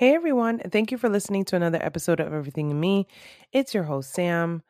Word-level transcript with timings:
Hey 0.00 0.14
everyone, 0.14 0.60
thank 0.60 0.90
you 0.90 0.96
for 0.96 1.10
listening 1.10 1.44
to 1.44 1.56
another 1.56 1.78
episode 1.82 2.20
of 2.20 2.32
Everything 2.32 2.70
in 2.70 2.80
Me. 2.80 3.06
It's 3.52 3.74
your 3.74 3.82
host, 3.82 4.14
Sam, 4.14 4.62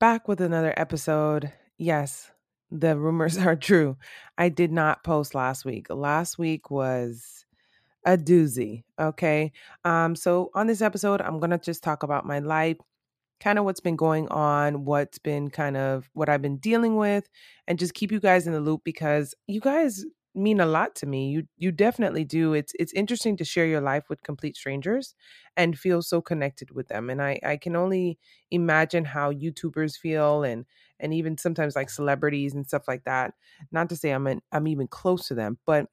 back 0.00 0.26
with 0.26 0.40
another 0.40 0.74
episode. 0.76 1.52
Yes, 1.78 2.32
the 2.68 2.98
rumors 2.98 3.38
are 3.46 3.54
true. 3.54 3.96
I 4.38 4.48
did 4.48 4.72
not 4.72 5.04
post 5.04 5.36
last 5.36 5.64
week. 5.64 5.86
Last 5.88 6.36
week 6.36 6.68
was 6.68 7.44
a 8.04 8.18
doozy. 8.18 8.82
Okay. 8.98 9.52
Um, 9.84 10.16
so 10.16 10.50
on 10.52 10.66
this 10.66 10.82
episode, 10.82 11.20
I'm 11.20 11.38
gonna 11.38 11.58
just 11.58 11.84
talk 11.84 12.02
about 12.02 12.26
my 12.26 12.40
life, 12.40 12.78
kind 13.38 13.60
of 13.60 13.64
what's 13.64 13.78
been 13.78 13.94
going 13.94 14.26
on, 14.30 14.84
what's 14.84 15.20
been 15.20 15.48
kind 15.48 15.76
of 15.76 16.10
what 16.12 16.28
I've 16.28 16.42
been 16.42 16.56
dealing 16.56 16.96
with, 16.96 17.28
and 17.68 17.78
just 17.78 17.94
keep 17.94 18.10
you 18.10 18.18
guys 18.18 18.48
in 18.48 18.52
the 18.52 18.58
loop 18.58 18.80
because 18.82 19.32
you 19.46 19.60
guys 19.60 20.04
mean 20.34 20.60
a 20.60 20.66
lot 20.66 20.94
to 20.96 21.06
me. 21.06 21.30
You 21.30 21.46
you 21.56 21.72
definitely 21.72 22.24
do. 22.24 22.54
It's 22.54 22.72
it's 22.78 22.92
interesting 22.94 23.36
to 23.38 23.44
share 23.44 23.66
your 23.66 23.80
life 23.82 24.08
with 24.08 24.22
complete 24.22 24.56
strangers 24.56 25.14
and 25.56 25.78
feel 25.78 26.02
so 26.02 26.22
connected 26.22 26.70
with 26.72 26.88
them. 26.88 27.10
And 27.10 27.22
I 27.22 27.40
I 27.44 27.56
can 27.56 27.76
only 27.76 28.18
imagine 28.50 29.04
how 29.04 29.32
YouTubers 29.32 29.96
feel 29.98 30.42
and 30.44 30.64
and 31.00 31.12
even 31.14 31.36
sometimes 31.38 31.76
like 31.76 31.90
celebrities 31.90 32.54
and 32.54 32.66
stuff 32.66 32.88
like 32.88 33.04
that. 33.04 33.34
Not 33.72 33.88
to 33.90 33.96
say 33.96 34.10
I'm 34.10 34.26
an, 34.26 34.42
I'm 34.52 34.66
even 34.68 34.88
close 34.88 35.26
to 35.28 35.34
them, 35.34 35.58
but 35.66 35.88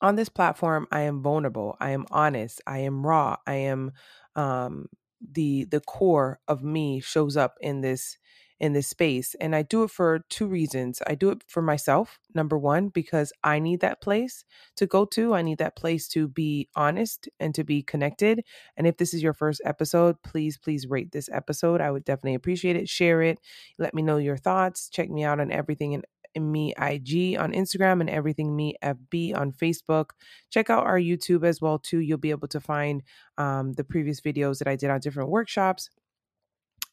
on 0.00 0.16
this 0.16 0.28
platform 0.28 0.86
I 0.90 1.00
am 1.02 1.22
vulnerable. 1.22 1.76
I 1.80 1.90
am 1.90 2.06
honest. 2.10 2.60
I 2.66 2.78
am 2.78 3.06
raw. 3.06 3.36
I 3.46 3.54
am 3.54 3.92
um 4.36 4.86
the 5.20 5.64
the 5.64 5.80
core 5.80 6.40
of 6.48 6.62
me 6.62 7.00
shows 7.00 7.36
up 7.36 7.56
in 7.60 7.80
this 7.80 8.18
in 8.60 8.72
this 8.72 8.88
space. 8.88 9.34
And 9.40 9.54
I 9.54 9.62
do 9.62 9.82
it 9.82 9.90
for 9.90 10.24
two 10.30 10.46
reasons. 10.46 11.02
I 11.06 11.14
do 11.14 11.30
it 11.30 11.42
for 11.46 11.60
myself, 11.60 12.18
number 12.34 12.56
one, 12.56 12.88
because 12.88 13.32
I 13.42 13.58
need 13.58 13.80
that 13.80 14.00
place 14.00 14.44
to 14.76 14.86
go 14.86 15.04
to. 15.06 15.34
I 15.34 15.42
need 15.42 15.58
that 15.58 15.76
place 15.76 16.08
to 16.08 16.28
be 16.28 16.68
honest 16.76 17.28
and 17.40 17.54
to 17.54 17.64
be 17.64 17.82
connected. 17.82 18.44
And 18.76 18.86
if 18.86 18.96
this 18.96 19.12
is 19.12 19.22
your 19.22 19.34
first 19.34 19.60
episode, 19.64 20.22
please, 20.22 20.56
please 20.56 20.86
rate 20.86 21.12
this 21.12 21.28
episode. 21.32 21.80
I 21.80 21.90
would 21.90 22.04
definitely 22.04 22.34
appreciate 22.34 22.76
it. 22.76 22.88
Share 22.88 23.22
it. 23.22 23.40
Let 23.78 23.94
me 23.94 24.02
know 24.02 24.18
your 24.18 24.36
thoughts. 24.36 24.88
Check 24.88 25.10
me 25.10 25.24
out 25.24 25.40
on 25.40 25.50
everything 25.50 25.94
and 25.94 26.04
me 26.52 26.74
IG 26.76 27.36
on 27.38 27.52
Instagram 27.52 28.00
and 28.00 28.10
everything 28.10 28.54
me 28.54 28.74
FB 28.82 29.36
on 29.36 29.52
Facebook. 29.52 30.10
Check 30.50 30.70
out 30.70 30.84
our 30.84 30.98
YouTube 30.98 31.44
as 31.44 31.60
well 31.60 31.78
too. 31.78 31.98
You'll 31.98 32.18
be 32.18 32.30
able 32.30 32.48
to 32.48 32.60
find 32.60 33.02
um, 33.38 33.72
the 33.72 33.84
previous 33.84 34.20
videos 34.20 34.58
that 34.58 34.68
I 34.68 34.76
did 34.76 34.90
on 34.90 35.00
different 35.00 35.30
workshops. 35.30 35.90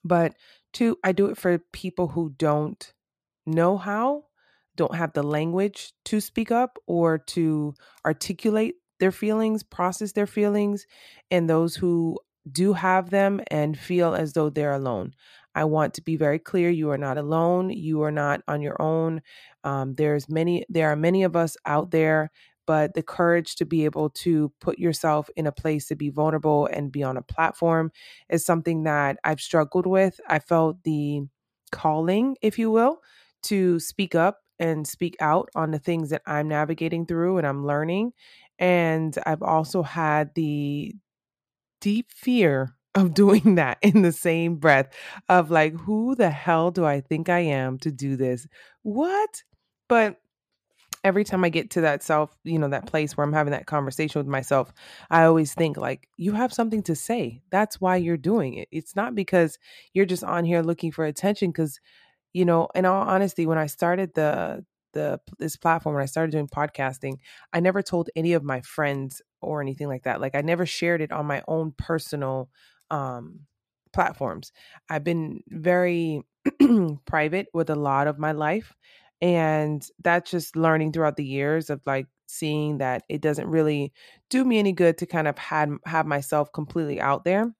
But 0.03 0.35
two, 0.73 0.97
I 1.03 1.11
do 1.11 1.27
it 1.27 1.37
for 1.37 1.57
people 1.57 2.09
who 2.09 2.33
don't 2.37 2.93
know 3.45 3.77
how, 3.77 4.25
don't 4.75 4.95
have 4.95 5.13
the 5.13 5.23
language 5.23 5.93
to 6.05 6.21
speak 6.21 6.51
up 6.51 6.77
or 6.87 7.17
to 7.17 7.73
articulate 8.05 8.75
their 8.99 9.11
feelings, 9.11 9.63
process 9.63 10.11
their 10.11 10.27
feelings, 10.27 10.85
and 11.29 11.49
those 11.49 11.75
who 11.75 12.17
do 12.51 12.73
have 12.73 13.09
them 13.09 13.41
and 13.49 13.77
feel 13.77 14.15
as 14.15 14.33
though 14.33 14.49
they're 14.49 14.73
alone. 14.73 15.13
I 15.53 15.65
want 15.65 15.93
to 15.95 16.01
be 16.01 16.15
very 16.15 16.39
clear 16.39 16.69
you 16.69 16.91
are 16.91 16.97
not 16.97 17.17
alone, 17.17 17.69
you 17.69 18.01
are 18.03 18.11
not 18.11 18.41
on 18.47 18.61
your 18.61 18.81
own. 18.81 19.21
Um, 19.63 19.95
there's 19.95 20.29
many 20.29 20.65
there 20.69 20.89
are 20.89 20.95
many 20.95 21.23
of 21.23 21.35
us 21.35 21.57
out 21.65 21.91
there 21.91 22.31
but 22.71 22.93
the 22.93 23.03
courage 23.03 23.57
to 23.57 23.65
be 23.65 23.83
able 23.83 24.09
to 24.09 24.49
put 24.61 24.79
yourself 24.79 25.29
in 25.35 25.45
a 25.45 25.51
place 25.51 25.89
to 25.89 25.93
be 25.93 26.07
vulnerable 26.07 26.67
and 26.67 26.89
be 26.89 27.03
on 27.03 27.17
a 27.17 27.21
platform 27.21 27.91
is 28.29 28.45
something 28.45 28.83
that 28.83 29.17
I've 29.25 29.41
struggled 29.41 29.85
with. 29.85 30.21
I 30.29 30.39
felt 30.39 30.81
the 30.85 31.23
calling, 31.73 32.37
if 32.41 32.57
you 32.57 32.71
will, 32.71 33.01
to 33.43 33.77
speak 33.81 34.15
up 34.15 34.37
and 34.57 34.87
speak 34.87 35.17
out 35.19 35.49
on 35.53 35.71
the 35.71 35.79
things 35.79 36.11
that 36.11 36.21
I'm 36.25 36.47
navigating 36.47 37.05
through 37.05 37.39
and 37.39 37.45
I'm 37.45 37.67
learning. 37.67 38.13
And 38.57 39.17
I've 39.25 39.43
also 39.43 39.83
had 39.83 40.33
the 40.35 40.95
deep 41.81 42.09
fear 42.13 42.75
of 42.95 43.13
doing 43.13 43.55
that 43.55 43.79
in 43.81 44.01
the 44.01 44.13
same 44.13 44.55
breath 44.55 44.93
of 45.27 45.51
like, 45.51 45.73
who 45.73 46.15
the 46.15 46.29
hell 46.29 46.71
do 46.71 46.85
I 46.85 47.01
think 47.01 47.27
I 47.27 47.39
am 47.39 47.79
to 47.79 47.91
do 47.91 48.15
this? 48.15 48.47
What? 48.83 49.43
But 49.89 50.20
every 51.03 51.23
time 51.23 51.43
I 51.43 51.49
get 51.49 51.71
to 51.71 51.81
that 51.81 52.03
self, 52.03 52.37
you 52.43 52.59
know, 52.59 52.69
that 52.69 52.85
place 52.85 53.17
where 53.17 53.25
I'm 53.25 53.33
having 53.33 53.51
that 53.51 53.65
conversation 53.65 54.19
with 54.19 54.27
myself, 54.27 54.71
I 55.09 55.23
always 55.23 55.53
think 55.53 55.77
like, 55.77 56.07
you 56.17 56.33
have 56.33 56.53
something 56.53 56.83
to 56.83 56.95
say. 56.95 57.41
That's 57.51 57.81
why 57.81 57.95
you're 57.97 58.17
doing 58.17 58.53
it. 58.55 58.67
It's 58.71 58.95
not 58.95 59.15
because 59.15 59.57
you're 59.93 60.05
just 60.05 60.23
on 60.23 60.45
here 60.45 60.61
looking 60.61 60.91
for 60.91 61.05
attention. 61.05 61.51
Cause, 61.53 61.79
you 62.33 62.45
know, 62.45 62.69
in 62.75 62.85
all 62.85 63.01
honesty, 63.01 63.45
when 63.45 63.57
I 63.57 63.67
started 63.67 64.13
the, 64.13 64.65
the 64.93 65.19
this 65.39 65.55
platform 65.55 65.95
when 65.95 66.03
I 66.03 66.07
started 66.07 66.31
doing 66.31 66.47
podcasting, 66.47 67.17
I 67.53 67.61
never 67.61 67.81
told 67.81 68.09
any 68.15 68.33
of 68.33 68.43
my 68.43 68.61
friends 68.61 69.21
or 69.41 69.61
anything 69.61 69.87
like 69.87 70.03
that. 70.03 70.21
Like 70.21 70.35
I 70.35 70.41
never 70.41 70.65
shared 70.65 71.01
it 71.01 71.11
on 71.11 71.25
my 71.25 71.43
own 71.47 71.73
personal 71.77 72.49
um 72.89 73.41
platforms. 73.93 74.51
I've 74.89 75.03
been 75.03 75.43
very 75.47 76.23
private 77.05 77.47
with 77.53 77.69
a 77.69 77.75
lot 77.75 78.07
of 78.07 78.19
my 78.19 78.31
life 78.31 78.75
and 79.21 79.85
that's 80.03 80.31
just 80.31 80.55
learning 80.55 80.91
throughout 80.91 81.17
the 81.17 81.25
years 81.25 81.69
of 81.69 81.81
like 81.85 82.07
seeing 82.27 82.77
that 82.79 83.03
it 83.09 83.21
doesn't 83.21 83.47
really 83.47 83.93
do 84.29 84.45
me 84.45 84.57
any 84.59 84.71
good 84.73 84.97
to 84.97 85.05
kind 85.05 85.27
of 85.27 85.37
had 85.37 85.69
have 85.85 86.05
myself 86.05 86.51
completely 86.53 86.99
out 86.99 87.23
there 87.25 87.51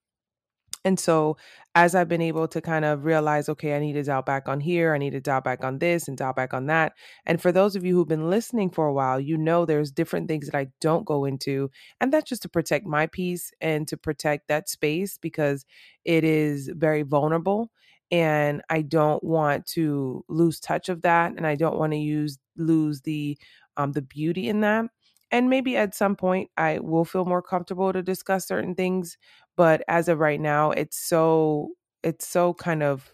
and 0.84 1.00
so 1.00 1.38
as 1.76 1.94
I've 1.94 2.08
been 2.08 2.22
able 2.22 2.48
to 2.48 2.60
kind 2.60 2.86
of 2.86 3.06
realize, 3.06 3.48
okay, 3.50 3.76
I 3.76 3.80
need 3.80 3.94
to 3.94 4.04
dial 4.04 4.24
back 4.24 4.50
on 4.50 4.60
here, 4.60 4.96
I 4.96 4.98
need 4.98 5.12
to 5.12 5.22
dial 5.22 5.42
back 5.42 5.64
on 5.64 5.78
this 5.78 6.08
and 6.08 6.18
dial 6.18 6.34
back 6.34 6.54
on 6.56 6.66
that. 6.68 6.94
And 7.26 7.40
for 7.40 7.52
those 7.52 7.76
of 7.76 7.86
you 7.86 7.96
who've 7.96 8.08
been 8.08 8.32
listening 8.32 8.72
for 8.72 8.88
a 8.88 8.94
while, 8.94 9.20
you 9.20 9.38
know 9.38 9.66
there's 9.66 9.92
different 9.92 10.28
things 10.28 10.48
that 10.48 10.58
I 10.58 10.68
don't 10.82 11.06
go 11.06 11.24
into. 11.26 11.70
And 12.00 12.12
that's 12.12 12.30
just 12.30 12.42
to 12.44 12.50
protect 12.50 12.86
my 12.88 13.06
peace 13.06 13.52
and 13.62 13.88
to 13.90 13.98
protect 13.98 14.48
that 14.48 14.70
space 14.70 15.20
because 15.20 15.66
it 16.04 16.24
is 16.24 16.70
very 16.74 17.04
vulnerable 17.04 17.70
and 18.12 18.62
I 18.70 18.82
don't 18.82 19.24
want 19.24 19.66
to 19.68 20.26
lose 20.28 20.60
touch 20.60 20.90
of 20.90 21.02
that, 21.04 21.34
and 21.34 21.48
I 21.48 21.56
don't 21.56 21.78
want 21.78 21.94
to 21.94 21.98
use 22.00 22.38
lose 22.58 23.02
the 23.02 23.38
um, 23.78 23.94
the 23.94 24.02
beauty 24.02 24.50
in 24.50 24.62
that. 24.62 24.86
And 25.32 25.50
maybe 25.50 25.78
at 25.78 25.96
some 25.96 26.16
point 26.16 26.50
I 26.58 26.80
will 26.80 27.06
feel 27.06 27.26
more 27.26 27.42
comfortable 27.42 27.94
to 27.94 28.04
discuss 28.04 28.48
certain 28.48 28.76
things, 28.76 29.18
but 29.56 29.82
as 29.88 30.10
of 30.10 30.20
right 30.20 30.40
now, 30.42 30.72
it's 30.72 30.98
so 30.98 31.72
it's 32.04 32.28
so 32.28 32.54
kind 32.54 32.84
of 32.84 33.10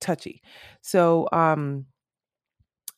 touchy. 0.00 0.42
So 0.82 1.28
um 1.32 1.86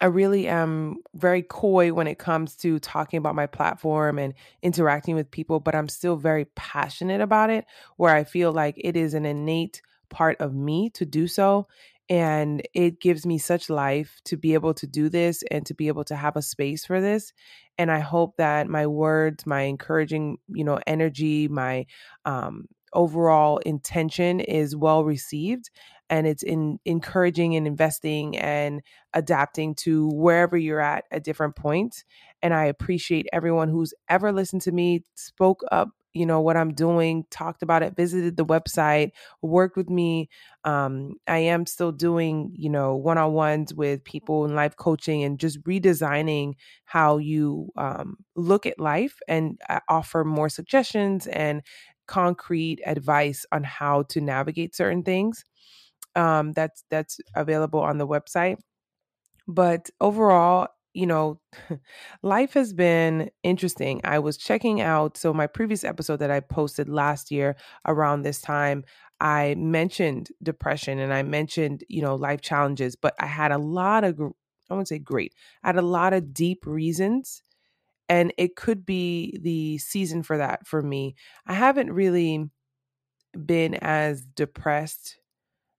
I 0.00 0.06
really 0.06 0.46
am 0.46 0.98
very 1.14 1.42
coy 1.42 1.92
when 1.92 2.06
it 2.06 2.18
comes 2.18 2.54
to 2.58 2.78
talking 2.78 3.18
about 3.18 3.34
my 3.34 3.46
platform 3.46 4.18
and 4.18 4.32
interacting 4.62 5.16
with 5.16 5.30
people, 5.30 5.58
but 5.58 5.74
I'm 5.74 5.88
still 5.88 6.16
very 6.16 6.44
passionate 6.54 7.20
about 7.20 7.50
it 7.50 7.64
where 7.96 8.14
I 8.14 8.22
feel 8.22 8.52
like 8.52 8.76
it 8.78 8.96
is 8.96 9.12
an 9.14 9.26
innate 9.26 9.82
part 10.10 10.40
of 10.40 10.54
me 10.54 10.90
to 10.90 11.04
do 11.04 11.26
so. 11.26 11.66
And 12.10 12.62
it 12.72 13.00
gives 13.00 13.26
me 13.26 13.36
such 13.36 13.68
life 13.68 14.20
to 14.24 14.36
be 14.36 14.54
able 14.54 14.72
to 14.74 14.86
do 14.86 15.10
this 15.10 15.42
and 15.50 15.66
to 15.66 15.74
be 15.74 15.88
able 15.88 16.04
to 16.04 16.16
have 16.16 16.36
a 16.36 16.42
space 16.42 16.86
for 16.86 17.00
this. 17.00 17.32
And 17.76 17.90
I 17.90 17.98
hope 17.98 18.36
that 18.38 18.66
my 18.66 18.86
words, 18.86 19.46
my 19.46 19.62
encouraging, 19.62 20.38
you 20.48 20.64
know, 20.64 20.80
energy, 20.86 21.48
my 21.48 21.84
um, 22.24 22.66
overall 22.92 23.58
intention 23.58 24.40
is 24.40 24.74
well 24.74 25.04
received 25.04 25.70
and 26.10 26.26
it's 26.26 26.42
in 26.42 26.78
encouraging 26.84 27.54
and 27.54 27.66
investing 27.66 28.36
and 28.38 28.80
adapting 29.12 29.74
to 29.74 30.08
wherever 30.08 30.56
you're 30.56 30.80
at 30.80 31.04
at 31.10 31.24
different 31.24 31.54
points 31.56 32.04
and 32.42 32.54
i 32.54 32.64
appreciate 32.64 33.26
everyone 33.32 33.68
who's 33.68 33.92
ever 34.08 34.32
listened 34.32 34.62
to 34.62 34.72
me 34.72 35.04
spoke 35.14 35.62
up 35.70 35.90
you 36.14 36.26
know 36.26 36.40
what 36.40 36.56
i'm 36.56 36.72
doing 36.74 37.24
talked 37.30 37.62
about 37.62 37.82
it 37.82 37.96
visited 37.96 38.36
the 38.36 38.44
website 38.44 39.10
worked 39.42 39.76
with 39.76 39.90
me 39.90 40.28
um, 40.64 41.14
i 41.26 41.38
am 41.38 41.66
still 41.66 41.92
doing 41.92 42.52
you 42.56 42.70
know 42.70 42.94
one-on-ones 42.96 43.74
with 43.74 44.02
people 44.04 44.44
in 44.44 44.54
life 44.54 44.76
coaching 44.76 45.22
and 45.22 45.38
just 45.38 45.62
redesigning 45.64 46.54
how 46.84 47.18
you 47.18 47.68
um, 47.76 48.16
look 48.36 48.66
at 48.66 48.78
life 48.78 49.18
and 49.28 49.60
uh, 49.68 49.80
offer 49.88 50.24
more 50.24 50.48
suggestions 50.48 51.26
and 51.28 51.62
concrete 52.06 52.80
advice 52.86 53.44
on 53.52 53.62
how 53.62 54.02
to 54.04 54.20
navigate 54.20 54.74
certain 54.74 55.02
things 55.02 55.44
um, 56.16 56.52
that's 56.52 56.84
that's 56.90 57.20
available 57.34 57.80
on 57.80 57.98
the 57.98 58.06
website. 58.06 58.58
But 59.46 59.90
overall 60.00 60.68
you 60.94 61.06
know, 61.06 61.40
life 62.22 62.54
has 62.54 62.72
been 62.72 63.30
interesting. 63.42 64.00
I 64.04 64.18
was 64.18 64.36
checking 64.36 64.80
out, 64.80 65.16
so 65.16 65.32
my 65.32 65.46
previous 65.46 65.84
episode 65.84 66.18
that 66.18 66.30
I 66.30 66.40
posted 66.40 66.88
last 66.88 67.30
year 67.30 67.56
around 67.86 68.22
this 68.22 68.40
time, 68.40 68.84
I 69.20 69.54
mentioned 69.56 70.28
depression 70.42 70.98
and 70.98 71.12
I 71.12 71.22
mentioned, 71.22 71.84
you 71.88 72.02
know, 72.02 72.14
life 72.14 72.40
challenges, 72.40 72.96
but 72.96 73.14
I 73.18 73.26
had 73.26 73.52
a 73.52 73.58
lot 73.58 74.04
of, 74.04 74.20
I 74.70 74.74
won't 74.74 74.88
say 74.88 74.98
great, 74.98 75.34
I 75.62 75.68
had 75.68 75.76
a 75.76 75.82
lot 75.82 76.12
of 76.12 76.32
deep 76.34 76.66
reasons. 76.66 77.42
And 78.08 78.32
it 78.38 78.56
could 78.56 78.86
be 78.86 79.38
the 79.42 79.78
season 79.78 80.22
for 80.22 80.38
that 80.38 80.66
for 80.66 80.82
me. 80.82 81.14
I 81.46 81.54
haven't 81.54 81.92
really 81.92 82.50
been 83.46 83.74
as 83.76 84.22
depressed 84.24 85.18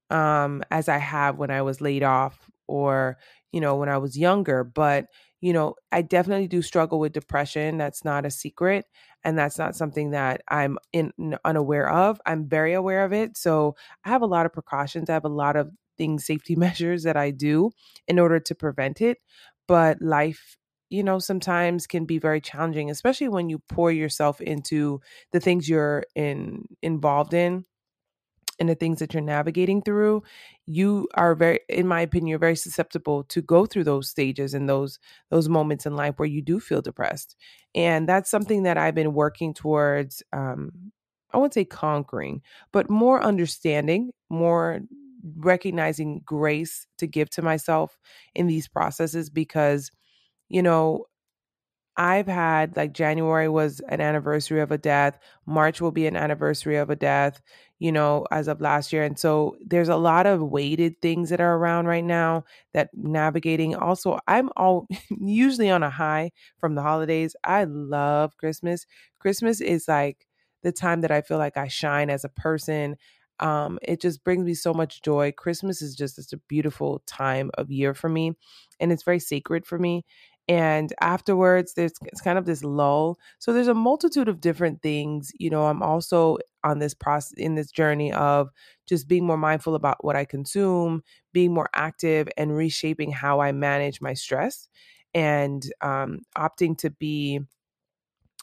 um, 0.10 0.64
as 0.72 0.90
I 0.90 0.98
have 0.98 1.38
when 1.38 1.52
I 1.52 1.62
was 1.64 1.82
laid 1.82 2.04
off 2.04 2.50
or, 2.68 3.18
you 3.52 3.62
know, 3.62 3.76
when 3.76 3.90
I 3.90 3.98
was 3.98 4.18
younger. 4.18 4.64
But, 4.64 5.08
you 5.42 5.54
know, 5.54 5.76
I 5.92 6.02
definitely 6.02 6.48
do 6.48 6.62
struggle 6.62 7.00
with 7.00 7.14
depression. 7.14 7.78
That's 7.78 8.04
not 8.06 8.26
a 8.26 8.32
secret. 8.32 8.86
And 9.24 9.38
that's 9.38 9.58
not 9.58 9.76
something 9.76 10.12
that 10.12 10.42
I'm 10.50 10.78
in, 10.94 11.12
unaware 11.46 11.90
of. 11.90 12.22
I'm 12.26 12.48
very 12.48 12.74
aware 12.74 13.04
of 13.06 13.14
it. 13.14 13.38
So 13.38 13.76
I 14.06 14.10
have 14.10 14.22
a 14.22 14.26
lot 14.28 14.46
of 14.46 14.54
precautions. 14.54 15.10
I 15.10 15.14
have 15.14 15.26
a 15.26 15.30
lot 15.30 15.56
of 15.56 15.72
things, 15.98 16.26
safety 16.26 16.56
measures 16.58 17.04
that 17.04 17.18
I 17.18 17.32
do 17.32 17.72
in 18.08 18.20
order 18.20 18.40
to 18.40 18.56
prevent 18.56 19.02
it. 19.02 19.18
But 19.68 20.02
life 20.02 20.58
you 20.92 21.04
know 21.04 21.20
sometimes 21.20 21.86
can 21.86 22.06
be 22.06 22.18
very 22.18 22.42
challenging 22.42 22.90
especially 22.90 23.30
when 23.30 23.48
you 23.48 23.60
pour 23.70 23.92
yourself 23.92 24.42
into 24.42 25.00
the 25.32 25.40
things 25.40 25.70
you're 25.70 26.04
in 26.16 26.64
involved 26.82 27.32
in 27.36 27.64
and 28.60 28.70
the 28.70 28.76
things 28.76 29.00
that 29.00 29.14
you're 29.14 29.22
navigating 29.24 29.82
through, 29.82 30.24
you 30.66 31.08
are 31.16 31.36
very, 31.36 31.60
in 31.70 31.88
my 31.88 32.02
opinion, 32.02 32.28
you're 32.28 32.40
very 32.40 32.56
susceptible 32.56 33.24
to 33.26 33.42
go 33.42 33.66
through 33.66 33.86
those 33.86 34.10
stages 34.10 34.54
and 34.54 34.70
those 34.70 35.00
those 35.30 35.50
moments 35.50 35.86
in 35.86 35.96
life 35.96 36.16
where 36.18 36.28
you 36.28 36.42
do 36.42 36.60
feel 36.60 36.82
depressed. 36.82 37.36
And 37.76 38.08
that's 38.08 38.30
something 38.30 38.64
that 38.64 38.78
I've 38.78 38.96
been 38.96 39.14
working 39.14 39.54
towards. 39.54 40.24
Um, 40.34 40.92
I 41.32 41.38
wouldn't 41.38 41.54
say 41.54 41.66
conquering, 41.66 42.42
but 42.72 42.90
more 42.90 43.22
understanding, 43.24 44.12
more 44.30 44.82
recognizing 45.38 46.22
grace 46.26 46.88
to 46.98 47.08
give 47.08 47.30
to 47.32 47.42
myself 47.42 47.98
in 48.36 48.48
these 48.48 48.68
processes 48.68 49.30
because, 49.30 49.92
you 50.50 50.64
know, 50.64 51.06
I've 51.98 52.28
had 52.28 52.78
like 52.78 52.94
January 52.94 53.50
was 53.50 53.82
an 53.90 54.00
anniversary 54.00 54.62
of 54.62 54.72
a 54.72 54.78
death, 54.78 55.20
March 55.46 55.82
will 55.82 55.92
be 55.92 56.08
an 56.08 56.16
anniversary 56.16 56.78
of 56.78 56.90
a 56.90 56.96
death, 56.96 57.42
you 57.80 57.92
know, 57.92 58.26
as 58.32 58.48
of 58.48 58.60
last 58.62 58.92
year. 58.92 59.04
And 59.04 59.18
so 59.18 59.56
there's 59.66 59.90
a 59.90 59.96
lot 59.96 60.26
of 60.26 60.42
weighted 60.42 61.02
things 61.02 61.30
that 61.30 61.40
are 61.40 61.56
around 61.56 61.86
right 61.88 62.04
now 62.04 62.44
that 62.74 62.90
navigating. 62.94 63.76
Also, 63.76 64.20
I'm 64.28 64.50
all 64.58 64.88
usually 65.22 65.70
on 65.70 65.84
a 65.84 65.90
high 65.90 66.32
from 66.60 66.76
the 66.76 66.82
holidays. 66.82 67.36
I 67.44 67.64
love 67.66 68.36
Christmas. 68.38 68.86
Christmas 69.20 69.62
is 69.62 69.88
like 69.88 70.28
the 70.64 70.72
time 70.72 71.02
that 71.02 71.12
I 71.12 71.22
feel 71.22 71.38
like 71.38 71.58
I 71.58 71.68
shine 71.68 72.10
as 72.10 72.26
a 72.26 72.30
person. 72.30 72.98
Um, 73.40 73.80
it 73.82 74.02
just 74.02 74.24
brings 74.26 74.44
me 74.46 74.54
so 74.54 74.74
much 74.74 75.02
joy. 75.02 75.32
Christmas 75.32 75.82
is 75.82 75.96
just 75.96 76.18
such 76.18 76.34
a 76.34 76.38
beautiful 76.50 77.02
time 77.08 77.52
of 77.58 77.72
year 77.72 77.94
for 77.94 78.10
me, 78.10 78.34
and 78.80 78.92
it's 78.92 79.04
very 79.04 79.20
sacred 79.20 79.66
for 79.66 79.80
me 79.80 80.06
and 80.50 80.94
afterwards 81.02 81.76
there's 81.76 81.94
it's 82.04 82.22
kind 82.22 82.38
of 82.40 82.46
this 82.46 82.64
lull. 82.66 83.20
So 83.40 83.54
there's 83.54 83.70
a 83.70 83.76
multitude 83.76 84.28
of 84.28 84.42
different 84.42 84.82
things 84.82 85.32
you 85.40 85.50
know 85.50 85.68
i'm 85.68 85.84
also 85.84 86.38
on 86.64 86.80
this 86.80 86.94
process 86.94 87.34
in 87.38 87.56
this 87.56 87.72
journey 87.72 88.12
of 88.14 88.50
just 88.88 89.08
being 89.08 89.26
more 89.26 89.38
mindful 89.38 89.76
about 89.76 90.04
what 90.04 90.16
i 90.18 90.26
consume 90.26 91.04
being 91.34 91.54
more 91.54 91.70
active 91.74 92.28
and 92.38 92.56
reshaping 92.58 93.12
how 93.12 93.40
i 93.42 93.52
manage 93.52 94.02
my 94.02 94.14
stress 94.14 94.68
and 95.14 95.72
um, 95.82 96.20
opting 96.38 96.78
to 96.78 96.90
be 96.92 97.40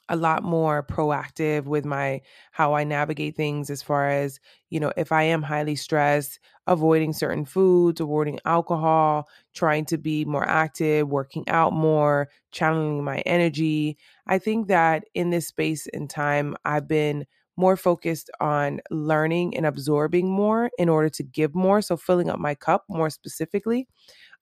a 0.09 0.17
lot 0.17 0.43
more 0.43 0.83
proactive 0.85 1.65
with 1.65 1.85
my 1.85 2.21
how 2.53 2.75
I 2.75 2.85
navigate 2.85 3.37
things 3.37 3.71
as 3.71 3.83
far 3.83 4.09
as, 4.09 4.39
you 4.71 4.81
know, 4.81 4.93
if 4.97 5.13
I 5.13 5.23
am 5.25 5.43
highly 5.43 5.77
stressed, 5.77 6.39
avoiding 6.67 7.13
certain 7.13 7.45
foods, 7.45 8.01
avoiding 8.01 8.39
alcohol, 8.45 9.29
trying 9.55 9.85
to 9.87 9.99
be 9.99 10.25
more 10.25 10.49
active, 10.49 11.09
working 11.09 11.49
out 11.49 11.73
more, 11.73 12.29
channeling 12.53 13.05
my 13.05 13.19
energy. 13.21 13.97
I 14.27 14.39
think 14.39 14.69
that 14.69 15.05
in 15.15 15.31
this 15.31 15.49
space 15.49 15.87
and 15.93 16.09
time 16.09 16.57
I've 16.65 16.89
been 16.89 17.27
more 17.59 17.77
focused 17.77 18.31
on 18.41 18.81
learning 18.91 19.57
and 19.57 19.65
absorbing 19.65 20.29
more 20.31 20.71
in 20.79 20.89
order 20.91 21.09
to 21.09 21.23
give 21.23 21.55
more, 21.55 21.81
so 21.81 21.97
filling 21.97 22.29
up 22.29 22.39
my 22.39 22.55
cup 22.55 22.85
more 22.89 23.09
specifically. 23.09 23.89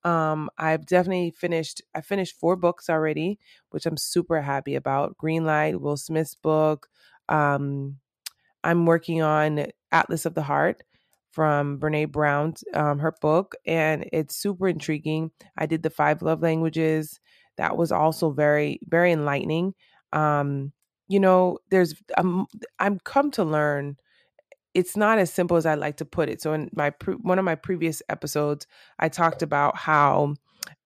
Um, 0.04 0.50
I've 0.58 0.86
definitely 0.86 1.30
finished. 1.32 1.82
I 1.94 2.00
finished 2.02 2.36
four 2.38 2.56
books 2.56 2.90
already, 2.90 3.38
which 3.70 3.86
I'm 3.86 3.96
super 3.96 4.42
happy 4.42 4.74
about. 4.74 5.16
Greenlight, 5.18 5.80
Will 5.80 5.96
Smith's 5.96 6.34
book. 6.34 6.88
Um, 7.28 7.96
I'm 8.64 8.86
working 8.86 9.22
on 9.22 9.66
Atlas 9.92 10.26
of 10.26 10.34
the 10.34 10.42
Heart 10.42 10.82
from 11.32 11.78
Brene 11.78 12.10
Brown, 12.12 12.54
um, 12.74 12.98
her 13.00 13.12
book, 13.20 13.54
and 13.66 14.08
it's 14.12 14.36
super 14.36 14.68
intriguing. 14.68 15.30
I 15.58 15.66
did 15.66 15.82
the 15.82 15.90
five 15.90 16.22
love 16.22 16.42
languages. 16.42 17.20
That 17.56 17.76
was 17.76 17.92
also 17.92 18.30
very, 18.30 18.80
very 18.88 19.12
enlightening. 19.12 19.74
Um, 20.12 20.72
you 21.08 21.20
know, 21.20 21.58
there's 21.70 21.94
I'm 22.16 22.46
I'm 22.78 22.98
come 23.00 23.30
to 23.32 23.44
learn 23.44 23.96
it's 24.74 24.96
not 24.96 25.18
as 25.18 25.32
simple 25.32 25.56
as 25.56 25.66
I 25.66 25.74
like 25.74 25.96
to 25.98 26.04
put 26.04 26.28
it. 26.28 26.42
So 26.42 26.52
in 26.52 26.70
my 26.74 26.90
pre- 26.90 27.14
one 27.14 27.38
of 27.38 27.44
my 27.44 27.54
previous 27.54 28.02
episodes, 28.08 28.66
I 28.98 29.08
talked 29.08 29.42
about 29.42 29.76
how 29.76 30.34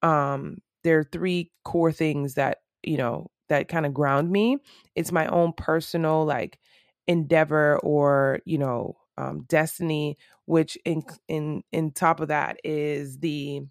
um, 0.01 0.59
there 0.83 0.99
are 0.99 1.03
three 1.11 1.51
core 1.63 1.91
things 1.91 2.35
that 2.35 2.59
you 2.83 2.97
know 2.97 3.27
that 3.49 3.67
kind 3.67 3.85
of 3.85 3.93
ground 3.93 4.31
me. 4.31 4.57
It's 4.95 5.11
my 5.11 5.27
own 5.27 5.53
personal 5.53 6.25
like 6.25 6.59
endeavor 7.07 7.79
or 7.79 8.39
you 8.45 8.57
know 8.57 8.97
um, 9.17 9.45
destiny, 9.49 10.17
which 10.45 10.77
in 10.85 11.03
in 11.27 11.63
in 11.71 11.91
top 11.91 12.19
of 12.19 12.29
that 12.29 12.59
is 12.63 13.19
the 13.19 13.61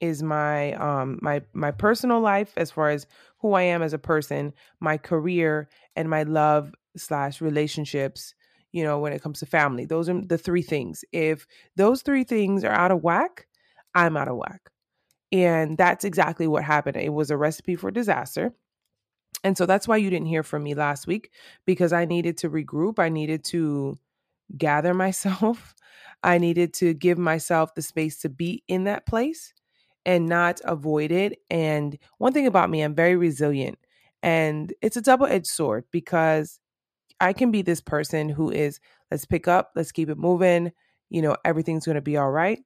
is 0.00 0.22
my 0.22 0.72
um 0.74 1.18
my 1.22 1.42
my 1.52 1.70
personal 1.70 2.20
life 2.20 2.52
as 2.56 2.70
far 2.70 2.90
as 2.90 3.06
who 3.38 3.52
I 3.54 3.62
am 3.62 3.82
as 3.82 3.92
a 3.92 3.98
person, 3.98 4.52
my 4.80 4.98
career, 4.98 5.68
and 5.94 6.08
my 6.10 6.22
love 6.24 6.72
slash 6.96 7.40
relationships 7.40 8.34
you 8.76 8.84
know, 8.84 8.98
when 8.98 9.14
it 9.14 9.22
comes 9.22 9.38
to 9.38 9.46
family. 9.46 9.86
Those 9.86 10.06
are 10.10 10.20
the 10.20 10.36
three 10.36 10.60
things. 10.60 11.02
If 11.10 11.46
those 11.76 12.02
three 12.02 12.24
things 12.24 12.62
are 12.62 12.72
out 12.72 12.90
of 12.90 13.02
whack, 13.02 13.46
I'm 13.94 14.18
out 14.18 14.28
of 14.28 14.36
whack. 14.36 14.68
And 15.32 15.78
that's 15.78 16.04
exactly 16.04 16.46
what 16.46 16.62
happened. 16.62 16.98
It 16.98 17.14
was 17.14 17.30
a 17.30 17.38
recipe 17.38 17.74
for 17.74 17.90
disaster. 17.90 18.52
And 19.42 19.56
so 19.56 19.64
that's 19.64 19.88
why 19.88 19.96
you 19.96 20.10
didn't 20.10 20.26
hear 20.26 20.42
from 20.42 20.62
me 20.62 20.74
last 20.74 21.06
week 21.06 21.30
because 21.64 21.94
I 21.94 22.04
needed 22.04 22.36
to 22.38 22.50
regroup. 22.50 22.98
I 22.98 23.08
needed 23.08 23.44
to 23.44 23.96
gather 24.58 24.92
myself. 25.06 25.74
I 26.22 26.36
needed 26.36 26.74
to 26.74 26.92
give 26.92 27.16
myself 27.16 27.74
the 27.74 27.82
space 27.82 28.18
to 28.20 28.28
be 28.28 28.62
in 28.68 28.84
that 28.84 29.06
place 29.06 29.54
and 30.04 30.26
not 30.26 30.60
avoid 30.64 31.12
it. 31.12 31.38
And 31.48 31.96
one 32.18 32.34
thing 32.34 32.46
about 32.46 32.68
me, 32.68 32.82
I'm 32.82 32.94
very 32.94 33.16
resilient. 33.16 33.78
And 34.22 34.74
it's 34.82 34.98
a 34.98 35.02
double 35.02 35.26
edged 35.26 35.46
sword 35.46 35.84
because 35.90 36.60
I 37.20 37.32
can 37.32 37.50
be 37.50 37.62
this 37.62 37.80
person 37.80 38.28
who 38.28 38.50
is, 38.50 38.80
let's 39.10 39.24
pick 39.24 39.48
up, 39.48 39.72
let's 39.74 39.92
keep 39.92 40.08
it 40.08 40.18
moving, 40.18 40.72
you 41.08 41.22
know, 41.22 41.36
everything's 41.44 41.86
going 41.86 41.96
to 41.96 42.00
be 42.02 42.16
all 42.16 42.30
right. 42.30 42.60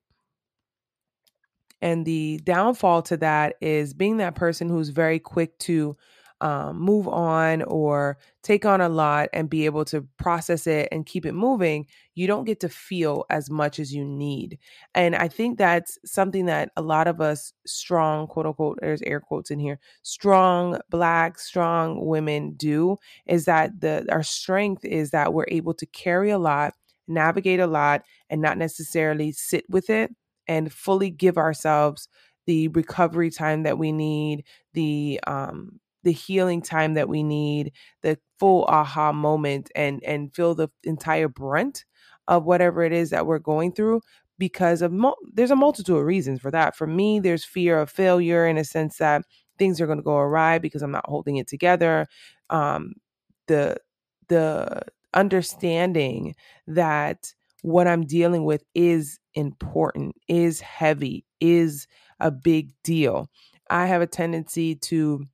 And 1.82 2.04
the 2.04 2.40
downfall 2.44 3.02
to 3.02 3.16
that 3.18 3.56
is 3.60 3.94
being 3.94 4.18
that 4.18 4.34
person 4.34 4.68
who's 4.68 4.90
very 4.90 5.18
quick 5.18 5.58
to 5.60 5.96
um, 6.40 6.78
move 6.78 7.06
on 7.06 7.62
or 7.62 8.18
take 8.42 8.64
on 8.64 8.80
a 8.80 8.88
lot 8.88 9.28
and 9.32 9.50
be 9.50 9.66
able 9.66 9.84
to 9.84 10.02
process 10.16 10.66
it 10.66 10.88
and 10.90 11.06
keep 11.06 11.26
it 11.26 11.32
moving, 11.32 11.86
you 12.14 12.26
don't 12.26 12.44
get 12.44 12.60
to 12.60 12.68
feel 12.68 13.24
as 13.30 13.50
much 13.50 13.78
as 13.78 13.92
you 13.92 14.04
need. 14.04 14.58
And 14.94 15.14
I 15.14 15.28
think 15.28 15.58
that's 15.58 15.98
something 16.04 16.46
that 16.46 16.70
a 16.76 16.82
lot 16.82 17.06
of 17.06 17.20
us 17.20 17.52
strong, 17.66 18.26
quote 18.26 18.46
unquote, 18.46 18.78
there's 18.80 19.02
air 19.02 19.20
quotes 19.20 19.50
in 19.50 19.58
here, 19.58 19.78
strong 20.02 20.78
black, 20.88 21.38
strong 21.38 22.04
women 22.06 22.52
do 22.54 22.96
is 23.26 23.44
that 23.44 23.80
the 23.80 24.06
our 24.10 24.22
strength 24.22 24.84
is 24.84 25.10
that 25.10 25.34
we're 25.34 25.44
able 25.48 25.74
to 25.74 25.86
carry 25.86 26.30
a 26.30 26.38
lot, 26.38 26.74
navigate 27.08 27.60
a 27.60 27.66
lot, 27.66 28.02
and 28.30 28.40
not 28.40 28.58
necessarily 28.58 29.32
sit 29.32 29.64
with 29.68 29.90
it 29.90 30.14
and 30.48 30.72
fully 30.72 31.10
give 31.10 31.36
ourselves 31.38 32.08
the 32.46 32.68
recovery 32.68 33.30
time 33.30 33.62
that 33.62 33.78
we 33.78 33.92
need, 33.92 34.44
the 34.72 35.20
um, 35.26 35.78
the 36.02 36.12
healing 36.12 36.62
time 36.62 36.94
that 36.94 37.08
we 37.08 37.22
need, 37.22 37.72
the 38.02 38.18
full 38.38 38.64
aha 38.66 39.12
moment 39.12 39.70
and 39.74 40.02
and 40.04 40.34
feel 40.34 40.54
the 40.54 40.68
entire 40.84 41.28
brunt 41.28 41.84
of 42.28 42.44
whatever 42.44 42.82
it 42.82 42.92
is 42.92 43.10
that 43.10 43.26
we're 43.26 43.38
going 43.38 43.72
through 43.72 44.00
because 44.38 44.82
of 44.82 44.92
there's 45.34 45.50
a 45.50 45.56
multitude 45.56 45.96
of 45.96 46.04
reasons 46.04 46.40
for 46.40 46.50
that. 46.50 46.76
For 46.76 46.86
me, 46.86 47.20
there's 47.20 47.44
fear 47.44 47.78
of 47.78 47.90
failure 47.90 48.46
in 48.46 48.56
a 48.58 48.64
sense 48.64 48.98
that 48.98 49.22
things 49.58 49.80
are 49.80 49.86
going 49.86 49.98
to 49.98 50.04
go 50.04 50.16
awry 50.16 50.58
because 50.58 50.82
I'm 50.82 50.90
not 50.90 51.06
holding 51.08 51.36
it 51.36 51.46
together. 51.48 52.06
Um, 52.48 52.94
the 53.46 53.76
the 54.28 54.82
understanding 55.14 56.34
that 56.66 57.32
what 57.62 57.86
I'm 57.86 58.06
dealing 58.06 58.44
with 58.44 58.64
is 58.74 59.18
important, 59.34 60.16
is 60.28 60.60
heavy, 60.60 61.24
is 61.40 61.86
a 62.20 62.30
big 62.30 62.70
deal. 62.84 63.28
I 63.68 63.86
have 63.86 64.02
a 64.02 64.06
tendency 64.06 64.74
to 64.76 65.26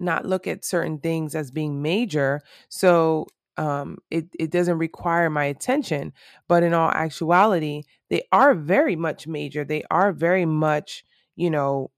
not 0.00 0.26
look 0.26 0.46
at 0.46 0.64
certain 0.64 0.98
things 0.98 1.34
as 1.34 1.50
being 1.50 1.82
major. 1.82 2.40
So 2.68 3.26
um, 3.56 3.98
it, 4.10 4.26
it 4.38 4.50
doesn't 4.50 4.78
require 4.78 5.28
my 5.28 5.44
attention. 5.44 6.12
But 6.48 6.62
in 6.62 6.72
all 6.72 6.90
actuality, 6.90 7.84
they 8.08 8.22
are 8.32 8.54
very 8.54 8.96
much 8.96 9.26
major. 9.26 9.64
They 9.64 9.84
are 9.90 10.12
very 10.12 10.46
much, 10.46 11.04
you 11.36 11.50
know, 11.50 11.90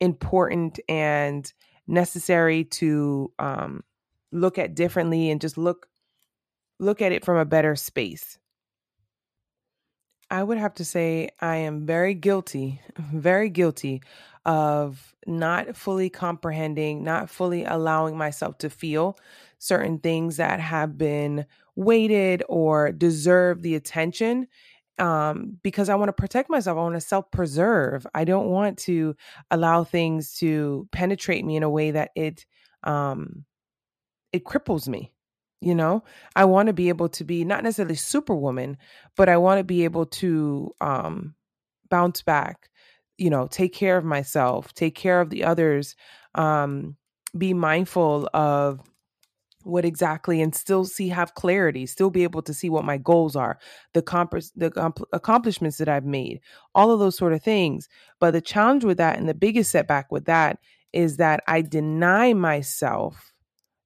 important 0.00 0.80
and 0.88 1.50
necessary 1.86 2.64
to 2.64 3.32
um, 3.38 3.82
look 4.32 4.58
at 4.58 4.74
differently 4.74 5.30
and 5.30 5.40
just 5.40 5.56
look 5.56 5.86
look 6.78 7.00
at 7.00 7.12
it 7.12 7.24
from 7.24 7.36
a 7.36 7.44
better 7.44 7.76
space. 7.76 8.38
I 10.30 10.42
would 10.42 10.58
have 10.58 10.74
to 10.74 10.84
say 10.84 11.28
I 11.40 11.56
am 11.56 11.86
very 11.86 12.14
guilty, 12.14 12.80
very 12.98 13.50
guilty 13.50 14.02
of 14.44 15.14
not 15.26 15.76
fully 15.76 16.10
comprehending, 16.10 17.04
not 17.04 17.30
fully 17.30 17.64
allowing 17.64 18.16
myself 18.16 18.58
to 18.58 18.70
feel 18.70 19.16
certain 19.58 19.98
things 19.98 20.36
that 20.38 20.60
have 20.60 20.98
been 20.98 21.46
weighted 21.76 22.42
or 22.48 22.92
deserve 22.92 23.62
the 23.62 23.74
attention 23.74 24.46
um, 24.98 25.58
because 25.62 25.88
I 25.88 25.94
want 25.94 26.08
to 26.10 26.12
protect 26.12 26.50
myself. 26.50 26.76
I 26.76 26.82
want 26.82 26.94
to 26.94 27.00
self 27.00 27.30
preserve. 27.30 28.06
I 28.14 28.24
don't 28.24 28.46
want 28.48 28.78
to 28.80 29.16
allow 29.50 29.84
things 29.84 30.36
to 30.38 30.88
penetrate 30.92 31.44
me 31.44 31.56
in 31.56 31.62
a 31.62 31.70
way 31.70 31.92
that 31.92 32.10
it 32.14 32.44
um, 32.84 33.44
it 34.32 34.44
cripples 34.44 34.88
me. 34.88 35.12
You 35.60 35.76
know, 35.76 36.02
I 36.34 36.44
want 36.46 36.66
to 36.68 36.72
be 36.72 36.88
able 36.88 37.08
to 37.10 37.24
be 37.24 37.44
not 37.44 37.62
necessarily 37.62 37.94
superwoman, 37.94 38.78
but 39.16 39.28
I 39.28 39.36
want 39.36 39.58
to 39.58 39.64
be 39.64 39.84
able 39.84 40.06
to 40.06 40.72
um, 40.80 41.34
bounce 41.88 42.22
back. 42.22 42.68
You 43.22 43.30
know, 43.30 43.46
take 43.46 43.72
care 43.72 43.96
of 43.96 44.04
myself, 44.04 44.74
take 44.74 44.94
care 44.94 45.20
of 45.20 45.30
the 45.30 45.44
others, 45.44 45.94
um, 46.34 46.96
be 47.36 47.54
mindful 47.54 48.28
of 48.34 48.80
what 49.64 49.84
exactly 49.84 50.40
and 50.40 50.54
still 50.54 50.84
see 50.84 51.08
have 51.08 51.34
clarity 51.34 51.86
still 51.86 52.10
be 52.10 52.24
able 52.24 52.42
to 52.42 52.52
see 52.52 52.68
what 52.68 52.84
my 52.84 52.98
goals 52.98 53.36
are 53.36 53.58
the 53.94 54.02
comp- 54.02 54.34
the 54.56 54.70
comp- 54.70 55.08
accomplishments 55.12 55.78
that 55.78 55.88
i've 55.88 56.04
made 56.04 56.40
all 56.74 56.90
of 56.90 56.98
those 56.98 57.16
sort 57.16 57.32
of 57.32 57.42
things. 57.42 57.88
But 58.18 58.32
the 58.32 58.40
challenge 58.40 58.84
with 58.84 58.98
that 58.98 59.18
and 59.18 59.28
the 59.28 59.34
biggest 59.34 59.70
setback 59.70 60.10
with 60.10 60.24
that 60.24 60.58
is 60.92 61.16
that 61.18 61.42
i 61.46 61.62
deny 61.62 62.32
myself 62.32 63.32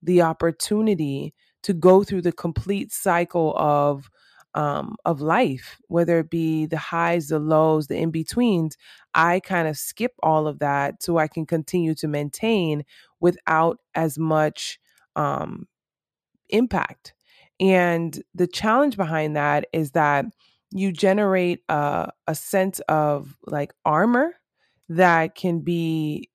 the 0.03 0.23
opportunity 0.23 1.35
to 1.63 1.75
go 1.75 2.05
through 2.05 2.23
the 2.23 2.33
complete 2.33 2.93
cycle 2.93 3.55
of 3.57 4.09
um, 4.57 4.97
of 5.05 5.21
life, 5.21 5.79
whether 5.89 6.21
it 6.21 6.31
be 6.31 6.67
the 6.67 6.79
highs, 6.79 7.29
the 7.29 7.39
lows, 7.39 7.89
the 7.89 7.97
in 7.99 8.11
betweens, 8.11 8.77
I 9.15 9.41
kind 9.41 9.69
of 9.69 9.77
skip 9.77 10.15
all 10.23 10.49
of 10.49 10.61
that 10.61 11.03
so 11.03 11.19
I 11.19 11.29
can 11.29 11.47
continue 11.47 11.95
to 11.97 12.09
maintain 12.09 12.85
without 13.21 13.79
as 13.95 14.19
much 14.19 14.81
um, 15.15 15.69
impact. 16.51 17.15
And 17.61 18.23
the 18.35 18.47
challenge 18.47 18.97
behind 18.97 19.37
that 19.37 19.67
is 19.73 19.93
that 19.93 20.27
you 20.73 20.93
generate 20.93 21.63
a, 21.69 22.11
a 22.27 22.35
sense 22.35 22.81
of 22.89 23.37
like 23.47 23.75
armor 23.85 24.35
that 24.89 25.35
can 25.35 25.61
be 25.61 26.31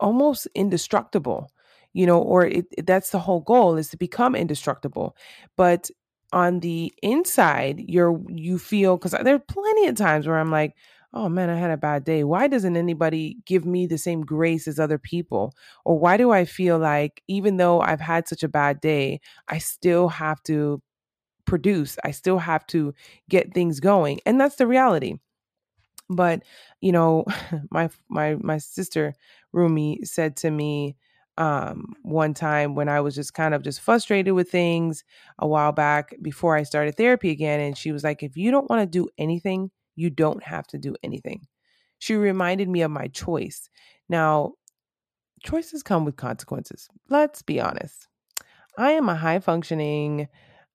almost 0.00 0.46
indestructible 0.54 1.50
you 1.92 2.04
know 2.06 2.20
or 2.20 2.46
it, 2.46 2.66
that's 2.86 3.10
the 3.10 3.18
whole 3.18 3.40
goal 3.40 3.76
is 3.76 3.88
to 3.88 3.96
become 3.96 4.34
indestructible 4.34 5.16
but 5.56 5.88
on 6.34 6.60
the 6.60 6.92
inside 7.02 7.82
you're 7.88 8.20
you 8.28 8.58
feel 8.58 8.96
because 8.98 9.12
there 9.24 9.36
are 9.36 9.38
plenty 9.38 9.86
of 9.88 9.96
times 9.96 10.26
where 10.26 10.38
i'm 10.38 10.50
like 10.50 10.74
oh 11.16 11.28
man, 11.28 11.48
I 11.48 11.54
had 11.56 11.70
a 11.70 11.76
bad 11.76 12.02
day. 12.04 12.24
Why 12.24 12.48
doesn't 12.48 12.76
anybody 12.76 13.38
give 13.46 13.64
me 13.64 13.86
the 13.86 13.98
same 13.98 14.22
grace 14.22 14.66
as 14.66 14.80
other 14.80 14.98
people? 14.98 15.54
Or 15.84 15.96
why 15.96 16.16
do 16.16 16.32
I 16.32 16.44
feel 16.44 16.76
like 16.78 17.22
even 17.28 17.56
though 17.56 17.80
I've 17.80 18.00
had 18.00 18.26
such 18.26 18.42
a 18.42 18.48
bad 18.48 18.80
day, 18.80 19.20
I 19.48 19.58
still 19.58 20.08
have 20.08 20.42
to 20.44 20.82
produce, 21.46 21.98
I 22.04 22.12
still 22.12 22.38
have 22.38 22.66
to 22.68 22.94
get 23.28 23.54
things 23.54 23.80
going? 23.80 24.20
And 24.26 24.40
that's 24.40 24.56
the 24.56 24.66
reality. 24.66 25.16
But, 26.10 26.42
you 26.80 26.92
know, 26.92 27.24
my 27.70 27.90
my 28.08 28.36
my 28.40 28.58
sister 28.58 29.14
Rumi 29.52 30.00
said 30.04 30.36
to 30.38 30.50
me 30.50 30.96
um 31.36 31.94
one 32.02 32.32
time 32.34 32.74
when 32.74 32.88
I 32.88 33.00
was 33.00 33.14
just 33.14 33.34
kind 33.34 33.54
of 33.54 33.62
just 33.62 33.80
frustrated 33.80 34.34
with 34.34 34.50
things 34.50 35.04
a 35.38 35.46
while 35.48 35.72
back 35.72 36.14
before 36.22 36.56
I 36.56 36.62
started 36.62 36.96
therapy 36.96 37.30
again 37.30 37.60
and 37.60 37.76
she 37.76 37.90
was 37.90 38.04
like 38.04 38.22
if 38.22 38.36
you 38.36 38.50
don't 38.50 38.70
want 38.70 38.82
to 38.82 38.86
do 38.86 39.08
anything 39.18 39.70
you 39.96 40.10
don't 40.10 40.42
have 40.42 40.66
to 40.68 40.78
do 40.78 40.94
anything. 41.02 41.46
She 41.98 42.14
reminded 42.14 42.68
me 42.68 42.82
of 42.82 42.90
my 42.90 43.08
choice. 43.08 43.68
Now, 44.08 44.52
choices 45.42 45.82
come 45.82 46.04
with 46.04 46.16
consequences. 46.16 46.88
Let's 47.08 47.42
be 47.42 47.60
honest. 47.60 48.08
I 48.76 48.92
am 48.92 49.08
a 49.08 49.14
high 49.14 49.38
functioning 49.38 50.28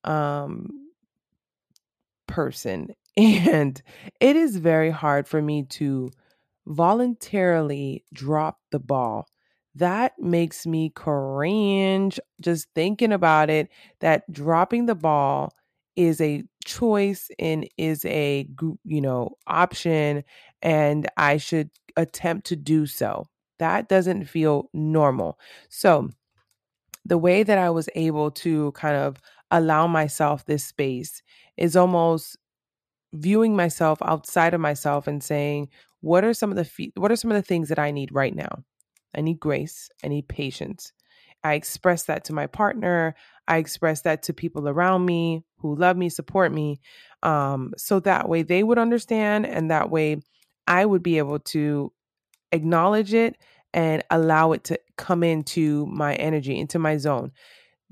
um, 0.03 0.89
person, 2.27 2.89
and 3.17 3.81
it 4.19 4.35
is 4.35 4.57
very 4.57 4.91
hard 4.91 5.27
for 5.27 5.41
me 5.41 5.63
to 5.63 6.09
voluntarily 6.65 8.05
drop 8.13 8.59
the 8.71 8.79
ball. 8.79 9.27
That 9.75 10.13
makes 10.19 10.65
me 10.65 10.89
cringe 10.89 12.19
just 12.41 12.67
thinking 12.75 13.11
about 13.11 13.49
it. 13.49 13.69
That 13.99 14.29
dropping 14.31 14.85
the 14.87 14.95
ball 14.95 15.53
is 15.95 16.19
a 16.21 16.43
choice 16.65 17.29
and 17.39 17.67
is 17.77 18.05
a 18.05 18.47
you 18.85 19.01
know 19.01 19.31
option 19.47 20.23
and 20.61 21.07
I 21.17 21.37
should 21.37 21.69
attempt 21.97 22.47
to 22.47 22.55
do 22.55 22.85
so. 22.85 23.25
That 23.59 23.89
doesn't 23.89 24.25
feel 24.25 24.69
normal. 24.73 25.39
So 25.69 26.09
the 27.05 27.17
way 27.17 27.43
that 27.43 27.57
I 27.57 27.69
was 27.69 27.89
able 27.95 28.31
to 28.31 28.71
kind 28.73 28.95
of 28.95 29.17
allow 29.51 29.87
myself 29.87 30.45
this 30.45 30.65
space 30.65 31.21
is 31.57 31.75
almost 31.75 32.37
viewing 33.13 33.55
myself 33.55 33.99
outside 34.03 34.53
of 34.53 34.61
myself 34.61 35.07
and 35.07 35.23
saying 35.23 35.69
what 36.01 36.23
are 36.25 36.33
some 36.33 36.51
of 36.51 36.57
the 36.57 36.91
what 36.97 37.11
are 37.11 37.15
some 37.17 37.31
of 37.31 37.35
the 37.37 37.43
things 37.43 37.69
that 37.69 37.79
I 37.79 37.91
need 37.91 38.11
right 38.13 38.35
now? 38.35 38.63
I 39.15 39.21
need 39.21 39.39
grace, 39.39 39.89
I 40.03 40.07
need 40.07 40.27
patience. 40.27 40.93
I 41.43 41.53
express 41.53 42.03
that 42.03 42.25
to 42.25 42.33
my 42.33 42.47
partner. 42.47 43.15
I 43.47 43.57
express 43.57 44.01
that 44.01 44.23
to 44.23 44.33
people 44.33 44.67
around 44.67 45.05
me 45.05 45.43
who 45.57 45.75
love 45.75 45.97
me, 45.97 46.09
support 46.09 46.51
me. 46.51 46.81
Um, 47.23 47.73
so 47.77 47.99
that 48.01 48.27
way 48.27 48.43
they 48.43 48.61
would 48.61 48.77
understand, 48.77 49.45
and 49.45 49.71
that 49.71 49.89
way 49.89 50.21
I 50.67 50.85
would 50.85 51.01
be 51.01 51.17
able 51.17 51.39
to 51.39 51.91
acknowledge 52.51 53.13
it 53.13 53.37
and 53.73 54.03
allow 54.09 54.51
it 54.51 54.63
to 54.65 54.79
come 54.97 55.23
into 55.23 55.85
my 55.87 56.15
energy, 56.15 56.57
into 56.57 56.79
my 56.79 56.97
zone. 56.97 57.31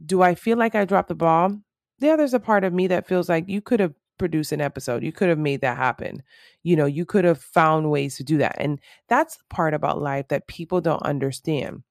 Do 0.04 0.22
I 0.22 0.36
feel 0.36 0.58
like 0.58 0.76
I 0.76 0.86
dropped 0.86 1.08
the 1.08 1.16
ball? 1.16 1.60
Yeah, 2.00 2.16
there's 2.16 2.34
a 2.34 2.40
part 2.40 2.64
of 2.64 2.74
me 2.74 2.88
that 2.88 3.08
feels 3.08 3.30
like 3.30 3.48
you 3.48 3.62
could 3.62 3.80
have 3.80 3.94
produced 4.18 4.52
an 4.52 4.62
episode. 4.62 5.04
You 5.04 5.12
could 5.12 5.30
have 5.30 5.38
made 5.38 5.62
that 5.62 5.78
happen. 5.78 6.24
You 6.64 6.76
know, 6.76 6.86
you 6.86 7.06
could 7.06 7.26
have 7.26 7.42
found 7.42 7.92
ways 7.92 8.18
to 8.18 8.24
do 8.24 8.38
that. 8.38 8.56
And 8.60 8.80
that's 9.08 9.38
the 9.38 9.44
part 9.50 9.74
about 9.74 10.02
life 10.02 10.28
that 10.30 10.48
people 10.48 10.82
don't 10.82 11.04
understand 11.04 11.84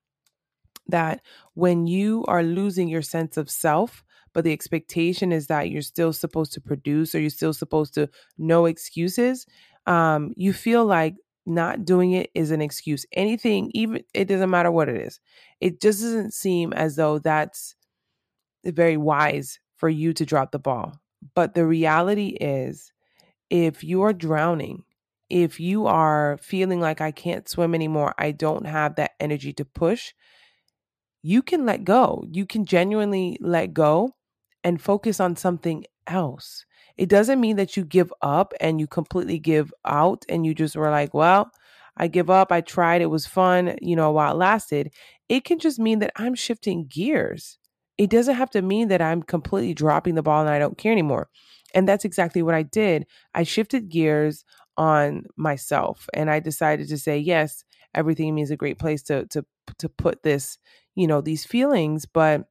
that 0.89 1.21
when 1.55 1.87
you 1.87 2.25
are 2.29 2.43
losing 2.43 2.89
your 2.89 3.03
sense 3.03 3.37
of 3.37 3.51
self, 3.51 4.05
but 4.33 4.45
the 4.45 4.53
expectation 4.53 5.33
is 5.33 5.47
that 5.47 5.71
you're 5.71 5.83
still 5.83 6.13
supposed 6.13 6.53
to 6.53 6.61
produce 6.61 7.15
or 7.15 7.21
you're 7.21 7.31
still 7.31 7.53
supposed 7.53 7.95
to 7.95 8.09
no 8.39 8.67
excuses, 8.67 9.47
um, 9.87 10.33
you 10.37 10.53
feel 10.53 10.85
like 10.85 11.15
not 11.47 11.85
doing 11.85 12.13
it 12.13 12.31
is 12.35 12.51
an 12.51 12.61
excuse. 12.61 13.07
Anything, 13.13 13.71
even 13.73 14.03
it 14.13 14.27
doesn't 14.27 14.51
matter 14.51 14.71
what 14.71 14.89
it 14.89 14.97
is. 14.97 15.21
It 15.61 15.81
just 15.81 16.03
doesn't 16.03 16.35
seem 16.35 16.73
as 16.73 16.97
though 16.97 17.19
that's 17.19 17.77
very 18.65 18.97
wise 18.97 19.61
for 19.77 19.89
you 19.89 20.13
to 20.15 20.27
drop 20.27 20.51
the 20.51 20.59
ball. 20.59 21.01
But 21.35 21.55
the 21.55 21.67
reality 21.67 22.29
is, 22.41 22.93
if 23.51 23.85
you 23.85 24.03
are 24.03 24.13
drowning, 24.13 24.85
if 25.31 25.61
you 25.61 25.87
are 25.87 26.39
feeling 26.41 26.81
like 26.81 27.01
I 27.01 27.11
can't 27.11 27.49
swim 27.49 27.75
anymore, 27.75 28.15
I 28.19 28.33
don't 28.33 28.67
have 28.67 28.97
that 28.97 29.13
energy 29.21 29.53
to 29.55 29.65
push, 29.65 30.13
you 31.23 31.43
can 31.43 31.67
let 31.67 31.85
go. 31.85 32.25
You 32.31 32.47
can 32.47 32.65
genuinely 32.65 33.37
let 33.41 33.75
go 33.75 34.13
and 34.63 34.81
focus 34.81 35.21
on 35.21 35.37
something 35.37 35.85
else. 36.07 36.65
It 36.97 37.09
doesn't 37.09 37.41
mean 37.41 37.57
that 37.57 37.77
you 37.77 37.85
give 37.85 38.13
up 38.23 38.53
and 38.61 38.81
you 38.81 38.87
completely 38.87 39.39
give 39.39 39.73
out 39.85 40.25
and 40.29 40.47
you 40.47 40.55
just 40.55 40.77
were 40.77 40.91
like, 40.91 41.13
well, 41.13 41.51
I 41.97 42.09
give 42.09 42.31
up. 42.31 42.53
I 42.53 42.61
tried. 42.61 43.03
It 43.03 43.07
was 43.07 43.27
fun, 43.27 43.77
you 43.81 43.97
know, 43.97 44.13
while 44.13 44.33
it 44.33 44.39
lasted. 44.39 44.93
It 45.29 45.45
can 45.45 45.59
just 45.59 45.79
mean 45.79 45.99
that 46.01 46.13
I'm 46.17 46.35
shifting 46.35 46.87
gears. 46.87 47.59
It 47.99 48.11
doesn't 48.11 48.35
have 48.35 48.51
to 48.51 48.63
mean 48.63 48.89
that 48.89 49.01
I'm 49.01 49.23
completely 49.23 49.75
dropping 49.75 50.15
the 50.15 50.23
ball 50.23 50.41
and 50.43 50.51
I 50.51 50.59
don't 50.59 50.77
care 50.79 50.93
anymore. 50.93 51.29
And 51.75 51.89
that's 51.89 52.05
exactly 52.05 52.43
what 52.43 52.55
I 52.55 52.63
did. 52.63 53.07
I 53.35 53.43
shifted 53.43 53.89
gears 53.89 54.45
on 54.77 55.25
myself 55.37 56.09
and 56.13 56.31
I 56.31 56.41
decided 56.41 56.89
to 56.89 56.99
say, 56.99 57.19
yes, 57.19 57.65
everything 57.95 58.35
means 58.35 58.51
a 58.51 58.57
great 58.57 58.79
place 58.79 59.03
to 59.05 59.27
to 59.27 59.45
to 59.79 59.89
put 59.89 60.23
this 60.23 60.59
you 60.95 61.07
know, 61.07 61.21
these 61.21 61.45
feelings, 61.45 62.07
but 62.07 62.47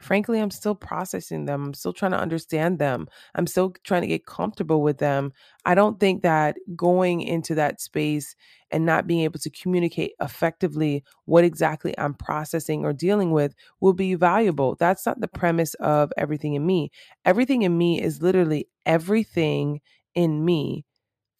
frankly, 0.00 0.40
I'm 0.40 0.50
still 0.50 0.74
processing 0.74 1.46
them. 1.46 1.64
I'm 1.64 1.74
still 1.74 1.92
trying 1.92 2.12
to 2.12 2.18
understand 2.18 2.78
them. 2.78 3.08
I'm 3.34 3.46
still 3.46 3.74
trying 3.84 4.02
to 4.02 4.08
get 4.08 4.26
comfortable 4.26 4.82
with 4.82 4.98
them. 4.98 5.32
I 5.64 5.74
don't 5.74 5.98
think 5.98 6.22
that 6.22 6.56
going 6.76 7.22
into 7.22 7.54
that 7.56 7.80
space 7.80 8.36
and 8.70 8.84
not 8.84 9.06
being 9.06 9.20
able 9.22 9.38
to 9.38 9.50
communicate 9.50 10.12
effectively 10.20 11.04
what 11.24 11.44
exactly 11.44 11.96
I'm 11.98 12.14
processing 12.14 12.84
or 12.84 12.92
dealing 12.92 13.32
with 13.32 13.54
will 13.80 13.92
be 13.94 14.14
valuable. 14.14 14.76
That's 14.78 15.06
not 15.06 15.20
the 15.20 15.28
premise 15.28 15.74
of 15.74 16.12
everything 16.16 16.54
in 16.54 16.66
me. 16.66 16.90
Everything 17.24 17.62
in 17.62 17.76
me 17.78 18.00
is 18.02 18.22
literally 18.22 18.68
everything 18.84 19.80
in 20.14 20.44
me 20.44 20.84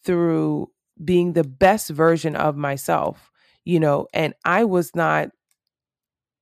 through 0.04 0.70
being 1.04 1.32
the 1.32 1.44
best 1.44 1.90
version 1.90 2.36
of 2.36 2.56
myself, 2.56 3.30
you 3.64 3.80
know, 3.80 4.06
and 4.14 4.34
I 4.44 4.64
was 4.64 4.94
not 4.94 5.30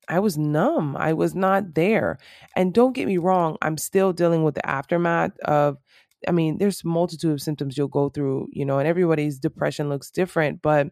I 0.09 0.19
was 0.21 0.37
numb. 0.39 0.97
I 0.97 1.13
was 1.13 1.35
not 1.35 1.75
there. 1.75 2.19
And 2.57 2.73
don't 2.75 2.95
get 2.95 3.07
me 3.07 3.19
wrong, 3.19 3.57
I'm 3.63 3.79
still 3.79 4.13
dealing 4.13 4.45
with 4.45 4.55
the 4.55 4.67
aftermath 4.69 5.39
of 5.41 5.79
I 6.27 6.33
mean, 6.33 6.57
there's 6.57 6.85
multitude 6.85 7.33
of 7.33 7.43
symptoms 7.43 7.77
you'll 7.77 7.89
go 7.89 8.09
through, 8.09 8.49
you 8.51 8.65
know, 8.65 8.79
and 8.79 8.89
everybody's 8.89 9.39
depression 9.39 9.91
looks 9.91 10.11
different, 10.11 10.63
but 10.63 10.89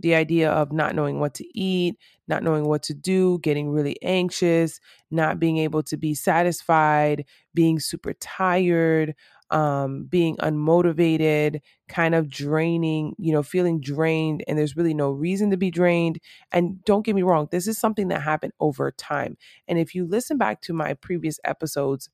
the 0.00 0.14
idea 0.16 0.50
of 0.50 0.72
not 0.72 0.96
knowing 0.96 1.20
what 1.20 1.34
to 1.34 1.46
eat, 1.58 1.96
not 2.26 2.42
knowing 2.42 2.64
what 2.64 2.82
to 2.84 2.94
do, 2.94 3.38
getting 3.40 3.70
really 3.70 3.96
anxious, 4.02 4.80
not 5.10 5.38
being 5.38 5.58
able 5.58 5.82
to 5.84 5.96
be 5.96 6.14
satisfied, 6.14 7.24
being 7.54 7.78
super 7.78 8.12
tired, 8.14 9.14
um, 9.50 10.04
being 10.04 10.36
unmotivated, 10.38 11.60
kind 11.92 12.14
of 12.14 12.30
draining, 12.30 13.14
you 13.18 13.32
know, 13.32 13.42
feeling 13.42 13.78
drained, 13.78 14.42
and 14.48 14.58
there's 14.58 14.76
really 14.76 14.94
no 14.94 15.10
reason 15.10 15.50
to 15.50 15.58
be 15.58 15.70
drained. 15.70 16.18
And 16.50 16.82
don't 16.84 17.04
get 17.04 17.14
me 17.14 17.22
wrong, 17.22 17.48
this 17.50 17.68
is 17.68 17.78
something 17.78 18.08
that 18.08 18.22
happened 18.22 18.54
over 18.60 18.90
time. 18.92 19.36
And 19.68 19.78
if 19.78 19.94
you 19.94 20.06
listen 20.06 20.38
back 20.38 20.62
to 20.62 20.72
my 20.72 20.94
previous 20.94 21.38
episodes, 21.44 22.08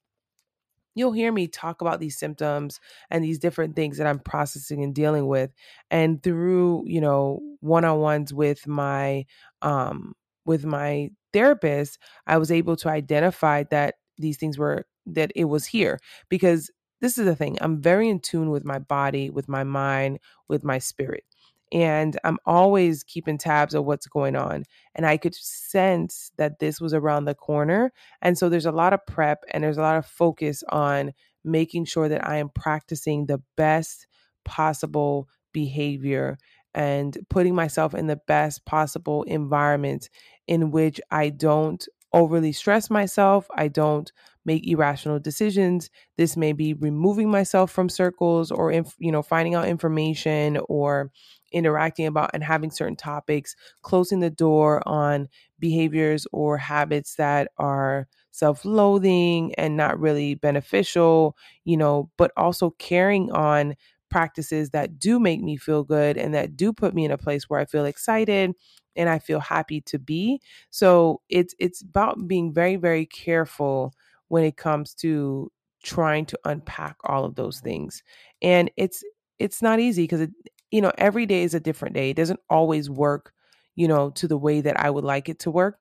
you'll 0.96 1.12
hear 1.12 1.30
me 1.30 1.46
talk 1.46 1.80
about 1.80 2.00
these 2.00 2.18
symptoms 2.18 2.80
and 3.08 3.22
these 3.22 3.38
different 3.38 3.76
things 3.76 3.98
that 3.98 4.06
I'm 4.08 4.18
processing 4.18 4.82
and 4.82 4.92
dealing 4.92 5.28
with. 5.28 5.52
And 5.92 6.20
through, 6.22 6.82
you 6.86 7.00
know, 7.00 7.40
one-on-ones 7.60 8.34
with 8.34 8.66
my 8.66 9.26
um 9.62 10.14
with 10.44 10.64
my 10.64 11.10
therapist, 11.32 11.98
I 12.26 12.38
was 12.38 12.50
able 12.50 12.74
to 12.76 12.88
identify 12.88 13.62
that 13.70 13.96
these 14.16 14.38
things 14.38 14.58
were 14.58 14.86
that 15.06 15.30
it 15.36 15.44
was 15.44 15.66
here 15.66 16.00
because 16.28 16.70
this 17.00 17.18
is 17.18 17.24
the 17.24 17.36
thing 17.36 17.56
i'm 17.60 17.80
very 17.80 18.08
in 18.08 18.20
tune 18.20 18.50
with 18.50 18.64
my 18.64 18.78
body 18.78 19.30
with 19.30 19.48
my 19.48 19.64
mind 19.64 20.18
with 20.48 20.64
my 20.64 20.78
spirit 20.78 21.24
and 21.72 22.18
i'm 22.24 22.38
always 22.46 23.02
keeping 23.02 23.36
tabs 23.38 23.74
of 23.74 23.84
what's 23.84 24.06
going 24.06 24.36
on 24.36 24.64
and 24.94 25.06
i 25.06 25.16
could 25.16 25.34
sense 25.34 26.32
that 26.36 26.58
this 26.58 26.80
was 26.80 26.94
around 26.94 27.24
the 27.24 27.34
corner 27.34 27.92
and 28.22 28.38
so 28.38 28.48
there's 28.48 28.66
a 28.66 28.72
lot 28.72 28.92
of 28.92 29.04
prep 29.06 29.44
and 29.50 29.62
there's 29.62 29.78
a 29.78 29.82
lot 29.82 29.96
of 29.96 30.06
focus 30.06 30.62
on 30.70 31.12
making 31.44 31.84
sure 31.84 32.08
that 32.08 32.26
i 32.26 32.36
am 32.36 32.48
practicing 32.50 33.26
the 33.26 33.40
best 33.56 34.06
possible 34.44 35.28
behavior 35.52 36.38
and 36.74 37.18
putting 37.28 37.54
myself 37.54 37.94
in 37.94 38.06
the 38.06 38.20
best 38.26 38.64
possible 38.64 39.22
environment 39.24 40.08
in 40.46 40.70
which 40.70 41.00
i 41.10 41.28
don't 41.28 41.86
overly 42.18 42.52
stress 42.52 42.90
myself 42.90 43.46
i 43.56 43.68
don't 43.68 44.12
make 44.44 44.66
irrational 44.66 45.18
decisions. 45.20 45.90
This 46.16 46.34
may 46.34 46.54
be 46.54 46.72
removing 46.72 47.30
myself 47.30 47.70
from 47.70 47.90
circles 47.90 48.50
or, 48.50 48.72
inf- 48.72 48.94
you 48.98 49.12
know, 49.12 49.20
finding 49.20 49.54
out 49.54 49.68
information 49.68 50.56
or 50.70 51.10
interacting 51.52 52.06
about 52.06 52.30
and 52.34 52.42
having 52.42 52.70
certain 52.70 52.96
topics, 52.96 53.54
closing 53.82 54.20
the 54.20 54.30
door 54.30 54.82
on 54.88 55.28
behaviors 55.58 56.26
or 56.32 56.56
habits 56.56 57.16
that 57.16 57.50
are 57.58 58.08
self 58.30 58.64
loathing 58.64 59.54
and 59.56 59.76
not 59.76 59.98
really 60.00 60.34
beneficial, 60.34 61.36
you 61.64 61.76
know, 61.76 62.10
but 62.16 62.30
also 62.36 62.70
carrying 62.78 63.30
on 63.32 63.74
practices 64.10 64.70
that 64.70 64.98
do 64.98 65.20
make 65.20 65.42
me 65.42 65.56
feel 65.56 65.84
good 65.84 66.16
and 66.16 66.32
that 66.34 66.56
do 66.56 66.72
put 66.72 66.94
me 66.94 67.04
in 67.04 67.10
a 67.10 67.18
place 67.18 67.50
where 67.50 67.60
I 67.60 67.66
feel 67.66 67.84
excited 67.84 68.52
and 68.98 69.08
I 69.10 69.20
feel 69.20 69.40
happy 69.40 69.80
to 69.82 69.98
be. 69.98 70.40
So 70.70 71.22
it's 71.30 71.54
it's 71.60 71.82
about 71.82 72.28
being 72.28 72.52
very 72.52 72.76
very 72.76 73.06
careful 73.06 73.94
when 74.28 74.44
it 74.44 74.58
comes 74.58 74.94
to 74.96 75.50
trying 75.84 76.26
to 76.26 76.38
unpack 76.44 76.96
all 77.04 77.24
of 77.24 77.36
those 77.36 77.60
things. 77.60 78.02
And 78.42 78.70
it's 78.76 79.04
it's 79.38 79.62
not 79.62 79.80
easy 79.80 80.04
because 80.04 80.22
it 80.22 80.30
you 80.70 80.82
know 80.82 80.92
every 80.98 81.26
day 81.26 81.44
is 81.44 81.54
a 81.54 81.60
different 81.60 81.94
day. 81.94 82.10
It 82.10 82.16
doesn't 82.16 82.40
always 82.50 82.90
work, 82.90 83.32
you 83.76 83.88
know, 83.88 84.10
to 84.10 84.28
the 84.28 84.38
way 84.38 84.60
that 84.62 84.80
I 84.80 84.90
would 84.90 85.04
like 85.04 85.28
it 85.30 85.40
to 85.40 85.50
work. 85.50 85.78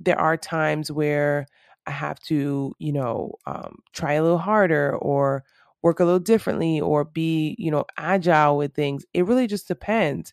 There 0.00 0.18
are 0.20 0.36
times 0.36 0.92
where 0.92 1.46
I 1.86 1.90
have 1.92 2.20
to, 2.22 2.74
you 2.78 2.92
know, 2.92 3.34
um, 3.46 3.78
try 3.92 4.14
a 4.14 4.22
little 4.22 4.38
harder 4.38 4.96
or 4.96 5.44
work 5.82 6.00
a 6.00 6.04
little 6.04 6.20
differently 6.20 6.80
or 6.80 7.04
be, 7.04 7.54
you 7.58 7.70
know, 7.70 7.84
agile 7.96 8.58
with 8.58 8.74
things. 8.74 9.04
It 9.14 9.26
really 9.26 9.46
just 9.46 9.68
depends 9.68 10.32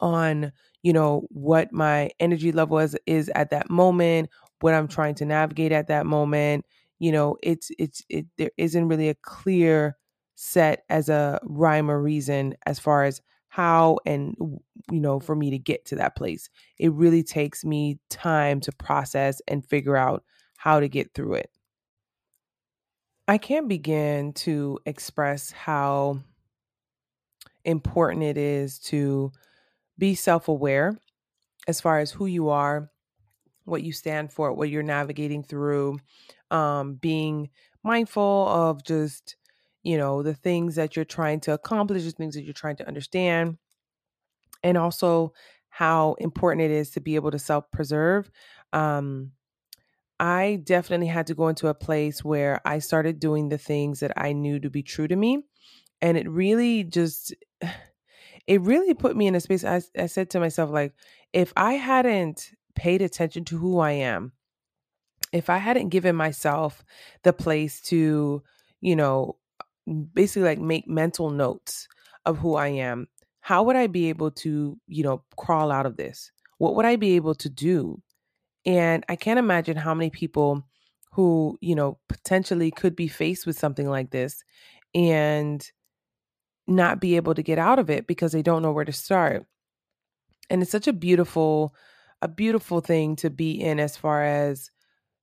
on, 0.00 0.52
you 0.86 0.92
know, 0.92 1.26
what 1.30 1.72
my 1.72 2.08
energy 2.20 2.52
level 2.52 2.78
is, 2.78 2.96
is 3.06 3.28
at 3.34 3.50
that 3.50 3.68
moment, 3.68 4.30
what 4.60 4.72
I'm 4.72 4.86
trying 4.86 5.16
to 5.16 5.24
navigate 5.24 5.72
at 5.72 5.88
that 5.88 6.06
moment. 6.06 6.64
You 7.00 7.10
know, 7.10 7.36
it's 7.42 7.72
it's 7.76 8.04
it 8.08 8.26
there 8.38 8.52
isn't 8.56 8.86
really 8.86 9.08
a 9.08 9.16
clear 9.16 9.96
set 10.36 10.84
as 10.88 11.08
a 11.08 11.40
rhyme 11.42 11.90
or 11.90 12.00
reason 12.00 12.54
as 12.66 12.78
far 12.78 13.02
as 13.02 13.20
how 13.48 13.98
and 14.06 14.36
you 14.38 15.00
know 15.00 15.18
for 15.18 15.34
me 15.34 15.50
to 15.50 15.58
get 15.58 15.84
to 15.86 15.96
that 15.96 16.14
place. 16.14 16.48
It 16.78 16.92
really 16.92 17.24
takes 17.24 17.64
me 17.64 17.98
time 18.08 18.60
to 18.60 18.70
process 18.70 19.42
and 19.48 19.66
figure 19.66 19.96
out 19.96 20.22
how 20.56 20.78
to 20.78 20.88
get 20.88 21.14
through 21.14 21.34
it. 21.34 21.50
I 23.26 23.38
can't 23.38 23.66
begin 23.66 24.34
to 24.34 24.78
express 24.86 25.50
how 25.50 26.20
important 27.64 28.22
it 28.22 28.38
is 28.38 28.78
to 28.78 29.32
be 29.98 30.14
self 30.14 30.48
aware 30.48 30.98
as 31.68 31.80
far 31.80 31.98
as 31.98 32.10
who 32.10 32.26
you 32.26 32.48
are, 32.48 32.90
what 33.64 33.82
you 33.82 33.92
stand 33.92 34.32
for, 34.32 34.52
what 34.52 34.70
you're 34.70 34.82
navigating 34.82 35.42
through, 35.42 35.98
um, 36.50 36.94
being 36.94 37.50
mindful 37.82 38.48
of 38.48 38.84
just, 38.84 39.36
you 39.82 39.96
know, 39.96 40.22
the 40.22 40.34
things 40.34 40.76
that 40.76 40.96
you're 40.96 41.04
trying 41.04 41.40
to 41.40 41.52
accomplish, 41.52 42.04
the 42.04 42.10
things 42.12 42.34
that 42.34 42.44
you're 42.44 42.52
trying 42.52 42.76
to 42.76 42.86
understand, 42.86 43.58
and 44.62 44.76
also 44.76 45.32
how 45.68 46.14
important 46.20 46.62
it 46.62 46.70
is 46.70 46.90
to 46.90 47.00
be 47.00 47.16
able 47.16 47.30
to 47.30 47.38
self 47.38 47.70
preserve. 47.70 48.30
Um, 48.72 49.32
I 50.18 50.60
definitely 50.64 51.08
had 51.08 51.26
to 51.26 51.34
go 51.34 51.48
into 51.48 51.68
a 51.68 51.74
place 51.74 52.24
where 52.24 52.60
I 52.64 52.78
started 52.78 53.20
doing 53.20 53.48
the 53.48 53.58
things 53.58 54.00
that 54.00 54.12
I 54.16 54.32
knew 54.32 54.58
to 54.60 54.70
be 54.70 54.82
true 54.82 55.06
to 55.08 55.16
me. 55.16 55.42
And 56.00 56.16
it 56.16 56.28
really 56.28 56.84
just, 56.84 57.34
it 58.46 58.60
really 58.60 58.94
put 58.94 59.16
me 59.16 59.26
in 59.26 59.34
a 59.34 59.40
space. 59.40 59.64
I, 59.64 59.82
I 59.98 60.06
said 60.06 60.30
to 60.30 60.40
myself, 60.40 60.70
like, 60.70 60.94
if 61.32 61.52
I 61.56 61.72
hadn't 61.74 62.50
paid 62.74 63.02
attention 63.02 63.44
to 63.46 63.58
who 63.58 63.78
I 63.80 63.92
am, 63.92 64.32
if 65.32 65.50
I 65.50 65.58
hadn't 65.58 65.88
given 65.88 66.14
myself 66.14 66.84
the 67.24 67.32
place 67.32 67.80
to, 67.82 68.42
you 68.80 68.96
know, 68.96 69.36
basically 70.14 70.42
like 70.42 70.60
make 70.60 70.88
mental 70.88 71.30
notes 71.30 71.88
of 72.24 72.38
who 72.38 72.54
I 72.54 72.68
am, 72.68 73.08
how 73.40 73.62
would 73.64 73.76
I 73.76 73.86
be 73.86 74.08
able 74.08 74.30
to, 74.32 74.78
you 74.86 75.02
know, 75.02 75.22
crawl 75.36 75.70
out 75.70 75.86
of 75.86 75.96
this? 75.96 76.30
What 76.58 76.74
would 76.76 76.86
I 76.86 76.96
be 76.96 77.16
able 77.16 77.34
to 77.36 77.48
do? 77.48 78.02
And 78.64 79.04
I 79.08 79.16
can't 79.16 79.38
imagine 79.38 79.76
how 79.76 79.94
many 79.94 80.10
people 80.10 80.64
who, 81.12 81.56
you 81.60 81.74
know, 81.74 81.98
potentially 82.08 82.70
could 82.70 82.96
be 82.96 83.08
faced 83.08 83.46
with 83.46 83.58
something 83.58 83.88
like 83.88 84.10
this 84.10 84.42
and 84.94 85.70
not 86.66 87.00
be 87.00 87.16
able 87.16 87.34
to 87.34 87.42
get 87.42 87.58
out 87.58 87.78
of 87.78 87.90
it 87.90 88.06
because 88.06 88.32
they 88.32 88.42
don't 88.42 88.62
know 88.62 88.72
where 88.72 88.84
to 88.84 88.92
start. 88.92 89.46
And 90.50 90.62
it's 90.62 90.70
such 90.70 90.88
a 90.88 90.92
beautiful 90.92 91.74
a 92.22 92.28
beautiful 92.28 92.80
thing 92.80 93.14
to 93.16 93.28
be 93.28 93.52
in 93.52 93.78
as 93.78 93.96
far 93.96 94.24
as 94.24 94.70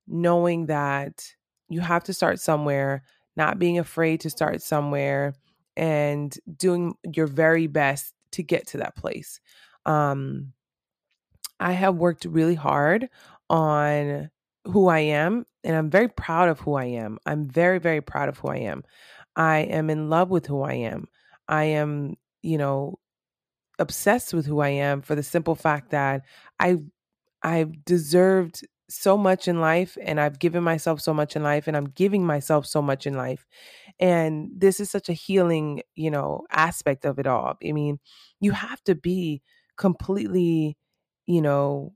knowing 0.07 0.67
that 0.67 1.25
you 1.69 1.81
have 1.81 2.03
to 2.03 2.13
start 2.13 2.39
somewhere, 2.39 3.03
not 3.35 3.57
being 3.57 3.79
afraid 3.79 4.21
to 4.21 4.29
start 4.29 4.61
somewhere, 4.61 5.33
and 5.75 6.37
doing 6.55 6.93
your 7.15 7.25
very 7.25 7.67
best 7.67 8.13
to 8.31 8.43
get 8.43 8.67
to 8.67 8.77
that 8.77 8.95
place. 8.95 9.39
Um, 9.85 10.53
I 11.59 11.71
have 11.71 11.95
worked 11.95 12.25
really 12.25 12.55
hard 12.55 13.09
on 13.49 14.29
who 14.65 14.87
I 14.87 14.99
am, 14.99 15.45
and 15.63 15.75
I'm 15.75 15.89
very 15.89 16.09
proud 16.09 16.49
of 16.49 16.59
who 16.59 16.75
I 16.75 16.85
am. 16.85 17.17
I'm 17.25 17.47
very, 17.47 17.79
very 17.79 18.01
proud 18.01 18.29
of 18.29 18.37
who 18.37 18.49
I 18.49 18.57
am. 18.57 18.83
I 19.35 19.59
am 19.59 19.89
in 19.89 20.09
love 20.09 20.29
with 20.29 20.45
who 20.45 20.61
I 20.61 20.73
am. 20.73 21.07
I 21.47 21.65
am, 21.65 22.15
you 22.41 22.57
know, 22.57 22.99
obsessed 23.79 24.33
with 24.33 24.45
who 24.45 24.59
I 24.61 24.69
am 24.69 25.01
for 25.01 25.15
the 25.15 25.23
simple 25.23 25.55
fact 25.55 25.91
that 25.91 26.23
I 26.59 26.77
I've 27.43 27.85
deserved 27.85 28.65
so 28.89 29.17
much 29.17 29.47
in 29.47 29.61
life 29.61 29.97
and 30.01 30.19
I've 30.19 30.39
given 30.39 30.63
myself 30.63 31.01
so 31.01 31.13
much 31.13 31.35
in 31.35 31.43
life 31.43 31.67
and 31.67 31.77
I'm 31.77 31.89
giving 31.89 32.25
myself 32.25 32.65
so 32.67 32.81
much 32.81 33.07
in 33.07 33.15
life. 33.15 33.45
And 33.99 34.51
this 34.55 34.79
is 34.79 34.91
such 34.91 35.09
a 35.09 35.13
healing, 35.13 35.81
you 35.95 36.11
know, 36.11 36.45
aspect 36.51 37.05
of 37.05 37.19
it 37.19 37.27
all. 37.27 37.57
I 37.67 37.71
mean, 37.73 37.99
you 38.41 38.51
have 38.53 38.83
to 38.85 38.95
be 38.95 39.41
completely, 39.77 40.77
you 41.27 41.41
know, 41.41 41.93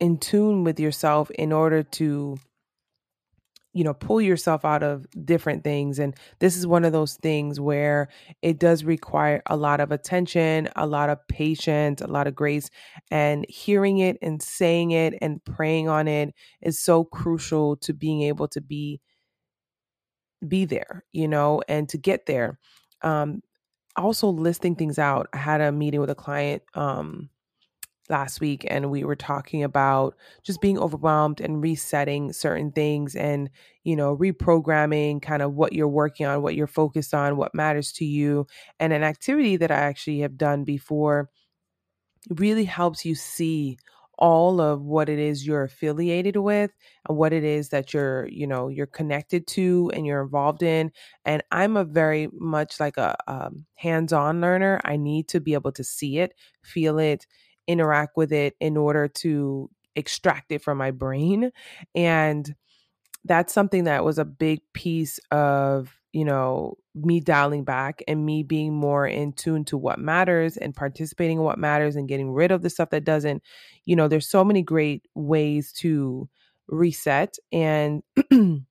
in 0.00 0.18
tune 0.18 0.64
with 0.64 0.78
yourself 0.80 1.30
in 1.32 1.52
order 1.52 1.82
to 1.82 2.36
you 3.78 3.84
know 3.84 3.94
pull 3.94 4.20
yourself 4.20 4.64
out 4.64 4.82
of 4.82 5.06
different 5.24 5.62
things 5.62 6.00
and 6.00 6.16
this 6.40 6.56
is 6.56 6.66
one 6.66 6.84
of 6.84 6.92
those 6.92 7.14
things 7.14 7.60
where 7.60 8.08
it 8.42 8.58
does 8.58 8.82
require 8.82 9.40
a 9.46 9.56
lot 9.56 9.78
of 9.80 9.92
attention 9.92 10.68
a 10.74 10.86
lot 10.86 11.08
of 11.08 11.18
patience 11.28 12.00
a 12.00 12.08
lot 12.08 12.26
of 12.26 12.34
grace 12.34 12.70
and 13.12 13.46
hearing 13.48 13.98
it 13.98 14.18
and 14.20 14.42
saying 14.42 14.90
it 14.90 15.14
and 15.22 15.44
praying 15.44 15.88
on 15.88 16.08
it 16.08 16.34
is 16.60 16.80
so 16.80 17.04
crucial 17.04 17.76
to 17.76 17.94
being 17.94 18.22
able 18.22 18.48
to 18.48 18.60
be 18.60 19.00
be 20.46 20.64
there 20.64 21.04
you 21.12 21.28
know 21.28 21.62
and 21.68 21.88
to 21.88 21.98
get 21.98 22.26
there. 22.26 22.58
Um 23.02 23.42
also 23.96 24.28
listing 24.28 24.76
things 24.76 24.98
out 24.98 25.28
i 25.34 25.38
had 25.38 25.60
a 25.60 25.72
meeting 25.72 26.00
with 26.00 26.10
a 26.10 26.16
client 26.16 26.62
um 26.74 27.28
last 28.10 28.40
week 28.40 28.64
and 28.68 28.90
we 28.90 29.04
were 29.04 29.16
talking 29.16 29.62
about 29.62 30.14
just 30.42 30.60
being 30.60 30.78
overwhelmed 30.78 31.40
and 31.40 31.62
resetting 31.62 32.32
certain 32.32 32.72
things 32.72 33.14
and 33.14 33.50
you 33.84 33.96
know 33.96 34.16
reprogramming 34.16 35.20
kind 35.20 35.42
of 35.42 35.54
what 35.54 35.72
you're 35.72 35.88
working 35.88 36.26
on 36.26 36.42
what 36.42 36.54
you're 36.54 36.66
focused 36.66 37.14
on 37.14 37.36
what 37.36 37.54
matters 37.54 37.92
to 37.92 38.04
you 38.04 38.46
and 38.80 38.92
an 38.92 39.02
activity 39.02 39.56
that 39.56 39.70
i 39.70 39.76
actually 39.76 40.20
have 40.20 40.36
done 40.36 40.64
before 40.64 41.28
really 42.30 42.64
helps 42.64 43.04
you 43.04 43.14
see 43.14 43.78
all 44.18 44.60
of 44.60 44.82
what 44.82 45.08
it 45.08 45.18
is 45.18 45.46
you're 45.46 45.62
affiliated 45.62 46.36
with 46.36 46.72
and 47.08 47.16
what 47.16 47.32
it 47.32 47.44
is 47.44 47.68
that 47.68 47.94
you're 47.94 48.26
you 48.28 48.46
know 48.46 48.68
you're 48.68 48.86
connected 48.86 49.46
to 49.46 49.90
and 49.94 50.04
you're 50.06 50.22
involved 50.22 50.62
in 50.62 50.90
and 51.24 51.42
i'm 51.52 51.76
a 51.76 51.84
very 51.84 52.28
much 52.32 52.80
like 52.80 52.96
a 52.96 53.16
um, 53.28 53.64
hands-on 53.76 54.40
learner. 54.40 54.80
I 54.84 54.96
need 54.96 55.28
to 55.28 55.40
be 55.40 55.54
able 55.54 55.72
to 55.72 55.84
see 55.84 56.18
it 56.18 56.34
feel 56.64 56.98
it 56.98 57.26
interact 57.68 58.16
with 58.16 58.32
it 58.32 58.56
in 58.60 58.76
order 58.76 59.08
to 59.08 59.70
extract 59.96 60.52
it 60.52 60.62
from 60.62 60.78
my 60.78 60.90
brain 60.90 61.52
and 61.94 62.54
that's 63.24 63.52
something 63.52 63.84
that 63.84 64.04
was 64.04 64.18
a 64.18 64.24
big 64.24 64.60
piece 64.72 65.18
of 65.30 65.94
you 66.12 66.24
know 66.24 66.74
me 66.94 67.20
dialing 67.20 67.64
back 67.64 68.02
and 68.08 68.24
me 68.24 68.42
being 68.42 68.72
more 68.74 69.06
in 69.06 69.32
tune 69.32 69.64
to 69.64 69.76
what 69.76 69.98
matters 69.98 70.56
and 70.56 70.74
participating 70.74 71.38
in 71.38 71.44
what 71.44 71.58
matters 71.58 71.96
and 71.96 72.08
getting 72.08 72.32
rid 72.32 72.50
of 72.50 72.62
the 72.62 72.70
stuff 72.70 72.90
that 72.90 73.04
doesn't 73.04 73.42
you 73.84 73.94
know 73.94 74.08
there's 74.08 74.28
so 74.28 74.44
many 74.44 74.62
great 74.62 75.06
ways 75.14 75.72
to 75.72 76.28
reset 76.68 77.36
and 77.52 78.02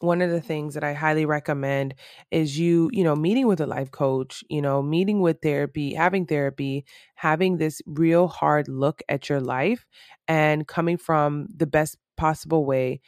one 0.00 0.22
of 0.22 0.30
the 0.30 0.40
things 0.40 0.74
that 0.74 0.84
I 0.84 0.92
highly 0.94 1.26
recommend 1.26 1.94
is 2.30 2.58
you, 2.58 2.88
you 2.92 3.02
know, 3.04 3.16
meeting 3.16 3.46
with 3.46 3.60
a 3.60 3.66
life 3.66 3.90
coach, 3.90 4.44
you 4.48 4.62
know, 4.62 4.82
meeting 4.82 5.20
with 5.20 5.38
therapy, 5.42 5.94
having 5.94 6.26
therapy, 6.26 6.84
having 7.16 7.56
this 7.58 7.82
real 7.86 8.28
hard 8.28 8.68
look 8.68 9.02
at 9.08 9.28
your 9.28 9.40
life 9.40 9.84
and 10.28 10.66
coming 10.68 10.96
from 10.96 11.48
the 11.54 11.66
best 11.66 11.96
possible 12.16 12.64
way 12.64 13.00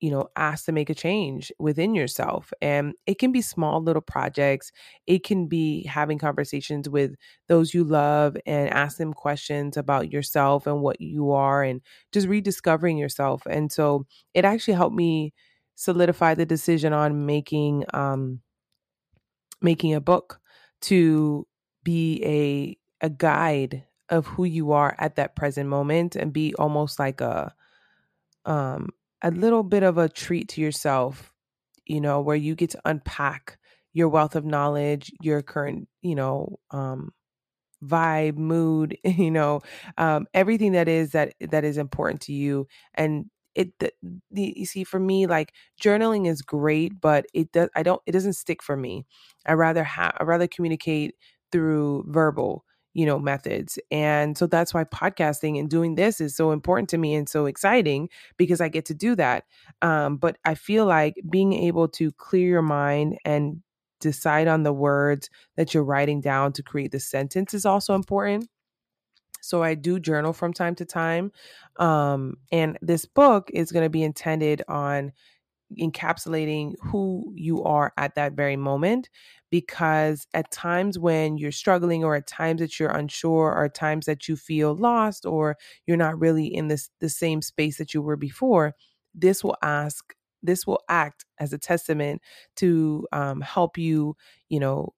you 0.00 0.10
know, 0.10 0.28
ask 0.36 0.66
to 0.66 0.72
make 0.72 0.90
a 0.90 0.94
change 0.94 1.50
within 1.58 1.94
yourself. 1.94 2.52
And 2.60 2.94
it 3.06 3.18
can 3.18 3.32
be 3.32 3.40
small 3.40 3.82
little 3.82 4.02
projects. 4.02 4.70
It 5.06 5.24
can 5.24 5.46
be 5.46 5.84
having 5.86 6.18
conversations 6.18 6.86
with 6.88 7.14
those 7.48 7.72
you 7.72 7.82
love 7.82 8.36
and 8.44 8.68
ask 8.68 8.98
them 8.98 9.14
questions 9.14 9.76
about 9.78 10.12
yourself 10.12 10.66
and 10.66 10.82
what 10.82 11.00
you 11.00 11.32
are 11.32 11.62
and 11.62 11.80
just 12.12 12.28
rediscovering 12.28 12.98
yourself. 12.98 13.42
And 13.48 13.72
so 13.72 14.04
it 14.34 14.44
actually 14.44 14.74
helped 14.74 14.96
me 14.96 15.32
solidify 15.76 16.34
the 16.34 16.46
decision 16.46 16.92
on 16.92 17.26
making 17.26 17.84
um 17.94 18.40
making 19.60 19.94
a 19.94 20.00
book 20.00 20.40
to 20.82 21.46
be 21.82 22.22
a 22.24 22.76
a 23.06 23.10
guide 23.10 23.84
of 24.08 24.26
who 24.26 24.44
you 24.44 24.72
are 24.72 24.94
at 24.98 25.16
that 25.16 25.36
present 25.36 25.68
moment 25.68 26.16
and 26.16 26.32
be 26.32 26.54
almost 26.56 26.98
like 26.98 27.20
a 27.20 27.54
um 28.44 28.88
a 29.22 29.30
little 29.30 29.62
bit 29.62 29.82
of 29.82 29.98
a 29.98 30.08
treat 30.08 30.48
to 30.50 30.60
yourself, 30.60 31.32
you 31.86 32.00
know, 32.00 32.20
where 32.20 32.36
you 32.36 32.54
get 32.54 32.70
to 32.70 32.80
unpack 32.84 33.58
your 33.94 34.08
wealth 34.08 34.36
of 34.36 34.44
knowledge, 34.44 35.12
your 35.22 35.42
current, 35.42 35.88
you 36.02 36.14
know, 36.14 36.58
um, 36.70 37.12
vibe, 37.84 38.36
mood, 38.36 38.98
you 39.04 39.30
know, 39.30 39.60
um, 39.98 40.26
everything 40.34 40.72
that 40.72 40.88
is 40.88 41.12
that 41.12 41.34
that 41.40 41.64
is 41.64 41.78
important 41.78 42.22
to 42.22 42.32
you, 42.32 42.66
and 42.94 43.26
it 43.56 43.76
the, 43.80 43.92
the, 44.30 44.52
you 44.56 44.66
see 44.66 44.84
for 44.84 45.00
me 45.00 45.26
like 45.26 45.52
journaling 45.80 46.28
is 46.28 46.42
great 46.42 47.00
but 47.00 47.26
it 47.34 47.50
does 47.52 47.68
i 47.74 47.82
don't 47.82 48.02
it 48.06 48.12
doesn't 48.12 48.34
stick 48.34 48.62
for 48.62 48.76
me. 48.76 49.04
I 49.46 49.54
rather 49.54 49.82
have 49.82 50.14
i 50.20 50.24
rather 50.24 50.46
communicate 50.46 51.14
through 51.50 52.04
verbal 52.08 52.64
you 52.94 53.06
know 53.06 53.18
methods 53.18 53.78
and 53.90 54.38
so 54.38 54.46
that's 54.46 54.72
why 54.72 54.84
podcasting 54.84 55.58
and 55.58 55.68
doing 55.68 55.94
this 55.96 56.20
is 56.20 56.36
so 56.36 56.50
important 56.50 56.88
to 56.90 56.98
me 56.98 57.14
and 57.14 57.28
so 57.28 57.46
exciting 57.46 58.08
because 58.36 58.60
i 58.60 58.68
get 58.68 58.84
to 58.86 58.94
do 58.94 59.14
that 59.14 59.44
um, 59.82 60.16
but 60.16 60.38
i 60.44 60.54
feel 60.54 60.86
like 60.86 61.14
being 61.28 61.52
able 61.52 61.88
to 61.88 62.10
clear 62.12 62.48
your 62.48 62.62
mind 62.62 63.18
and 63.24 63.62
decide 64.00 64.48
on 64.48 64.62
the 64.62 64.72
words 64.72 65.30
that 65.56 65.72
you're 65.72 65.84
writing 65.84 66.20
down 66.20 66.52
to 66.52 66.62
create 66.62 66.90
the 66.90 67.00
sentence 67.00 67.54
is 67.54 67.66
also 67.66 67.94
important 67.94 68.48
so 69.46 69.62
I 69.62 69.74
do 69.74 69.98
journal 70.00 70.32
from 70.32 70.52
time 70.52 70.74
to 70.76 70.84
time. 70.84 71.32
Um, 71.78 72.36
and 72.52 72.78
this 72.82 73.06
book 73.06 73.50
is 73.52 73.72
going 73.72 73.84
to 73.84 73.90
be 73.90 74.02
intended 74.02 74.62
on 74.68 75.12
encapsulating 75.80 76.74
who 76.80 77.32
you 77.34 77.62
are 77.64 77.92
at 77.96 78.14
that 78.14 78.34
very 78.34 78.56
moment 78.56 79.10
because 79.50 80.26
at 80.32 80.50
times 80.52 80.96
when 80.98 81.36
you're 81.38 81.50
struggling 81.50 82.04
or 82.04 82.14
at 82.14 82.26
times 82.28 82.60
that 82.60 82.78
you're 82.78 82.90
unsure 82.90 83.48
or 83.52 83.64
at 83.64 83.74
times 83.74 84.06
that 84.06 84.28
you 84.28 84.36
feel 84.36 84.76
lost 84.76 85.26
or 85.26 85.56
you're 85.86 85.96
not 85.96 86.18
really 86.20 86.46
in 86.46 86.68
this 86.68 86.88
the 87.00 87.08
same 87.08 87.42
space 87.42 87.78
that 87.78 87.92
you 87.92 88.00
were 88.00 88.16
before 88.16 88.74
this 89.12 89.42
will 89.42 89.56
ask 89.62 90.14
this 90.42 90.66
will 90.66 90.80
act 90.88 91.24
as 91.40 91.52
a 91.52 91.58
testament 91.58 92.22
to 92.54 93.04
um, 93.12 93.40
help 93.40 93.76
you 93.76 94.16
you 94.48 94.60
know 94.60 94.92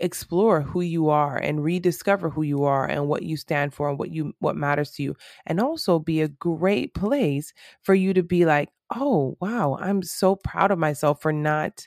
explore 0.00 0.60
who 0.62 0.80
you 0.80 1.08
are 1.08 1.36
and 1.36 1.64
rediscover 1.64 2.30
who 2.30 2.42
you 2.42 2.64
are 2.64 2.86
and 2.86 3.08
what 3.08 3.22
you 3.22 3.36
stand 3.36 3.74
for 3.74 3.88
and 3.88 3.98
what 3.98 4.10
you 4.10 4.32
what 4.38 4.56
matters 4.56 4.92
to 4.92 5.02
you 5.02 5.16
and 5.46 5.60
also 5.60 5.98
be 5.98 6.20
a 6.20 6.28
great 6.28 6.94
place 6.94 7.52
for 7.82 7.94
you 7.94 8.14
to 8.14 8.22
be 8.22 8.44
like 8.44 8.68
oh 8.94 9.36
wow 9.40 9.76
i'm 9.80 10.02
so 10.02 10.36
proud 10.36 10.70
of 10.70 10.78
myself 10.78 11.20
for 11.20 11.32
not 11.32 11.86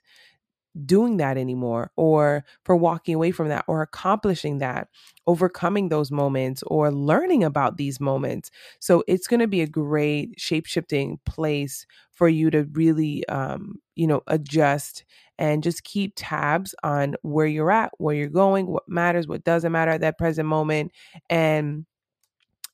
doing 0.86 1.17
that 1.17 1.38
anymore 1.38 1.91
or 1.97 2.45
for 2.63 2.75
walking 2.75 3.13
away 3.15 3.31
from 3.31 3.49
that 3.49 3.65
or 3.67 3.81
accomplishing 3.81 4.60
that 4.60 4.88
overcoming 5.27 5.89
those 5.89 6.12
moments 6.12 6.63
or 6.67 6.91
learning 6.91 7.43
about 7.43 7.77
these 7.77 7.99
moments. 7.99 8.49
So 8.79 9.03
it's 9.07 9.27
going 9.27 9.41
to 9.41 9.47
be 9.47 9.62
a 9.62 9.67
great 9.67 10.39
shape-shifting 10.39 11.19
place 11.25 11.86
for 12.12 12.29
you 12.29 12.49
to 12.51 12.63
really 12.73 13.27
um, 13.27 13.75
you 13.95 14.07
know 14.07 14.21
adjust 14.27 15.03
and 15.38 15.63
just 15.63 15.84
keep 15.84 16.13
tabs 16.15 16.75
on 16.84 17.15
where 17.23 17.47
you're 17.47 17.71
at 17.71 17.91
where 17.97 18.15
you're 18.15 18.27
going 18.27 18.67
what 18.67 18.88
matters 18.88 19.27
what 19.27 19.43
doesn't 19.43 19.71
matter 19.71 19.91
at 19.91 20.01
that 20.01 20.17
present 20.17 20.47
moment 20.47 20.91
and 21.29 21.86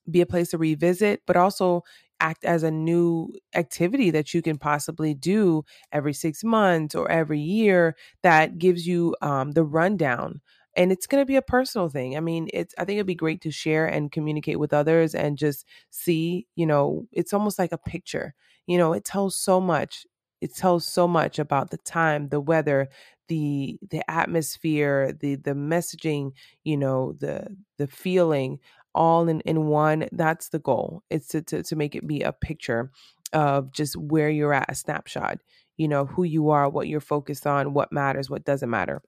be 0.09 0.21
a 0.21 0.25
place 0.25 0.49
to 0.49 0.57
revisit 0.57 1.21
but 1.25 1.35
also 1.35 1.83
act 2.19 2.43
as 2.45 2.63
a 2.63 2.71
new 2.71 3.31
activity 3.55 4.09
that 4.11 4.33
you 4.33 4.41
can 4.41 4.57
possibly 4.57 5.13
do 5.13 5.63
every 5.91 6.13
six 6.13 6.43
months 6.43 6.95
or 6.95 7.09
every 7.11 7.39
year 7.39 7.95
that 8.23 8.57
gives 8.57 8.87
you 8.87 9.15
um, 9.21 9.51
the 9.51 9.63
rundown 9.63 10.41
and 10.75 10.91
it's 10.91 11.07
going 11.07 11.21
to 11.21 11.25
be 11.25 11.35
a 11.37 11.41
personal 11.41 11.89
thing. 11.89 12.15
I 12.15 12.19
mean 12.19 12.49
it's 12.53 12.73
i 12.77 12.85
think 12.85 12.97
it'd 12.97 13.07
be 13.07 13.15
great 13.15 13.41
to 13.41 13.51
share 13.51 13.87
and 13.87 14.11
communicate 14.11 14.59
with 14.59 14.73
others 14.73 15.15
and 15.15 15.37
just 15.37 15.65
see 15.89 16.45
you 16.55 16.65
know 16.65 17.07
it's 17.11 17.33
almost 17.33 17.59
like 17.59 17.71
a 17.71 17.77
picture. 17.77 18.33
You 18.67 18.77
know 18.77 18.93
it 18.93 19.05
tells 19.05 19.35
so 19.35 19.59
much 19.61 20.05
it 20.41 20.55
tells 20.55 20.85
so 20.87 21.07
much 21.07 21.39
about 21.39 21.71
the 21.71 21.77
time 21.77 22.29
the 22.29 22.39
weather 22.41 22.89
the 23.27 23.77
the 23.89 24.09
atmosphere 24.09 25.11
the 25.19 25.35
the 25.35 25.51
messaging 25.51 26.31
you 26.63 26.77
know 26.77 27.13
the 27.19 27.47
the 27.77 27.87
feeling 27.87 28.59
all 28.97 29.29
in, 29.29 29.39
in 29.41 29.67
one. 29.67 30.07
That's 30.11 30.49
the 30.49 30.59
goal. 30.59 31.03
It's 31.09 31.27
to, 31.29 31.41
to, 31.43 31.63
to 31.63 31.75
make 31.75 31.95
it 31.95 32.07
be 32.07 32.21
a 32.21 32.33
picture 32.33 32.91
of 33.31 33.71
just 33.71 33.95
where 33.95 34.29
you're 34.29 34.53
at, 34.53 34.69
a 34.69 34.75
snapshot, 34.75 35.39
you 35.77 35.87
know, 35.87 36.05
who 36.05 36.23
you 36.23 36.49
are, 36.49 36.67
what 36.67 36.87
you're 36.87 36.99
focused 36.99 37.45
on, 37.45 37.73
what 37.73 37.91
matters, 37.91 38.29
what 38.29 38.43
doesn't 38.43 38.69
matter. 38.69 39.01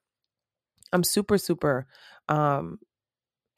I'm 0.92 1.04
super, 1.04 1.38
super 1.38 1.86
um, 2.28 2.78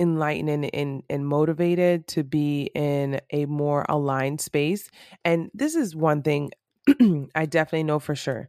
enlightened 0.00 0.70
and, 0.72 1.02
and, 1.08 1.26
motivated 1.26 2.06
to 2.08 2.24
be 2.24 2.70
in 2.74 3.20
a 3.30 3.46
more 3.46 3.84
aligned 3.88 4.40
space. 4.40 4.90
And 5.24 5.50
this 5.54 5.74
is 5.74 5.94
one 5.94 6.22
thing 6.22 6.50
I 7.34 7.46
definitely 7.46 7.84
know 7.84 7.98
for 7.98 8.14
sure. 8.14 8.48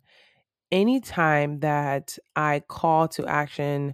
Anytime 0.72 1.60
that 1.60 2.18
I 2.36 2.62
call 2.68 3.08
to 3.10 3.26
action 3.28 3.94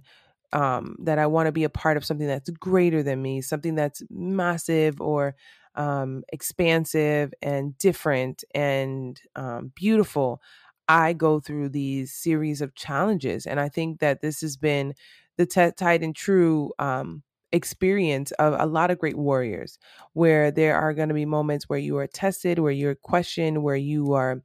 um, 0.52 0.96
that 1.00 1.18
I 1.18 1.26
want 1.26 1.46
to 1.46 1.52
be 1.52 1.64
a 1.64 1.70
part 1.70 1.96
of 1.96 2.04
something 2.04 2.26
that's 2.26 2.50
greater 2.50 3.02
than 3.02 3.22
me, 3.22 3.40
something 3.40 3.74
that's 3.74 4.02
massive 4.10 5.00
or 5.00 5.34
um, 5.74 6.24
expansive 6.32 7.32
and 7.42 7.76
different 7.78 8.44
and 8.54 9.20
um, 9.36 9.72
beautiful. 9.74 10.40
I 10.88 11.12
go 11.12 11.38
through 11.38 11.68
these 11.68 12.12
series 12.12 12.60
of 12.60 12.74
challenges. 12.74 13.46
And 13.46 13.60
I 13.60 13.68
think 13.68 14.00
that 14.00 14.20
this 14.20 14.40
has 14.40 14.56
been 14.56 14.94
the 15.36 15.46
t- 15.46 15.70
tied 15.76 16.02
and 16.02 16.16
true 16.16 16.72
um, 16.80 17.22
experience 17.52 18.32
of 18.32 18.56
a 18.58 18.66
lot 18.66 18.90
of 18.90 18.98
great 18.98 19.16
warriors, 19.16 19.78
where 20.14 20.50
there 20.50 20.76
are 20.76 20.92
going 20.92 21.08
to 21.08 21.14
be 21.14 21.26
moments 21.26 21.68
where 21.68 21.78
you 21.78 21.96
are 21.98 22.08
tested, 22.08 22.58
where 22.58 22.72
you're 22.72 22.96
questioned, 22.96 23.62
where 23.62 23.76
you 23.76 24.12
are 24.14 24.42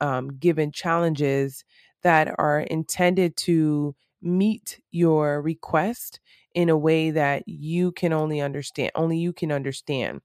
um, 0.00 0.28
given 0.38 0.70
challenges 0.70 1.64
that 2.02 2.34
are 2.38 2.60
intended 2.60 3.36
to 3.38 3.94
meet 4.26 4.80
your 4.92 5.42
request 5.42 6.20
in 6.54 6.68
a 6.68 6.76
way 6.78 7.10
that 7.10 7.44
you 7.48 7.92
can 7.92 8.12
only 8.12 8.40
understand, 8.40 8.92
only 8.94 9.18
you 9.18 9.32
can 9.32 9.52
understand. 9.52 10.20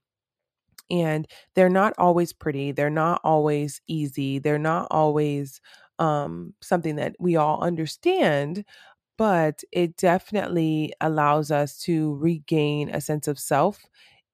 And 0.90 1.26
they're 1.54 1.68
not 1.70 1.94
always 1.98 2.32
pretty, 2.32 2.72
they're 2.72 2.90
not 2.90 3.20
always 3.24 3.80
easy, 3.86 4.38
they're 4.38 4.58
not 4.58 4.88
always 4.90 5.60
um, 5.98 6.54
something 6.60 6.96
that 6.96 7.16
we 7.18 7.36
all 7.36 7.62
understand, 7.62 8.64
but 9.18 9.62
it 9.72 9.96
definitely 9.96 10.92
allows 11.00 11.50
us 11.50 11.78
to 11.82 12.16
regain 12.16 12.90
a 12.90 13.00
sense 13.00 13.28
of 13.28 13.38
self 13.38 13.84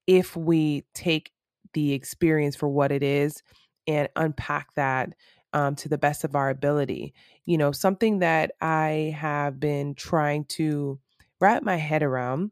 if 0.07 0.37
we 0.37 0.85
take 0.95 1.33
the 1.75 1.93
experience 1.93 2.57
for 2.57 2.69
what 2.69 2.93
it 2.93 3.03
is 3.03 3.43
and 3.87 4.09
unpack 4.17 4.69
that 4.75 5.15
um, 5.53 5.75
to 5.77 5.89
the 5.89 5.99
best 5.99 6.25
of 6.25 6.35
our 6.35 6.51
ability. 6.51 7.15
You 7.45 7.59
know, 7.59 7.73
something 7.73 8.21
that 8.21 8.53
I 8.61 9.15
have 9.19 9.59
been 9.59 9.95
trying 9.95 10.45
to 10.47 10.99
wrap 11.41 11.63
my 11.63 11.77
head 11.77 12.03
around 12.03 12.51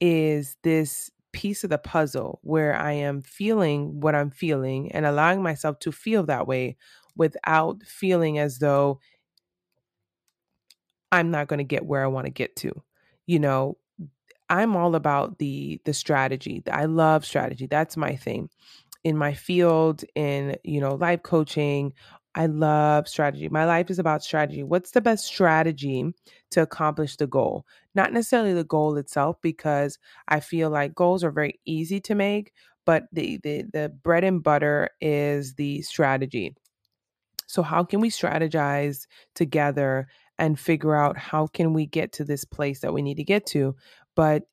is 0.00 0.56
this 0.62 1.10
piece 1.32 1.64
of 1.64 1.70
the 1.70 1.78
puzzle 1.78 2.40
where 2.42 2.74
I 2.74 2.92
am 2.92 3.22
feeling 3.22 4.00
what 4.00 4.14
I'm 4.14 4.30
feeling 4.30 4.92
and 4.92 5.06
allowing 5.06 5.42
myself 5.42 5.78
to 5.80 5.92
feel 5.92 6.24
that 6.24 6.46
way 6.46 6.76
without 7.16 7.82
feeling 7.84 8.38
as 8.38 8.58
though 8.58 9.00
I'm 11.10 11.30
not 11.30 11.48
going 11.48 11.58
to 11.58 11.64
get 11.64 11.84
where 11.84 12.04
I 12.04 12.08
want 12.08 12.26
to 12.26 12.32
get 12.32 12.56
to. 12.56 12.82
You 13.26 13.38
know, 13.38 13.78
I'm 14.48 14.76
all 14.76 14.94
about 14.94 15.38
the 15.38 15.80
the 15.84 15.94
strategy. 15.94 16.62
I 16.70 16.86
love 16.86 17.24
strategy. 17.24 17.66
That's 17.66 17.96
my 17.96 18.16
thing. 18.16 18.50
In 19.04 19.16
my 19.16 19.34
field 19.34 20.04
in, 20.14 20.56
you 20.62 20.80
know, 20.80 20.94
life 20.94 21.22
coaching, 21.22 21.92
I 22.34 22.46
love 22.46 23.08
strategy. 23.08 23.48
My 23.48 23.66
life 23.66 23.90
is 23.90 23.98
about 23.98 24.24
strategy. 24.24 24.62
What's 24.62 24.92
the 24.92 25.02
best 25.02 25.26
strategy 25.26 26.12
to 26.52 26.62
accomplish 26.62 27.16
the 27.16 27.26
goal? 27.26 27.66
Not 27.94 28.12
necessarily 28.12 28.54
the 28.54 28.64
goal 28.64 28.96
itself 28.96 29.36
because 29.42 29.98
I 30.28 30.40
feel 30.40 30.70
like 30.70 30.94
goals 30.94 31.22
are 31.24 31.30
very 31.30 31.60
easy 31.66 32.00
to 32.00 32.14
make, 32.14 32.52
but 32.86 33.04
the 33.12 33.38
the 33.42 33.64
the 33.72 33.92
bread 34.02 34.24
and 34.24 34.42
butter 34.42 34.88
is 35.00 35.54
the 35.54 35.82
strategy. 35.82 36.56
So 37.46 37.62
how 37.62 37.84
can 37.84 38.00
we 38.00 38.08
strategize 38.08 39.06
together 39.34 40.08
and 40.38 40.58
figure 40.58 40.96
out 40.96 41.18
how 41.18 41.46
can 41.48 41.74
we 41.74 41.84
get 41.84 42.12
to 42.12 42.24
this 42.24 42.44
place 42.46 42.80
that 42.80 42.94
we 42.94 43.02
need 43.02 43.18
to 43.18 43.24
get 43.24 43.44
to? 43.48 43.76
But 44.16 44.44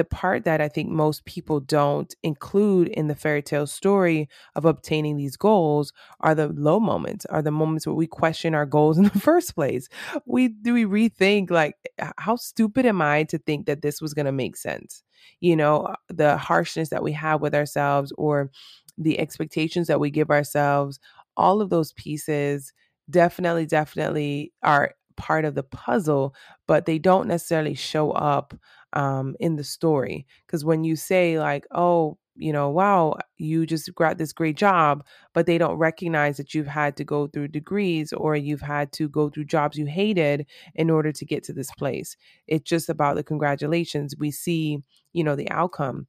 the 0.00 0.04
part 0.06 0.44
that 0.44 0.62
I 0.62 0.68
think 0.68 0.88
most 0.88 1.26
people 1.26 1.60
don't 1.60 2.14
include 2.22 2.88
in 2.88 3.08
the 3.08 3.14
fairy 3.14 3.42
tale 3.42 3.66
story 3.66 4.30
of 4.56 4.64
obtaining 4.64 5.18
these 5.18 5.36
goals 5.36 5.92
are 6.20 6.34
the 6.34 6.48
low 6.48 6.80
moments, 6.80 7.26
are 7.26 7.42
the 7.42 7.50
moments 7.50 7.86
where 7.86 7.94
we 7.94 8.06
question 8.06 8.54
our 8.54 8.64
goals 8.64 8.96
in 8.96 9.04
the 9.04 9.10
first 9.20 9.54
place. 9.54 9.90
We 10.24 10.48
do 10.48 10.72
we 10.72 10.86
rethink 10.86 11.50
like 11.50 11.74
how 12.16 12.36
stupid 12.36 12.86
am 12.86 13.02
I 13.02 13.24
to 13.24 13.36
think 13.36 13.66
that 13.66 13.82
this 13.82 14.00
was 14.00 14.14
going 14.14 14.24
to 14.24 14.32
make 14.32 14.56
sense? 14.56 15.02
You 15.40 15.54
know, 15.54 15.82
uh, 15.82 15.96
the 16.08 16.38
harshness 16.38 16.88
that 16.88 17.02
we 17.02 17.12
have 17.12 17.42
with 17.42 17.54
ourselves 17.54 18.10
or 18.16 18.50
the 18.96 19.20
expectations 19.20 19.86
that 19.88 20.00
we 20.00 20.10
give 20.10 20.30
ourselves, 20.30 20.98
all 21.36 21.60
of 21.60 21.68
those 21.68 21.92
pieces 21.92 22.72
definitely 23.10 23.66
definitely 23.66 24.54
are 24.62 24.94
part 25.18 25.44
of 25.44 25.54
the 25.54 25.62
puzzle, 25.62 26.34
but 26.66 26.86
they 26.86 26.98
don't 26.98 27.28
necessarily 27.28 27.74
show 27.74 28.12
up 28.12 28.54
um, 28.92 29.36
in 29.40 29.56
the 29.56 29.64
story. 29.64 30.26
Because 30.46 30.64
when 30.64 30.84
you 30.84 30.96
say, 30.96 31.38
like, 31.38 31.66
oh, 31.72 32.18
you 32.36 32.52
know, 32.52 32.70
wow, 32.70 33.16
you 33.36 33.66
just 33.66 33.94
got 33.94 34.16
this 34.16 34.32
great 34.32 34.56
job, 34.56 35.04
but 35.34 35.46
they 35.46 35.58
don't 35.58 35.76
recognize 35.76 36.36
that 36.38 36.54
you've 36.54 36.66
had 36.66 36.96
to 36.96 37.04
go 37.04 37.26
through 37.26 37.48
degrees 37.48 38.12
or 38.12 38.34
you've 38.34 38.62
had 38.62 38.92
to 38.92 39.08
go 39.08 39.28
through 39.28 39.44
jobs 39.44 39.76
you 39.76 39.86
hated 39.86 40.46
in 40.74 40.88
order 40.88 41.12
to 41.12 41.24
get 41.26 41.44
to 41.44 41.52
this 41.52 41.70
place. 41.72 42.16
It's 42.46 42.68
just 42.68 42.88
about 42.88 43.16
the 43.16 43.22
congratulations. 43.24 44.14
We 44.18 44.30
see, 44.30 44.78
you 45.12 45.22
know, 45.22 45.36
the 45.36 45.50
outcome. 45.50 46.06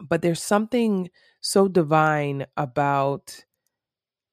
But 0.00 0.22
there's 0.22 0.42
something 0.42 1.10
so 1.40 1.68
divine 1.68 2.46
about 2.56 3.44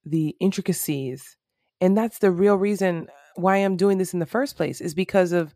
the 0.06 0.36
intricacies. 0.40 1.38
And 1.82 1.98
that's 1.98 2.20
the 2.20 2.32
real 2.32 2.56
reason 2.56 3.08
why 3.36 3.58
I'm 3.58 3.78
doing 3.78 3.98
this 3.98 4.14
in 4.14 4.20
the 4.20 4.26
first 4.26 4.56
place 4.56 4.80
is 4.82 4.94
because 4.94 5.32
of 5.32 5.54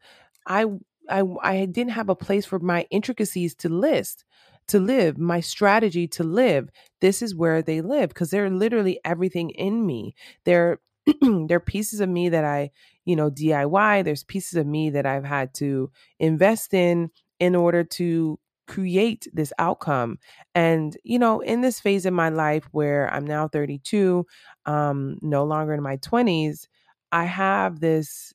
I 0.48 0.66
I 1.10 1.24
I 1.42 1.66
didn't 1.66 1.92
have 1.92 2.10
a 2.10 2.16
place 2.16 2.46
for 2.46 2.60
my 2.60 2.86
intricacies 2.92 3.56
to 3.56 3.70
list 3.70 4.26
to 4.70 4.80
live, 4.80 5.18
my 5.18 5.40
strategy 5.40 6.08
to 6.08 6.24
live. 6.24 6.70
This 7.02 7.22
is 7.22 7.36
where 7.36 7.62
they 7.62 7.82
live 7.82 8.10
because 8.10 8.30
they're 8.30 8.50
literally 8.50 9.00
everything 9.04 9.50
in 9.52 9.86
me. 9.86 10.16
They're 10.46 10.80
they're 11.48 11.60
pieces 11.60 12.00
of 12.00 12.10
me 12.10 12.30
that 12.30 12.46
I, 12.46 12.72
you 13.06 13.16
know, 13.16 13.30
DIY. 13.30 14.04
There's 14.04 14.24
pieces 14.24 14.58
of 14.58 14.68
me 14.68 14.92
that 14.92 15.06
I've 15.06 15.26
had 15.26 15.54
to 15.56 15.92
invest 16.20 16.74
in 16.74 17.10
in 17.40 17.56
order 17.56 17.84
to 17.84 18.40
create 18.68 19.28
this 19.34 19.52
outcome. 19.58 20.20
And, 20.54 20.96
you 21.04 21.18
know, 21.18 21.40
in 21.40 21.62
this 21.62 21.80
phase 21.80 22.06
of 22.06 22.14
my 22.14 22.30
life 22.30 22.66
where 22.72 23.12
I'm 23.12 23.26
now 23.26 23.48
32, 23.48 24.26
um, 24.68 25.18
no 25.22 25.44
longer 25.44 25.74
in 25.74 25.82
my 25.82 25.98
20s, 25.98 26.68
I 27.12 27.26
have 27.26 27.80
this 27.80 28.32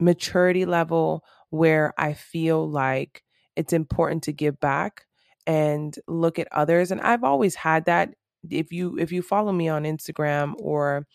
maturity 0.00 0.64
level 0.64 1.22
where 1.50 1.92
I 1.98 2.14
feel 2.14 2.68
like 2.68 3.22
it's 3.56 3.72
important 3.72 4.22
to 4.24 4.32
give 4.32 4.60
back 4.60 5.06
and 5.46 5.94
look 6.06 6.38
at 6.38 6.48
others 6.52 6.90
and 6.90 7.00
I've 7.00 7.24
always 7.24 7.54
had 7.54 7.86
that 7.86 8.14
if 8.50 8.72
you 8.72 8.96
if 8.98 9.10
you 9.12 9.22
follow 9.22 9.52
me 9.52 9.68
on 9.68 9.84
Instagram 9.84 10.54
or 10.58 11.06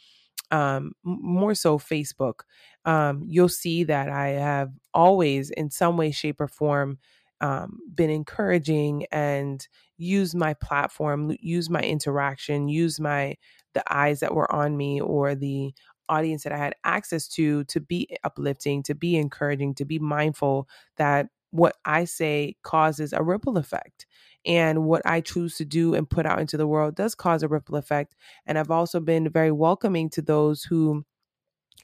um, 0.51 0.93
more 1.03 1.55
so 1.55 1.79
Facebook, 1.79 2.41
um, 2.85 3.23
you'll 3.27 3.49
see 3.49 3.83
that 3.85 4.09
I 4.09 4.29
have 4.29 4.71
always, 4.93 5.49
in 5.49 5.69
some 5.71 5.97
way, 5.97 6.11
shape, 6.11 6.39
or 6.39 6.47
form, 6.47 6.99
um, 7.41 7.79
been 7.93 8.09
encouraging 8.09 9.05
and 9.11 9.67
use 9.97 10.35
my 10.35 10.53
platform, 10.55 11.35
use 11.39 11.69
my 11.69 11.81
interaction, 11.81 12.67
use 12.67 12.99
my 12.99 13.35
the 13.73 13.83
eyes 13.91 14.19
that 14.19 14.35
were 14.35 14.51
on 14.53 14.77
me 14.77 15.01
or 15.01 15.33
the 15.33 15.73
audience 16.09 16.43
that 16.43 16.53
I 16.53 16.57
had 16.57 16.75
access 16.83 17.27
to 17.29 17.63
to 17.65 17.79
be 17.79 18.07
uplifting, 18.23 18.83
to 18.83 18.95
be 18.95 19.17
encouraging, 19.17 19.75
to 19.75 19.85
be 19.85 19.99
mindful 19.99 20.67
that 20.97 21.27
what 21.51 21.75
I 21.85 22.05
say 22.05 22.55
causes 22.63 23.13
a 23.13 23.21
ripple 23.21 23.57
effect. 23.57 24.07
And 24.45 24.83
what 24.83 25.03
I 25.05 25.21
choose 25.21 25.55
to 25.57 25.65
do 25.65 25.93
and 25.93 26.09
put 26.09 26.25
out 26.25 26.39
into 26.39 26.57
the 26.57 26.67
world 26.67 26.95
does 26.95 27.15
cause 27.15 27.43
a 27.43 27.47
ripple 27.47 27.77
effect. 27.77 28.15
And 28.45 28.57
I've 28.57 28.71
also 28.71 28.99
been 28.99 29.29
very 29.29 29.51
welcoming 29.51 30.09
to 30.11 30.21
those 30.21 30.63
who 30.63 31.05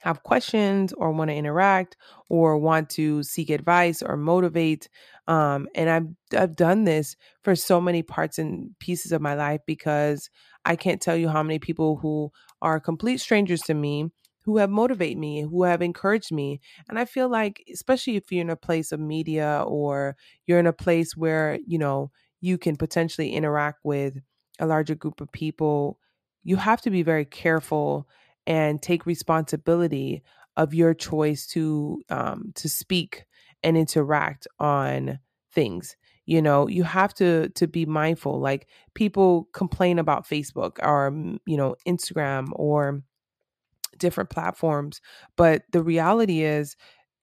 have 0.02 0.24
questions 0.24 0.94
or 0.94 1.12
want 1.12 1.30
to 1.30 1.36
interact 1.36 1.98
or 2.30 2.58
want 2.58 2.90
to 2.92 3.22
seek 3.24 3.50
advice 3.50 4.02
or 4.02 4.16
motivate. 4.16 4.90
Um, 5.28 5.68
and 5.76 5.90
I've 5.90 6.08
I've 6.42 6.56
done 6.56 6.86
this 6.86 7.16
for 7.44 7.56
so 7.56 7.82
many 7.82 8.02
parts 8.02 8.40
and 8.40 8.78
pieces 8.80 9.12
of 9.12 9.22
my 9.22 9.36
life 9.36 9.62
because 9.66 10.30
I 10.66 10.76
can't 10.76 11.02
tell 11.02 11.18
you 11.18 11.30
how 11.30 11.44
many 11.44 11.60
people 11.60 11.98
who 11.98 12.32
are 12.62 12.80
complete 12.80 13.20
strangers 13.20 13.62
to 13.62 13.74
me 13.74 14.10
who 14.44 14.58
have 14.58 14.70
motivated 14.70 15.18
me, 15.18 15.42
who 15.42 15.64
have 15.64 15.82
encouraged 15.82 16.32
me. 16.32 16.60
And 16.88 16.98
I 16.98 17.06
feel 17.06 17.30
like, 17.30 17.64
especially 17.72 18.16
if 18.16 18.32
you're 18.32 18.42
in 18.42 18.50
a 18.50 18.56
place 18.56 18.92
of 18.92 19.00
media 19.00 19.64
or 19.68 20.16
you're 20.48 20.60
in 20.60 20.68
a 20.68 20.74
place 20.74 21.16
where, 21.16 21.60
you 21.68 21.78
know, 21.78 22.12
you 22.42 22.58
can 22.58 22.76
potentially 22.76 23.32
interact 23.32 23.80
with 23.84 24.18
a 24.60 24.66
larger 24.66 24.96
group 24.96 25.22
of 25.22 25.32
people, 25.32 26.00
you 26.44 26.56
have 26.56 26.82
to 26.82 26.90
be 26.90 27.04
very 27.04 27.26
careful 27.26 28.08
and 28.48 28.82
take 28.82 29.06
responsibility 29.06 30.24
of 30.58 30.74
your 30.74 30.94
choice 30.94 31.46
to 31.48 32.02
um, 32.10 32.52
to 32.56 32.68
speak 32.68 33.26
and 33.62 33.78
interact 33.78 34.48
on 34.60 35.20
things 35.54 35.96
you 36.30 36.42
know 36.42 36.68
you 36.68 36.84
have 36.84 37.14
to 37.14 37.50
to 37.50 37.68
be 37.68 37.86
mindful 37.86 38.40
like 38.40 38.68
people 38.94 39.48
complain 39.54 39.98
about 39.98 40.28
facebook 40.28 40.78
or 40.82 41.12
mm, 41.12 41.40
you 41.46 41.58
know 41.58 41.76
instagram 41.88 42.48
or 42.54 43.02
different 43.98 44.30
platforms 44.30 45.02
but 45.36 45.64
the 45.72 45.82
reality 45.82 46.44
is 46.44 46.76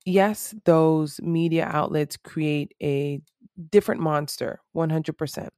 yes 0.04 0.54
those 0.64 1.20
media 1.22 1.68
outlets 1.72 2.16
create 2.16 2.74
a 2.82 3.20
different 3.70 4.00
monster 4.00 4.60
100% 4.74 5.48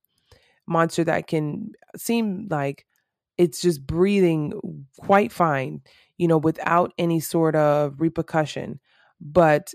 monster 0.66 1.02
that 1.02 1.26
can 1.26 1.72
seem 1.96 2.46
like 2.50 2.84
it's 3.38 3.60
just 3.60 3.86
breathing 3.86 4.52
quite 4.98 5.32
fine, 5.32 5.80
you 6.18 6.26
know, 6.26 6.36
without 6.36 6.92
any 6.98 7.20
sort 7.20 7.54
of 7.54 7.94
repercussion. 8.00 8.80
But 9.20 9.72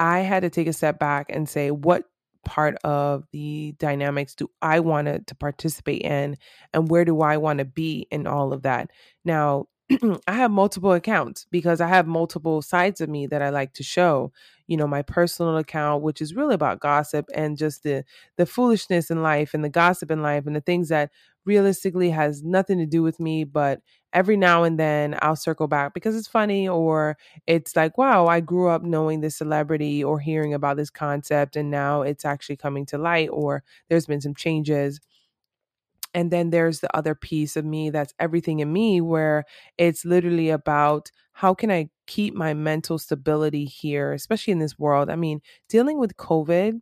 I 0.00 0.20
had 0.20 0.40
to 0.40 0.50
take 0.50 0.68
a 0.68 0.72
step 0.72 0.98
back 0.98 1.26
and 1.28 1.48
say, 1.48 1.72
what 1.72 2.04
part 2.44 2.76
of 2.84 3.24
the 3.32 3.74
dynamics 3.78 4.34
do 4.34 4.48
I 4.62 4.80
want 4.80 5.26
to 5.26 5.34
participate 5.34 6.02
in? 6.02 6.36
And 6.72 6.90
where 6.90 7.04
do 7.04 7.20
I 7.20 7.36
want 7.36 7.58
to 7.58 7.64
be 7.64 8.06
in 8.10 8.26
all 8.26 8.52
of 8.52 8.62
that? 8.62 8.90
Now, 9.24 9.66
I 10.26 10.32
have 10.34 10.50
multiple 10.50 10.92
accounts 10.92 11.46
because 11.50 11.80
I 11.80 11.88
have 11.88 12.06
multiple 12.06 12.60
sides 12.62 13.00
of 13.00 13.08
me 13.08 13.26
that 13.26 13.42
I 13.42 13.50
like 13.50 13.72
to 13.74 13.82
show. 13.82 14.32
You 14.66 14.76
know, 14.76 14.86
my 14.86 15.00
personal 15.02 15.56
account, 15.56 16.02
which 16.02 16.20
is 16.20 16.34
really 16.34 16.54
about 16.54 16.80
gossip 16.80 17.26
and 17.34 17.56
just 17.56 17.82
the 17.84 18.04
the 18.36 18.46
foolishness 18.46 19.10
in 19.10 19.22
life 19.22 19.54
and 19.54 19.64
the 19.64 19.70
gossip 19.70 20.10
in 20.10 20.22
life 20.22 20.46
and 20.46 20.54
the 20.54 20.60
things 20.60 20.88
that 20.90 21.10
realistically 21.46 22.10
has 22.10 22.42
nothing 22.44 22.78
to 22.78 22.86
do 22.86 23.02
with 23.02 23.18
me, 23.18 23.44
but 23.44 23.80
every 24.12 24.36
now 24.36 24.62
and 24.64 24.78
then 24.78 25.16
I'll 25.22 25.36
circle 25.36 25.68
back 25.68 25.94
because 25.94 26.16
it's 26.16 26.28
funny 26.28 26.68
or 26.68 27.16
it's 27.46 27.76
like, 27.76 27.98
wow, 27.98 28.26
I 28.26 28.40
grew 28.40 28.68
up 28.68 28.82
knowing 28.82 29.20
this 29.20 29.36
celebrity 29.36 30.02
or 30.02 30.18
hearing 30.20 30.54
about 30.54 30.76
this 30.76 30.90
concept 30.90 31.56
and 31.56 31.70
now 31.70 32.02
it's 32.02 32.24
actually 32.24 32.56
coming 32.56 32.86
to 32.86 32.98
light 32.98 33.28
or 33.32 33.62
there's 33.88 34.06
been 34.06 34.20
some 34.20 34.34
changes 34.34 35.00
and 36.14 36.30
then 36.30 36.50
there's 36.50 36.80
the 36.80 36.94
other 36.96 37.14
piece 37.14 37.56
of 37.56 37.64
me 37.64 37.90
that's 37.90 38.14
everything 38.18 38.60
in 38.60 38.72
me 38.72 39.00
where 39.00 39.44
it's 39.76 40.04
literally 40.04 40.48
about 40.50 41.10
how 41.32 41.54
can 41.54 41.70
I 41.70 41.90
keep 42.06 42.34
my 42.34 42.54
mental 42.54 42.98
stability 42.98 43.64
here, 43.66 44.12
especially 44.12 44.52
in 44.52 44.58
this 44.58 44.78
world. 44.78 45.10
I 45.10 45.16
mean, 45.16 45.40
dealing 45.68 45.98
with 45.98 46.16
COVID 46.16 46.80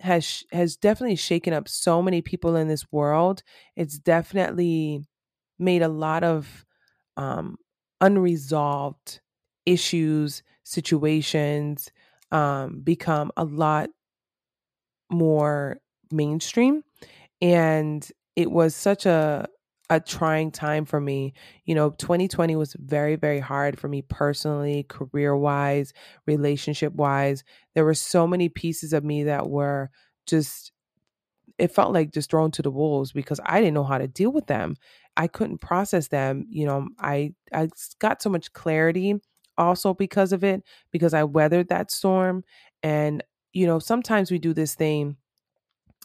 has 0.00 0.44
has 0.52 0.76
definitely 0.76 1.16
shaken 1.16 1.54
up 1.54 1.68
so 1.68 2.02
many 2.02 2.22
people 2.22 2.56
in 2.56 2.68
this 2.68 2.86
world. 2.92 3.42
It's 3.76 3.98
definitely 3.98 5.04
made 5.58 5.82
a 5.82 5.88
lot 5.88 6.24
of 6.24 6.64
um, 7.16 7.56
unresolved 8.00 9.20
issues, 9.66 10.42
situations 10.64 11.90
um, 12.32 12.80
become 12.80 13.30
a 13.36 13.44
lot 13.44 13.90
more 15.10 15.78
mainstream 16.10 16.82
and 17.42 18.10
it 18.36 18.50
was 18.52 18.76
such 18.76 19.06
a 19.06 19.48
a 19.90 20.00
trying 20.00 20.52
time 20.52 20.84
for 20.84 21.00
me. 21.00 21.34
You 21.64 21.74
know, 21.74 21.92
2020 21.92 22.56
was 22.56 22.76
very, 22.78 23.16
very 23.16 23.40
hard 23.40 23.78
for 23.80 23.88
me 23.88 24.02
personally, 24.02 24.84
career 24.84 25.36
wise, 25.36 25.94
relationship 26.26 26.94
wise. 26.94 27.44
There 27.74 27.86
were 27.86 27.94
so 27.94 28.26
many 28.28 28.50
pieces 28.50 28.92
of 28.92 29.04
me 29.04 29.24
that 29.24 29.50
were 29.50 29.90
just, 30.26 30.73
it 31.58 31.72
felt 31.72 31.92
like 31.92 32.12
just 32.12 32.30
thrown 32.30 32.50
to 32.52 32.62
the 32.62 32.70
wolves 32.70 33.12
because 33.12 33.40
I 33.44 33.60
didn't 33.60 33.74
know 33.74 33.84
how 33.84 33.98
to 33.98 34.08
deal 34.08 34.32
with 34.32 34.46
them. 34.46 34.76
I 35.16 35.28
couldn't 35.28 35.58
process 35.58 36.08
them. 36.08 36.46
You 36.48 36.66
know, 36.66 36.88
I, 36.98 37.34
I 37.52 37.68
got 38.00 38.20
so 38.22 38.30
much 38.30 38.52
clarity 38.52 39.14
also 39.56 39.94
because 39.94 40.32
of 40.32 40.42
it, 40.42 40.62
because 40.90 41.14
I 41.14 41.24
weathered 41.24 41.68
that 41.68 41.90
storm. 41.90 42.44
And, 42.82 43.22
you 43.52 43.66
know, 43.66 43.78
sometimes 43.78 44.30
we 44.30 44.38
do 44.38 44.52
this 44.52 44.74
thing 44.74 45.16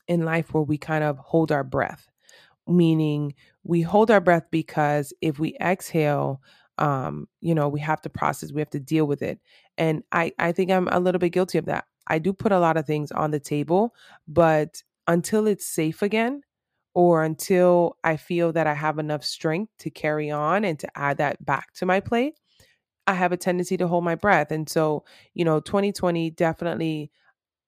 in 0.08 0.26
life 0.26 0.54
where 0.54 0.64
we 0.64 0.78
kind 0.78 1.04
of 1.04 1.18
hold 1.18 1.52
our 1.52 1.64
breath, 1.64 2.10
meaning 2.68 3.34
we 3.64 3.82
hold 3.82 4.12
our 4.12 4.22
breath 4.22 4.46
because 4.52 5.14
if 5.22 5.40
we 5.40 5.56
exhale, 5.60 6.42
um, 6.78 7.28
you 7.42 7.56
know, 7.56 7.68
we 7.68 7.80
have 7.80 8.02
to 8.02 8.10
process, 8.10 8.52
we 8.52 8.62
have 8.62 8.70
to 8.70 8.80
deal 8.80 9.06
with 9.06 9.22
it. 9.22 9.40
And 9.78 10.04
I, 10.12 10.32
I 10.38 10.52
think 10.52 10.72
I'm 10.72 10.88
a 10.90 11.00
little 11.00 11.20
bit 11.20 11.32
guilty 11.32 11.58
of 11.58 11.66
that. 11.66 11.86
I 12.08 12.20
do 12.20 12.34
put 12.34 12.52
a 12.52 12.60
lot 12.60 12.78
of 12.78 12.86
things 12.86 13.12
on 13.12 13.32
the 13.32 13.40
table, 13.40 13.94
but 14.28 14.82
until 15.10 15.48
it's 15.48 15.68
safe 15.68 16.02
again, 16.04 16.44
or 16.94 17.24
until 17.24 17.98
I 18.06 18.18
feel 18.18 18.54
that 18.54 18.68
I 18.68 18.76
have 18.76 19.00
enough 19.00 19.26
strength 19.26 19.74
to 19.80 19.90
carry 19.90 20.32
on 20.32 20.64
and 20.66 20.80
to 20.80 20.90
add 20.98 21.18
that 21.18 21.46
back 21.46 21.74
to 21.76 21.86
my 21.86 22.00
plate, 22.00 22.36
I 23.08 23.14
have 23.14 23.32
a 23.32 23.38
tendency 23.38 23.78
to 23.78 23.88
hold 23.88 24.04
my 24.04 24.16
breath. 24.16 24.52
And 24.52 24.70
so, 24.70 25.06
you 25.34 25.46
know, 25.46 25.60
2020 25.60 26.32
definitely 26.32 27.12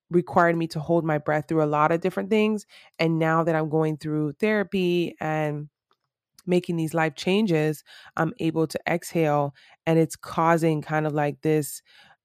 required 0.10 0.58
me 0.58 0.67
to 0.67 0.80
hold 0.80 1.06
my 1.06 1.17
breath 1.17 1.47
through 1.47 1.63
a 1.63 1.65
lot 1.65 1.91
of 1.91 2.01
different 2.01 2.30
things. 2.30 2.65
And 2.99 3.19
now 3.19 3.43
that 3.43 3.56
I'm 3.56 3.69
going 3.69 3.97
through 3.97 4.34
therapy 4.34 5.15
and 5.19 5.69
making 6.45 6.75
these 6.77 6.93
life 6.93 7.15
changes, 7.15 7.84
I'm 8.17 8.34
able 8.39 8.67
to 8.67 8.80
exhale 8.88 9.56
and 9.86 9.99
it's 9.99 10.15
causing 10.15 10.82
kind 10.82 11.08
of 11.08 11.13
like 11.13 11.41
this 11.41 11.82